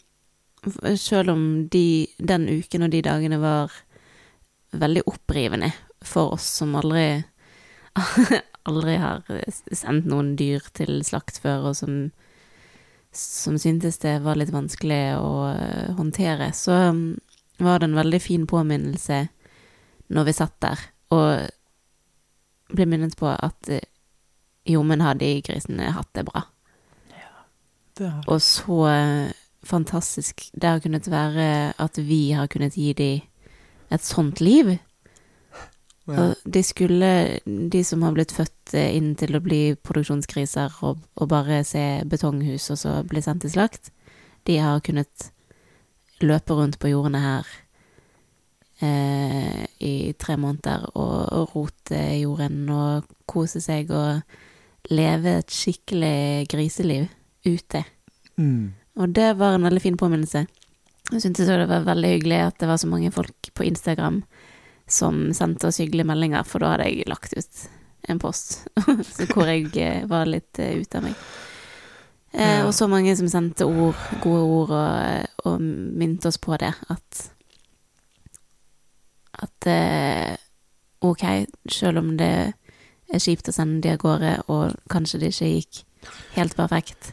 Selv 0.98 1.30
om 1.32 1.68
de, 1.70 2.08
den 2.18 2.50
uken 2.50 2.82
og 2.82 2.92
de 2.92 3.02
dagene 3.02 3.38
var 3.40 3.72
veldig 4.72 5.04
opprivende 5.06 5.72
for 6.08 6.36
oss 6.38 6.48
som 6.60 6.76
aldri 6.80 7.24
aldri 8.66 8.96
har 8.98 9.22
sendt 9.72 10.08
noen 10.10 10.34
dyr 10.40 10.64
til 10.76 11.00
slakt 11.06 11.38
før, 11.44 11.70
og 11.70 11.78
som, 11.78 12.10
som 13.16 13.60
syntes 13.62 14.00
det 14.02 14.18
var 14.26 14.40
litt 14.40 14.54
vanskelig 14.54 15.18
å 15.22 15.32
eh, 15.52 15.92
håndtere, 15.98 16.50
så 16.58 16.90
um, 16.90 17.04
var 17.62 17.80
det 17.80 17.92
en 17.92 18.00
veldig 18.00 18.22
fin 18.24 18.48
påminnelse 18.50 19.26
når 20.14 20.28
vi 20.28 20.34
satt 20.38 20.58
der 20.62 20.82
og 21.16 22.74
ble 22.76 22.88
minnet 22.90 23.16
på 23.20 23.30
at 23.30 23.70
eh, 23.72 23.86
jo, 24.66 24.82
men 24.82 25.04
har 25.06 25.18
de 25.22 25.30
grisene 25.46 25.94
hatt 25.94 26.10
det 26.18 26.26
bra? 26.26 26.48
Det 27.96 28.10
har 28.10 28.26
Og 28.28 28.42
så 28.44 28.80
eh, 28.90 29.36
fantastisk 29.66 30.50
det 30.54 30.74
har 30.74 30.82
kunnet 30.82 31.08
være 31.10 31.48
at 31.82 32.02
vi 32.02 32.34
har 32.34 32.50
kunnet 32.52 32.78
gi 32.78 32.92
dem 32.98 33.22
et 33.94 34.04
sånt 34.04 34.42
liv. 34.42 34.74
Ja. 36.06 36.34
De 36.44 36.62
skulle, 36.64 37.40
de 37.46 37.84
som 37.84 38.04
har 38.06 38.14
blitt 38.14 38.34
født 38.36 38.76
eh, 38.78 38.94
inn 38.94 39.16
til 39.18 39.38
å 39.38 39.42
bli 39.42 39.74
produksjonsgriser 39.82 40.76
og, 40.86 41.02
og 41.18 41.30
bare 41.32 41.64
se 41.66 42.04
betonghus 42.06 42.70
og 42.76 42.78
så 42.78 43.00
bli 43.10 43.24
sendt 43.26 43.42
til 43.46 43.56
slakt, 43.56 43.90
de 44.46 44.60
har 44.62 44.84
kunnet 44.86 45.32
løpe 46.22 46.54
rundt 46.54 46.78
på 46.80 46.92
jordene 46.92 47.22
her 47.24 47.50
eh, 48.86 49.66
i 49.82 50.14
tre 50.22 50.38
måneder 50.38 50.86
og, 50.94 51.18
og 51.34 51.56
rote 51.56 52.02
jorden 52.20 52.70
og 52.70 53.10
kose 53.26 53.64
seg 53.64 53.90
og 53.90 54.22
leve 54.94 55.40
et 55.40 55.52
skikkelig 55.52 56.46
griseliv 56.52 57.10
ute. 57.46 57.82
Mm. 58.38 58.76
Og 59.02 59.10
det 59.16 59.32
var 59.40 59.58
en 59.58 59.66
veldig 59.66 59.82
fin 59.82 59.98
påminnelse. 59.98 60.46
Jeg 61.12 61.22
syntes 61.22 61.50
det 61.50 61.68
var 61.70 61.86
veldig 61.86 62.14
hyggelig 62.16 62.42
at 62.48 62.62
det 62.62 62.70
var 62.70 62.78
så 62.82 62.90
mange 62.90 63.12
folk 63.14 63.50
på 63.54 63.66
Instagram 63.66 64.24
som 64.88 65.34
sendte 65.34 65.70
oss 65.70 65.80
hyggelige 65.82 66.08
meldinger, 66.08 66.46
for 66.48 66.62
da 66.62 66.76
hadde 66.76 66.90
jeg 66.90 67.10
lagt 67.10 67.34
ut 67.34 67.66
en 68.06 68.20
post 68.22 68.60
så 69.16 69.26
hvor 69.32 69.50
jeg 69.50 69.72
eh, 69.82 70.04
var 70.10 70.30
litt 70.30 70.60
eh, 70.62 70.78
ute 70.82 71.00
av 71.00 71.08
meg. 71.08 71.16
Eh, 72.36 72.62
og 72.66 72.74
så 72.76 72.88
mange 72.92 73.16
som 73.18 73.30
sendte 73.32 73.66
ord, 73.66 73.98
gode 74.22 74.44
ord, 74.44 74.74
og, 74.76 75.48
og 75.50 75.64
minte 75.64 76.30
oss 76.30 76.38
på 76.42 76.58
det, 76.62 76.74
at 76.92 77.24
at 79.36 79.68
eh, 79.68 80.36
ok, 81.04 81.24
selv 81.72 82.00
om 82.00 82.14
det 82.20 82.32
er 83.12 83.22
kjipt 83.22 83.50
å 83.52 83.56
sende 83.56 83.82
de 83.84 83.92
av 83.96 84.00
gårde, 84.04 84.36
og 84.54 84.78
kanskje 84.92 85.22
det 85.24 85.34
ikke 85.34 85.50
gikk 85.52 85.82
helt 86.38 86.56
perfekt, 86.56 87.12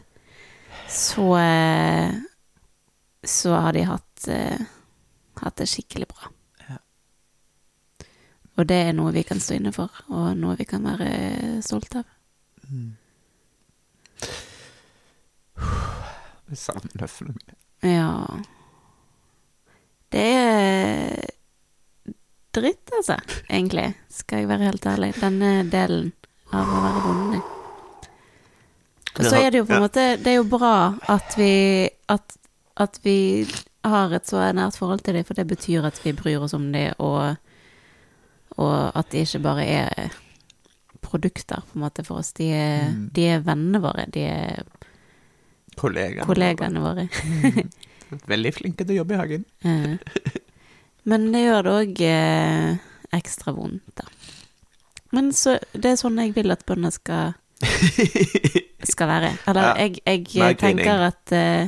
så 0.91 1.27
eh, 1.39 2.13
så 3.23 3.55
har 3.55 3.75
de 3.75 3.85
hatt 3.87 4.27
eh, 4.27 4.63
hatt 5.39 5.59
det 5.59 5.69
skikkelig 5.71 6.09
bra. 6.11 6.32
Og 8.53 8.67
det 8.69 8.75
er 8.87 8.93
noe 8.93 9.13
vi 9.15 9.23
kan 9.25 9.39
stå 9.41 9.57
inne 9.57 9.71
for, 9.73 9.89
og 10.13 10.37
noe 10.37 10.55
vi 10.59 10.65
kan 10.69 10.83
være 10.85 11.09
stolte 11.65 12.03
av. 12.03 12.07
Jeg 16.53 16.59
savner 16.59 17.01
nøflene 17.01 17.33
mine. 17.33 17.55
Ja 17.83 18.11
Det 20.13 20.23
er 20.23 21.25
dritt, 22.53 22.91
altså, 22.93 23.17
egentlig, 23.49 23.93
skal 24.13 24.43
jeg 24.43 24.49
være 24.51 24.69
helt 24.69 24.85
ærlig. 24.85 25.09
Denne 25.17 25.51
delen 25.71 26.11
av 26.53 26.69
å 26.69 26.83
være 26.83 27.01
bonde. 27.07 27.41
Og 29.13 29.25
så 29.25 29.39
er 29.39 29.49
det 29.53 29.61
jo 29.61 29.65
på 29.69 29.75
en 29.75 29.83
måte 29.83 30.03
Det 30.21 30.31
er 30.31 30.39
jo 30.39 30.45
bra 30.49 30.75
at 31.11 31.35
vi 31.37 31.53
at, 32.09 32.37
at 32.81 32.97
vi 33.05 33.45
har 33.83 34.13
et 34.15 34.29
så 34.29 34.41
nært 34.55 34.77
forhold 34.79 35.03
til 35.03 35.17
dem, 35.17 35.25
for 35.27 35.37
det 35.37 35.47
betyr 35.49 35.85
at 35.89 35.99
vi 36.05 36.13
bryr 36.15 36.45
oss 36.45 36.53
om 36.55 36.69
dem, 36.71 36.93
og, 37.03 37.35
og 38.57 38.91
at 38.99 39.09
de 39.11 39.23
ikke 39.25 39.41
bare 39.43 39.65
er 39.65 40.11
produkter, 41.03 41.61
på 41.69 41.77
en 41.77 41.83
måte, 41.85 42.03
for 42.07 42.21
oss. 42.21 42.31
De 42.37 42.47
er, 42.53 42.89
Mm. 42.91 43.09
de 43.13 43.25
er 43.27 43.39
vennene 43.45 43.79
våre. 43.83 44.05
De 44.11 44.21
er 44.29 44.63
Kollegaene. 45.75 46.25
kollegaene 46.25 46.79
våre. 46.83 47.07
Veldig 48.29 48.51
flinke 48.53 48.85
til 48.85 48.93
å 48.95 48.99
jobbe 49.01 49.15
i 49.15 49.17
hagen. 49.17 49.45
Men 51.09 51.31
det 51.33 51.41
gjør 51.43 51.63
det 51.65 51.71
òg 51.79 52.01
eh, 52.07 52.75
ekstra 53.17 53.53
vondt, 53.57 53.81
da. 53.97 54.05
Men 55.13 55.31
så, 55.35 55.57
det 55.73 55.91
er 55.91 55.97
sånn 55.99 56.17
jeg 56.21 56.31
vil 56.37 56.53
at 56.53 56.63
bønder 56.65 56.93
skal, 56.95 57.33
skal 58.93 59.09
være. 59.11 59.33
Eller 59.49 59.67
Ja, 59.67 59.89
jeg, 60.07 60.27
jeg 60.33 60.57
tenker 60.61 61.03
at 61.09 61.33
eh, 61.35 61.67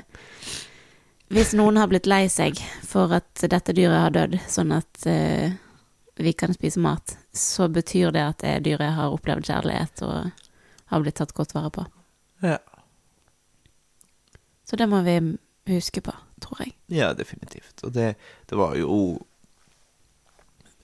hvis 1.34 1.52
noen 1.58 1.78
har 1.82 1.90
blitt 1.92 2.08
lei 2.10 2.24
seg 2.32 2.58
for 2.86 3.12
at 3.18 3.44
dette 3.50 3.74
dyret 3.76 4.00
har 4.06 4.16
dødd, 4.16 4.40
sånn 4.50 4.72
at 4.78 5.06
eh, 5.10 5.52
vi 6.16 6.34
kan 6.34 6.54
spise 6.56 6.80
mat, 6.80 7.18
så 7.36 7.68
betyr 7.68 8.12
det 8.16 8.24
at 8.24 8.44
det 8.44 8.54
dyret 8.70 8.96
har 8.96 9.12
opplevd 9.12 9.48
kjærlighet 9.50 10.02
og 10.08 10.32
har 10.92 11.02
blitt 11.04 11.18
tatt 11.20 11.34
godt 11.36 11.56
vare 11.56 11.72
på. 11.76 11.86
Ja. 12.46 12.58
Så 14.66 14.80
det 14.80 14.88
må 14.90 15.02
vi 15.06 15.18
huske 15.70 16.02
på, 16.06 16.14
tror 16.42 16.62
jeg. 16.64 16.76
Ja, 16.94 17.12
definitivt. 17.18 17.84
Og 17.84 17.94
det, 17.94 18.16
det 18.50 18.58
var 18.60 18.76
jo 18.80 19.20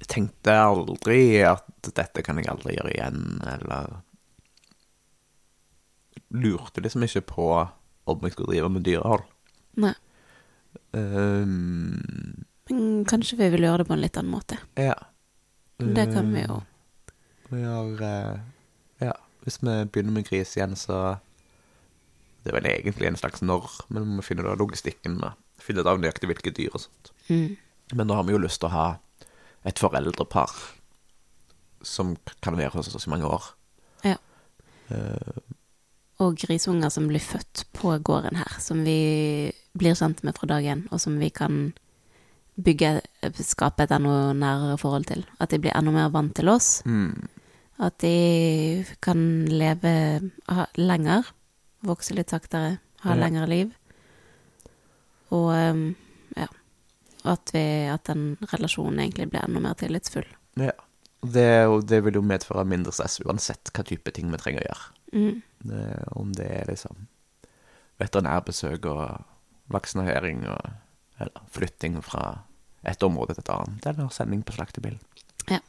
Jeg 0.02 0.08
tenkte 0.10 0.54
aldri 0.58 1.44
at 1.46 1.92
dette 1.94 2.24
kan 2.26 2.40
jeg 2.42 2.50
aldri 2.50 2.74
gjøre 2.74 2.94
igjen, 2.96 3.20
eller 3.46 4.00
Lurte 6.32 6.82
liksom 6.82 7.04
ikke 7.06 7.22
på 7.28 7.48
om 8.10 8.24
jeg 8.26 8.34
skulle 8.34 8.54
drive 8.56 8.70
med 8.72 8.84
dyrehold. 8.88 9.24
Nei. 9.84 9.94
Um, 10.96 12.44
Men 12.72 13.06
kanskje 13.08 13.38
vi 13.40 13.50
vil 13.54 13.66
gjøre 13.68 13.84
det 13.84 13.88
på 13.90 13.96
en 13.96 14.02
litt 14.04 14.18
annen 14.20 14.34
måte. 14.34 14.58
ja. 14.80 14.98
Det 15.82 16.08
kan 16.14 16.32
vi 16.34 16.44
jo. 16.46 16.62
Vi 17.52 17.62
har 17.64 18.02
eh, 18.08 18.40
Ja, 19.08 19.14
hvis 19.44 19.58
vi 19.62 19.74
begynner 19.92 20.12
med 20.20 20.28
gris 20.30 20.56
igjen, 20.58 20.76
så 20.80 21.18
Det 22.44 22.52
er 22.54 22.60
vel 22.60 22.70
egentlig 22.72 23.08
en 23.08 23.18
slags 23.20 23.42
når, 23.46 23.68
men 23.90 24.04
vi 24.06 24.16
må 24.18 24.24
finne 24.26 24.42
ut 24.46 24.50
av 24.54 24.58
logistikken. 24.62 25.18
med- 25.20 25.34
Finne 25.62 25.82
ut 25.84 25.88
av 25.92 26.00
nøyaktig 26.02 26.26
hvilke 26.30 26.54
dyr 26.58 26.72
og 26.74 26.82
sånt. 26.82 27.12
Mm. 27.30 27.58
Men 27.94 28.08
da 28.08 28.16
har 28.16 28.24
vi 28.26 28.32
jo 28.34 28.40
lyst 28.42 28.60
til 28.62 28.70
å 28.70 28.72
ha 28.74 28.88
et 29.66 29.78
foreldrepar 29.78 30.50
som 31.84 32.16
kan 32.42 32.56
være 32.58 32.72
hos 32.74 32.96
oss 32.96 33.06
i 33.08 33.10
mange 33.14 33.26
år. 33.30 33.44
Ja. 34.04 34.16
Uh, 34.90 35.38
Og 36.20 36.36
grisunger 36.38 36.90
som 36.90 37.08
blir 37.10 37.20
født 37.22 37.64
på 37.74 37.96
gården 38.04 38.36
her, 38.38 38.60
som 38.60 38.84
vi 38.86 39.52
blir 39.78 39.94
kjent 39.98 40.24
med 40.24 40.36
fra 40.38 40.48
dagen, 40.48 40.88
og 40.92 41.00
som 41.02 41.18
vi 41.20 41.30
kan 41.30 41.74
bygge, 42.60 43.02
skape 43.42 43.84
et 43.84 43.92
enda 43.96 44.34
nærere 44.34 44.78
forhold 44.78 45.06
til. 45.10 45.26
At 45.40 45.50
de 45.54 45.60
blir 45.60 45.76
enda 45.78 45.92
mer 45.92 46.10
vant 46.14 46.34
til 46.36 46.50
oss. 46.50 46.82
mm, 46.86 47.28
At 47.80 47.98
de 48.04 48.86
kan 49.02 49.46
leve 49.50 50.32
ha, 50.50 50.66
lenger, 50.78 51.24
vokse 51.84 52.14
litt 52.14 52.30
saktere, 52.30 52.80
ha 53.02 53.16
Ja. 53.16 53.20
lengre 53.24 53.48
liv. 53.50 53.72
Og 55.32 55.50
um, 55.72 55.96
ja, 56.38 56.48
at, 57.26 57.52
vi, 57.54 57.64
at 57.90 58.04
den 58.06 58.38
relasjonen 58.52 59.00
egentlig 59.00 59.30
blir 59.32 59.46
enda 59.48 59.60
mer 59.60 59.74
tillitsfull. 59.80 60.28
ja. 60.58 60.72
Det, 61.22 61.68
det 61.86 62.00
vil 62.04 62.16
jo 62.18 62.22
medføre 62.26 62.64
mindre 62.66 62.90
stress 62.92 63.20
uansett 63.22 63.70
hva 63.76 63.84
type 63.86 64.10
ting 64.12 64.32
vi 64.32 64.38
trenger 64.42 64.64
å 64.64 64.70
gjøre. 64.72 64.86
Mm. 65.14 65.42
Det, 65.70 65.84
om 66.18 66.32
det 66.34 66.48
er 66.50 66.66
liksom 66.72 67.04
veterinærbesøk 68.02 68.86
og 68.90 69.22
vaksinering 69.70 70.48
og 70.50 70.72
eller 71.22 71.42
flytting 71.52 72.02
fra 72.06 72.26
et 72.84 73.04
område 73.06 73.36
til 73.38 73.44
et 73.46 73.54
annet, 73.54 73.86
eller 73.92 74.10
sending 74.14 74.42
på 74.44 74.54
slaktebil. 74.58 74.98
Ja. 75.52 75.60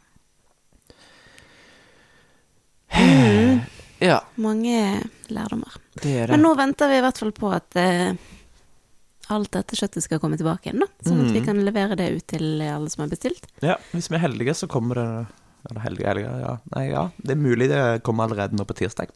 Ja, 4.03 4.19
Mange 4.35 5.03
lærdommer. 5.31 5.73
det 6.03 6.03
det. 6.27 6.31
Men 6.35 6.43
nå 6.43 6.55
venter 6.59 6.89
vi 6.91 6.97
i 6.99 7.03
hvert 7.05 7.19
fall 7.23 7.31
på 7.37 7.53
at 7.55 7.77
eh, 7.79 8.15
alt 9.33 9.53
dette 9.55 9.77
kjøttet 9.79 10.03
skal 10.05 10.19
komme 10.21 10.37
tilbake 10.41 10.67
igjen, 10.69 10.83
da. 10.83 10.89
Sånn 11.07 11.21
at 11.23 11.31
vi 11.33 11.39
Mhm. 11.41 11.47
kan 11.47 11.61
levere 11.65 11.97
det 11.97 12.09
ut 12.17 12.27
til 12.27 12.61
alle 12.67 12.91
som 12.91 13.03
har 13.05 13.09
bestilt. 13.13 13.47
Ja, 13.63 13.77
hvis 13.93 14.11
vi 14.11 14.17
er 14.17 14.25
heldige, 14.27 14.55
så 14.55 14.67
kommer 14.69 14.95
det 14.95 15.27
Eller 15.71 15.81
heldige, 15.81 16.07
heldige, 16.09 16.41
ja. 16.43 16.57
Nei, 16.75 16.89
ja. 16.91 17.11
Det 17.23 17.31
er 17.31 17.37
mulig 17.39 17.69
det 17.69 18.03
kommer 18.03 18.25
allerede 18.27 18.51
nå 18.59 18.65
på 18.67 18.75
tirsdag. 18.75 19.07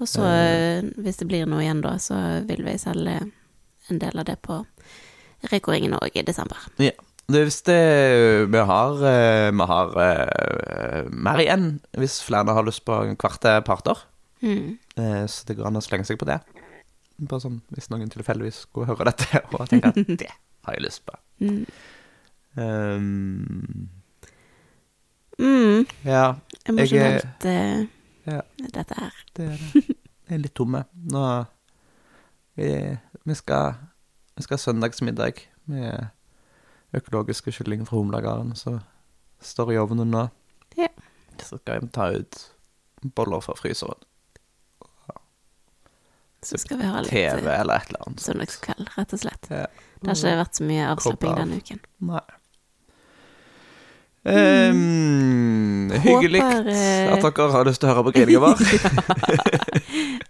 Og 0.00 0.06
så, 0.06 0.20
eh, 0.22 0.82
hvis 1.00 1.16
det 1.16 1.26
blir 1.28 1.46
noe 1.46 1.60
igjen 1.64 1.80
da, 1.80 1.94
så 1.96 2.44
vil 2.46 2.62
vi 2.62 2.74
selge 2.76 3.32
en 3.90 3.98
del 4.02 4.18
av 4.18 4.24
det 4.28 4.36
på 4.42 4.60
Reko-ringen 5.52 5.94
òg 5.98 6.16
i 6.18 6.22
desember. 6.26 6.58
Ja. 6.82 6.90
Det, 7.28 7.40
er 7.42 7.44
hvis 7.44 7.60
det 7.66 7.80
Vi 8.50 8.60
har, 8.70 8.94
eh, 9.04 9.50
vi 9.52 9.66
har 9.68 9.90
eh, 10.00 11.08
mer 11.12 11.42
igjen, 11.42 11.66
hvis 12.00 12.22
flere 12.24 12.54
har 12.56 12.64
lyst 12.64 12.84
på 12.88 12.96
kvarte 13.20 13.58
parter. 13.66 14.00
Mm. 14.42 14.78
Eh, 14.96 15.26
Så 15.26 15.44
det 15.46 15.56
går 15.58 15.66
an 15.68 15.76
å 15.76 15.84
slenge 15.84 16.06
seg 16.08 16.18
på 16.18 16.26
det. 16.26 16.38
Bare 17.18 17.40
sånn 17.42 17.60
hvis 17.74 17.90
noen 17.90 18.08
tilfeldigvis 18.10 18.62
skulle 18.68 18.86
høre 18.88 19.10
dette 19.10 19.42
og 19.52 19.68
tenke 19.68 19.90
at 19.92 20.00
det 20.18 20.30
har 20.64 20.74
jeg 20.78 20.84
lyst 20.86 21.04
på. 21.06 21.14
Mm. 21.44 21.62
Um, 22.56 23.88
Mm. 25.38 25.84
ja, 26.02 26.34
Emosjonelt, 26.66 27.44
eh, 27.46 27.84
ja. 28.26 28.40
dette 28.74 28.94
her. 28.98 29.12
det 29.36 29.44
er 29.52 29.60
det. 29.72 29.82
Jeg 30.28 30.34
er 30.34 30.40
litt 30.42 30.54
tomme. 30.58 30.80
Nå 31.12 31.20
Vi, 32.58 32.98
vi, 33.22 33.34
skal, 33.38 33.74
vi 34.34 34.42
skal 34.42 34.56
ha 34.56 34.62
søndagsmiddag 34.62 35.44
med 35.70 36.08
økologiske 36.98 37.52
kylling 37.54 37.84
fra 37.86 38.00
Humlagaren, 38.00 38.56
som 38.58 38.80
står 39.38 39.76
i 39.76 39.78
ovnen 39.78 40.10
nå. 40.10 40.24
Ja. 40.74 40.88
Så 41.38 41.60
skal 41.60 41.84
vi 41.84 41.90
ta 41.94 42.08
ut 42.16 42.40
boller 43.14 43.44
fra 43.44 43.54
fryseren. 43.54 44.02
Så 46.42 46.58
skal 46.58 46.78
vi 46.78 46.86
ha 46.90 47.00
litt 47.02 47.10
TV 47.10 47.46
eh, 47.46 47.60
eller 47.60 47.78
et 47.78 47.88
eller 47.92 48.02
annet. 48.06 48.22
søndagskveld, 48.22 48.90
rett 48.94 49.14
og 49.14 49.22
slett. 49.22 49.48
Ja. 49.50 49.64
Det 50.02 50.10
har 50.10 50.18
ikke 50.18 50.34
vært 50.42 50.58
så 50.58 50.66
mye 50.66 50.90
avslapping 50.92 51.38
denne 51.38 51.62
uken. 51.62 51.80
Nei. 52.10 52.26
Ehm, 54.24 55.90
hyggelig 56.02 56.40
eh, 56.42 57.12
at 57.12 57.22
dere 57.22 57.50
har 57.52 57.64
lyst 57.68 57.80
til 57.82 57.88
å 57.88 57.92
høre 57.94 58.04
på 58.08 58.12
grininga 58.16 58.40
vår. 58.44 58.56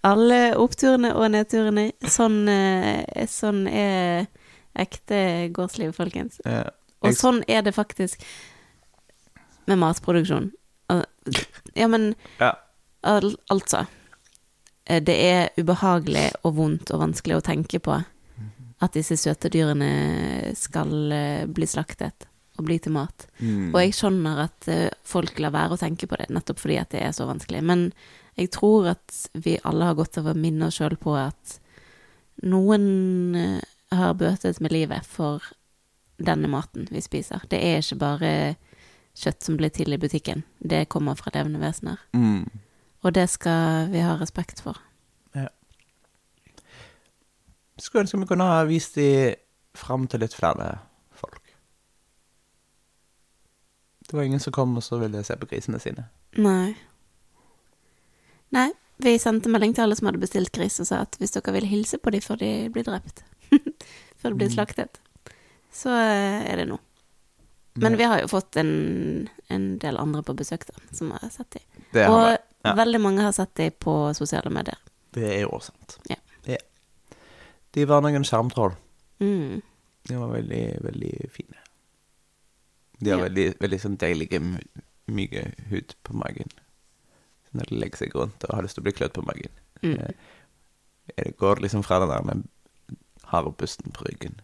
Alle 0.06 0.40
oppturene 0.60 1.14
og 1.16 1.30
nedturene. 1.34 1.88
Sånn, 2.08 2.40
eh, 2.52 3.24
sånn 3.30 3.64
er 3.70 4.28
ekte 4.78 5.48
gårdsliv, 5.56 5.94
folkens. 5.96 6.38
Eh, 6.46 6.64
Og 7.02 7.14
sånn 7.14 7.42
er 7.48 7.62
det 7.62 7.74
faktisk 7.76 8.22
med 9.70 9.78
matproduksjon. 9.78 10.50
Ja, 11.76 11.86
men 11.88 12.14
Ja. 12.40 12.54
al 13.04 13.34
altså 13.50 13.86
eh, 14.86 15.00
Det 15.04 15.14
er 15.14 15.50
ubehagelig 15.60 16.30
og 16.44 16.54
vondt 16.56 16.90
og 16.94 17.00
vanskelig 17.02 17.36
å 17.36 17.44
tenke 17.44 17.78
på 17.78 17.98
at 18.80 18.92
disse 18.94 19.16
søte 19.18 19.50
dyrene 19.50 20.54
skal 20.56 20.88
bli 21.50 21.66
slaktet 21.66 22.26
og 22.58 22.66
bli 22.66 22.78
til 22.82 22.94
mat. 22.96 23.26
Mm. 23.38 23.70
Og 23.72 23.78
jeg 23.80 23.94
skjønner 23.96 24.42
at 24.48 24.68
eh, 24.72 24.90
folk 25.06 25.38
lar 25.42 25.54
være 25.54 25.76
å 25.76 25.80
tenke 25.80 26.08
på 26.10 26.18
det, 26.20 26.28
nettopp 26.34 26.62
fordi 26.62 26.78
at 26.80 26.92
det 26.94 27.02
er 27.06 27.14
så 27.16 27.28
vanskelig. 27.28 27.62
Men 27.64 27.88
jeg 28.38 28.52
tror 28.54 28.90
at 28.94 29.18
vi 29.34 29.56
alle 29.68 29.88
har 29.88 29.98
godt 29.98 30.20
av 30.20 30.30
å 30.32 30.36
minne 30.38 30.68
oss 30.68 30.78
sjøl 30.80 30.98
på 31.00 31.16
at 31.18 31.58
noen 32.46 32.88
eh, 33.38 33.68
har 33.94 34.18
bøtet 34.18 34.60
med 34.64 34.74
livet 34.74 35.06
for 35.06 35.44
denne 36.18 36.50
maten 36.50 36.88
vi 36.90 37.02
spiser. 37.02 37.46
Det 37.50 37.62
er 37.62 37.80
ikke 37.80 38.02
bare 38.02 38.32
kjøtt 39.18 39.46
som 39.46 39.56
blir 39.58 39.72
til 39.74 39.94
i 39.94 40.00
butikken. 40.00 40.44
Det 40.58 40.88
kommer 40.90 41.18
fra 41.18 41.32
levende 41.34 41.62
vesener. 41.62 42.02
Mm. 42.14 42.46
Og 43.06 43.14
det 43.14 43.28
skal 43.30 43.88
vi 43.94 44.02
ha 44.02 44.18
respekt 44.18 44.60
for. 44.62 44.78
Skulle 47.78 48.02
ønske 48.02 48.18
vi 48.18 48.26
kunne 48.26 48.46
ha 48.48 48.62
vist 48.66 48.98
de 48.98 49.36
fram 49.78 50.08
til 50.10 50.24
litt 50.24 50.34
flere 50.34 50.80
folk. 51.14 51.54
Det 54.08 54.16
var 54.16 54.24
ingen 54.24 54.40
som 54.40 54.52
kom 54.56 54.76
og 54.76 54.82
så 54.84 54.98
ville 55.02 55.20
se 55.24 55.36
på 55.36 55.46
grisene 55.50 55.78
sine. 55.82 56.06
Nei. 56.40 56.72
Nei, 58.56 58.70
vi 59.04 59.12
sendte 59.20 59.50
melding 59.52 59.74
til 59.76 59.84
alle 59.84 59.96
som 59.98 60.08
hadde 60.08 60.20
bestilt 60.22 60.52
gris, 60.56 60.78
og 60.80 60.88
sa 60.88 61.02
at 61.04 61.18
hvis 61.20 61.34
dere 61.36 61.52
vil 61.58 61.66
hilse 61.68 61.98
på 62.00 62.10
dem 62.14 62.24
før 62.24 62.40
de 62.40 62.48
blir 62.72 62.86
drept, 62.86 63.20
før 64.20 64.32
de 64.32 64.38
blir 64.40 64.48
Mm. 64.48 64.54
slaktet, 64.56 65.00
så 65.72 65.92
eh, 65.92 66.46
er 66.48 66.62
det 66.62 66.68
nå. 66.70 66.78
Men 67.78 67.94
vi 68.00 68.08
har 68.10 68.18
jo 68.24 68.26
fått 68.32 68.56
en, 68.58 69.28
en 69.54 69.66
del 69.78 69.96
andre 70.00 70.22
på 70.26 70.34
besøk 70.34 70.64
da, 70.66 70.74
som 70.96 71.12
har 71.14 71.28
sett 71.30 71.50
dem. 71.54 71.62
det, 71.92 72.06
har 72.08 72.14
Og 72.16 72.38
ja. 72.66 72.72
veldig 72.74 73.00
mange 73.04 73.22
har 73.22 73.32
sett 73.36 73.52
dem 73.60 73.70
på 73.78 73.92
sosiale 74.18 74.50
medier. 74.50 74.78
det 75.14 75.28
er 75.36 75.44
jo 75.44 75.60
sant. 75.62 75.98
Ja. 76.10 76.16
De 77.76 77.84
var 77.84 78.00
noen 78.02 78.24
skjermtroll. 78.24 78.72
Mm. 79.20 79.60
De 80.08 80.16
var 80.16 80.30
veldig, 80.32 80.62
veldig 80.82 81.12
fine. 81.30 81.54
De 83.00 83.10
har 83.10 83.18
Ja. 83.18 83.24
veldig, 83.28 83.58
veldig 83.60 83.80
sånn 83.80 83.96
deilige, 83.98 84.40
my- 84.40 84.82
myke 85.08 85.54
hud 85.70 85.94
på 86.04 86.12
magen. 86.14 86.48
Når 87.54 87.68
de 87.70 87.74
legger 87.78 87.96
seg 87.96 88.14
rundt 88.14 88.44
og 88.44 88.54
har 88.54 88.62
lyst 88.62 88.74
til 88.74 88.82
å 88.82 88.84
bli 88.88 88.92
klødd 88.92 89.12
på 89.14 89.24
magen. 89.26 89.50
Mm. 89.82 89.98
Eh, 90.00 90.14
Det 91.16 91.36
går 91.38 91.56
liksom 91.62 91.82
fra 91.84 91.98
den 92.00 92.08
der 92.10 92.22
med 92.22 92.48
hardbusten 93.32 93.92
på 93.92 94.04
ryggen 94.04 94.40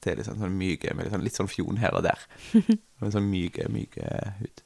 til 0.00 0.16
liksom 0.16 0.38
sånn 0.38 0.54
myke, 0.58 0.94
med 0.94 1.04
litt 1.06 1.12
sånn, 1.12 1.22
litt 1.24 1.34
sånn 1.34 1.48
fjon 1.50 1.76
her 1.78 1.90
og 1.96 2.02
der. 2.04 2.18
Med 3.00 3.12
sånn 3.12 3.30
myke, 3.30 3.66
myke 3.68 4.34
hud. 4.38 4.62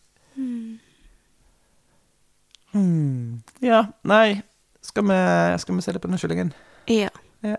Hmm. 2.73 3.43
Ja, 3.61 3.87
nei 4.07 4.43
skal 4.83 5.05
vi, 5.09 5.17
skal 5.59 5.75
vi 5.77 5.83
se 5.85 5.93
litt 5.93 6.03
på 6.03 6.09
den 6.11 6.19
kyllingen? 6.21 6.53
Ja. 6.91 7.09
Ja. 7.43 7.57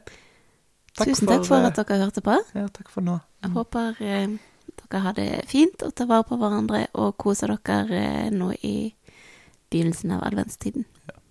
Takk 0.98 1.08
Tusen 1.12 1.28
for, 1.28 1.34
takk 1.38 1.46
for 1.48 1.66
at 1.68 1.76
dere 1.80 2.00
hørte 2.06 2.22
på. 2.26 2.38
Ja, 2.56 2.68
takk 2.74 2.90
for 2.92 3.02
nå. 3.06 3.18
Jeg 3.44 3.52
håper 3.56 3.96
eh, 4.04 4.38
dere 4.92 5.02
har 5.06 5.14
det 5.16 5.30
fint 5.48 5.84
og 5.86 5.94
tar 5.96 6.10
vare 6.10 6.26
på 6.28 6.38
hverandre 6.40 6.86
og 7.00 7.16
koser 7.22 7.54
dere 7.56 8.02
eh, 8.02 8.32
nå 8.34 8.52
i 8.68 8.94
begynnelsen 9.72 10.12
av 10.18 10.26
adventstiden. 10.28 10.86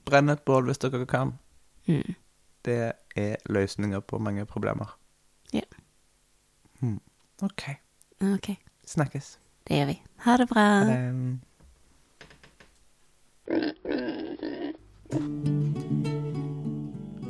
Brenn 0.08 0.32
et 0.32 0.44
bål 0.48 0.70
hvis 0.70 0.80
dere 0.80 1.04
kan. 1.06 1.34
Mm. 1.86 2.16
Det 2.64 2.80
er 3.16 3.36
løsninger 3.48 4.00
på 4.00 4.18
mange 4.18 4.46
problemer. 4.48 4.96
Ja. 5.52 5.66
Hmm. 6.80 7.00
OK. 7.42 7.68
Ok, 8.20 8.50
Snakkes. 8.86 9.38
det 9.68 9.76
gjør 9.78 9.86
vi. 9.92 10.02
Ha 10.24 10.36
det 10.36 10.48
bra. 10.48 10.60
Ha 10.60 10.84
det. 10.90 11.00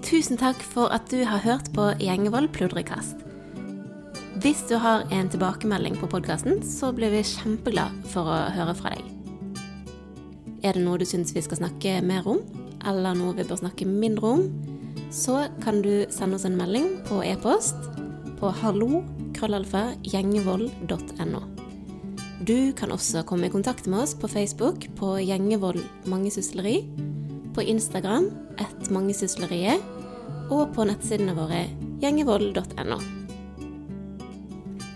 Tusen 0.02 0.36
takk 0.36 0.58
for 0.66 0.90
at 0.90 1.06
du 1.10 1.22
har 1.24 1.38
hørt 1.46 1.70
på 1.74 1.92
Gjengevold 2.02 2.50
pludrekast. 2.52 3.29
Hvis 4.38 4.62
du 4.68 4.76
har 4.78 5.02
en 5.10 5.28
tilbakemelding 5.28 5.96
på 5.98 6.06
podkasten, 6.06 6.62
så 6.62 6.92
blir 6.94 7.10
vi 7.10 7.24
kjempeglad 7.26 7.90
for 8.12 8.22
å 8.30 8.34
høre 8.54 8.74
fra 8.78 8.90
deg. 8.94 9.02
Er 10.62 10.72
det 10.76 10.84
noe 10.84 10.98
du 11.00 11.06
syns 11.08 11.34
vi 11.34 11.42
skal 11.42 11.58
snakke 11.58 12.02
mer 12.06 12.22
om, 12.30 12.38
eller 12.86 13.14
noe 13.18 13.34
vi 13.34 13.44
bør 13.48 13.58
snakke 13.64 13.86
mindre 13.90 14.26
om, 14.36 14.42
så 15.10 15.50
kan 15.64 15.82
du 15.82 16.06
sende 16.14 16.36
oss 16.38 16.46
en 16.46 16.58
melding 16.58 17.02
på 17.08 17.22
e-post 17.26 17.74
på 18.38 18.46
hallo.krøllalfa.gjengevold.no. 18.62 21.42
Du 22.46 22.72
kan 22.78 22.92
også 22.94 23.26
komme 23.26 23.46
i 23.50 23.52
kontakt 23.52 23.90
med 23.90 23.98
oss 24.06 24.14
på 24.14 24.30
Facebook 24.30 24.86
på 24.96 25.18
Gjengevold 25.26 25.82
mangesysleri, 26.08 26.86
på 27.52 27.60
Instagram 27.66 28.30
ett 28.62 28.90
mangesysleriet, 28.94 29.82
og 30.50 30.74
på 30.74 30.84
nettsidene 30.86 31.34
våre 31.36 31.66
gjengevold.no. 32.00 33.19